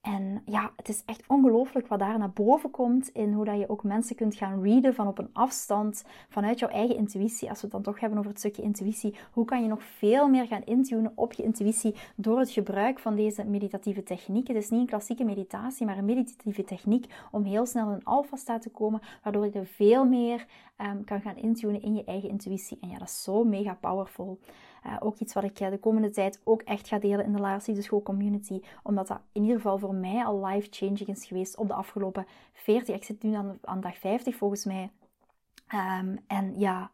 En 0.00 0.42
ja, 0.44 0.72
het 0.76 0.88
is 0.88 1.02
echt 1.04 1.24
ongelooflijk 1.26 1.86
wat 1.86 1.98
daar 1.98 2.18
naar 2.18 2.30
boven 2.30 2.70
komt 2.70 3.08
in 3.08 3.32
hoe 3.32 3.44
dat 3.44 3.58
je 3.58 3.68
ook 3.68 3.82
mensen 3.82 4.16
kunt 4.16 4.34
gaan 4.34 4.62
readen 4.62 4.94
van 4.94 5.06
op 5.06 5.18
een 5.18 5.30
afstand, 5.32 6.04
vanuit 6.28 6.58
jouw 6.58 6.68
eigen 6.68 6.96
intuïtie. 6.96 7.48
Als 7.48 7.58
we 7.58 7.66
het 7.66 7.72
dan 7.72 7.82
toch 7.82 8.00
hebben 8.00 8.18
over 8.18 8.30
het 8.30 8.40
stukje 8.40 8.62
intuïtie, 8.62 9.14
hoe 9.32 9.44
kan 9.44 9.62
je 9.62 9.68
nog 9.68 9.82
veel 9.82 10.28
meer 10.28 10.46
gaan 10.46 10.64
intunen 10.64 11.12
op 11.14 11.32
je 11.32 11.42
intuïtie 11.42 11.94
door 12.16 12.38
het 12.38 12.50
gebruik 12.50 12.98
van 12.98 13.14
deze 13.14 13.44
meditatieve 13.44 14.02
techniek? 14.02 14.48
Het 14.48 14.56
is 14.56 14.70
niet 14.70 14.80
een 14.80 14.86
klassieke 14.86 15.24
meditatie, 15.24 15.86
maar 15.86 15.98
een 15.98 16.04
meditatieve 16.04 16.64
techniek 16.64 17.06
om 17.30 17.44
heel 17.44 17.66
snel 17.66 17.86
in 17.86 17.94
een 17.94 18.04
alfa-staat 18.04 18.62
te 18.62 18.70
komen, 18.70 19.00
waardoor 19.22 19.44
je 19.44 19.52
er 19.52 19.66
veel 19.66 20.04
meer 20.04 20.46
um, 20.78 21.04
kan 21.04 21.20
gaan 21.20 21.36
intunen 21.36 21.82
in 21.82 21.94
je 21.94 22.04
eigen 22.04 22.28
intuïtie. 22.28 22.78
En 22.80 22.88
ja, 22.88 22.98
dat 22.98 23.08
is 23.08 23.22
zo 23.22 23.44
mega 23.44 23.74
powerful. 23.74 24.38
Uh, 24.86 24.96
ook 25.00 25.18
iets 25.18 25.34
wat 25.34 25.44
ik 25.44 25.60
uh, 25.60 25.70
de 25.70 25.78
komende 25.78 26.10
tijd 26.10 26.40
ook 26.44 26.62
echt 26.62 26.88
ga 26.88 26.98
delen 26.98 27.24
in 27.24 27.32
de 27.32 27.40
Laarsie 27.40 27.74
de 27.74 27.82
School 27.82 28.02
Community. 28.02 28.60
Omdat 28.82 29.06
dat 29.06 29.20
in 29.32 29.42
ieder 29.42 29.56
geval 29.56 29.78
voor 29.78 29.94
mij 29.94 30.24
al 30.24 30.46
life-changing 30.46 31.06
is 31.06 31.24
geweest 31.24 31.56
op 31.56 31.68
de 31.68 31.74
afgelopen 31.74 32.26
40. 32.52 32.94
Ik 32.94 33.04
zit 33.04 33.22
nu 33.22 33.34
aan, 33.62 33.80
dag 33.80 33.98
50 33.98 34.36
volgens 34.36 34.64
mij. 34.64 34.90
Um, 35.74 36.18
en 36.26 36.58
ja, 36.58 36.90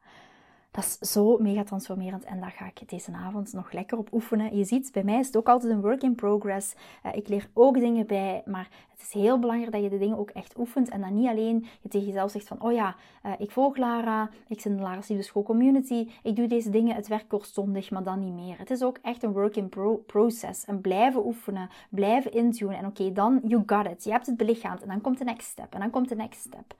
Dat 0.74 0.98
is 1.00 1.12
zo 1.12 1.38
mega 1.38 1.62
transformerend 1.62 2.24
en 2.24 2.40
daar 2.40 2.50
ga 2.50 2.66
ik 2.66 2.88
deze 2.88 3.12
avond 3.12 3.52
nog 3.52 3.72
lekker 3.72 3.98
op 3.98 4.12
oefenen. 4.12 4.56
Je 4.56 4.64
ziet, 4.64 4.92
bij 4.92 5.04
mij 5.04 5.18
is 5.18 5.26
het 5.26 5.36
ook 5.36 5.48
altijd 5.48 5.72
een 5.72 5.80
work 5.80 6.02
in 6.02 6.14
progress. 6.14 6.74
Uh, 7.06 7.14
ik 7.14 7.28
leer 7.28 7.48
ook 7.52 7.74
dingen 7.74 8.06
bij, 8.06 8.42
maar 8.44 8.68
het 8.90 9.00
is 9.00 9.12
heel 9.12 9.38
belangrijk 9.38 9.72
dat 9.72 9.82
je 9.82 9.88
de 9.88 9.98
dingen 9.98 10.18
ook 10.18 10.30
echt 10.30 10.58
oefent. 10.58 10.88
En 10.88 11.00
dan 11.00 11.14
niet 11.14 11.28
alleen 11.28 11.66
je 11.80 11.88
tegen 11.88 12.06
jezelf 12.06 12.30
zegt 12.30 12.46
van, 12.46 12.62
oh 12.62 12.72
ja, 12.72 12.96
uh, 13.26 13.32
ik 13.38 13.50
volg 13.50 13.76
Lara, 13.76 14.30
ik 14.48 14.60
zit 14.60 14.72
in 14.72 14.76
de 14.76 14.82
Lara's 14.82 15.08
Liefde 15.08 15.24
School 15.24 15.42
Community, 15.42 16.08
ik 16.22 16.36
doe 16.36 16.46
deze 16.46 16.70
dingen, 16.70 16.94
het 16.94 17.08
werkt 17.08 17.26
kortstondig, 17.26 17.90
maar 17.90 18.02
dan 18.02 18.18
niet 18.18 18.34
meer. 18.34 18.58
Het 18.58 18.70
is 18.70 18.82
ook 18.82 18.98
echt 19.02 19.22
een 19.22 19.32
work 19.32 19.56
in 19.56 19.68
pro 19.68 19.96
process. 19.96 20.64
En 20.64 20.80
blijven 20.80 21.26
oefenen, 21.26 21.68
blijven 21.88 22.32
intunen. 22.32 22.78
En 22.78 22.86
oké, 22.86 23.12
dan 23.12 23.40
you 23.44 23.62
got 23.66 23.86
it. 23.86 24.04
Je 24.04 24.10
hebt 24.10 24.26
het 24.26 24.36
belichaamd 24.36 24.82
en 24.82 24.88
dan 24.88 25.00
komt 25.00 25.18
de 25.18 25.24
next 25.24 25.48
step 25.48 25.74
en 25.74 25.80
dan 25.80 25.90
komt 25.90 26.08
de 26.08 26.16
next 26.16 26.40
step. 26.40 26.74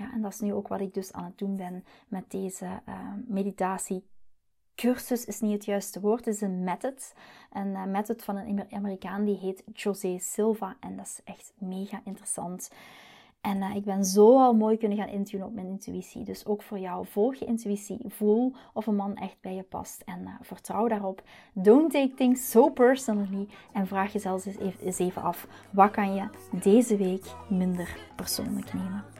Ja, 0.00 0.12
en 0.12 0.22
dat 0.22 0.32
is 0.32 0.40
nu 0.40 0.52
ook 0.52 0.68
wat 0.68 0.80
ik 0.80 0.94
dus 0.94 1.12
aan 1.12 1.24
het 1.24 1.38
doen 1.38 1.56
ben 1.56 1.84
met 2.08 2.30
deze 2.30 2.64
uh, 2.64 2.94
meditatie. 3.26 4.04
Cursus 4.74 5.24
is 5.24 5.40
niet 5.40 5.52
het 5.52 5.64
juiste 5.64 6.00
woord, 6.00 6.24
het 6.24 6.34
is 6.34 6.40
een 6.40 6.64
method. 6.64 7.14
Een 7.52 7.66
uh, 7.66 7.84
method 7.84 8.24
van 8.24 8.36
een 8.36 8.64
Amerikaan 8.70 9.24
die 9.24 9.36
heet 9.36 9.62
José 9.72 10.18
Silva. 10.18 10.76
En 10.80 10.96
dat 10.96 11.06
is 11.06 11.20
echt 11.24 11.52
mega 11.58 12.00
interessant. 12.04 12.70
En 13.40 13.56
uh, 13.56 13.74
ik 13.74 13.84
ben 13.84 14.04
zo 14.04 14.38
al 14.38 14.54
mooi 14.54 14.76
kunnen 14.76 14.98
gaan 14.98 15.08
intunen 15.08 15.46
op 15.46 15.54
mijn 15.54 15.66
intuïtie. 15.66 16.24
Dus 16.24 16.46
ook 16.46 16.62
voor 16.62 16.78
jou, 16.78 17.06
volg 17.06 17.34
je 17.34 17.44
intuïtie. 17.44 17.98
Voel 18.06 18.54
of 18.72 18.86
een 18.86 18.96
man 18.96 19.16
echt 19.16 19.36
bij 19.40 19.54
je 19.54 19.62
past. 19.62 20.02
En 20.06 20.20
uh, 20.20 20.34
vertrouw 20.40 20.88
daarop. 20.88 21.22
Don't 21.52 21.92
take 21.92 22.14
things 22.14 22.50
so 22.50 22.70
personally. 22.70 23.48
En 23.72 23.86
vraag 23.86 24.12
jezelf 24.12 24.46
eens 24.80 24.98
even 24.98 25.22
af. 25.22 25.46
Wat 25.70 25.90
kan 25.90 26.14
je 26.14 26.28
deze 26.62 26.96
week 26.96 27.24
minder 27.48 27.98
persoonlijk 28.16 28.72
nemen? 28.72 29.19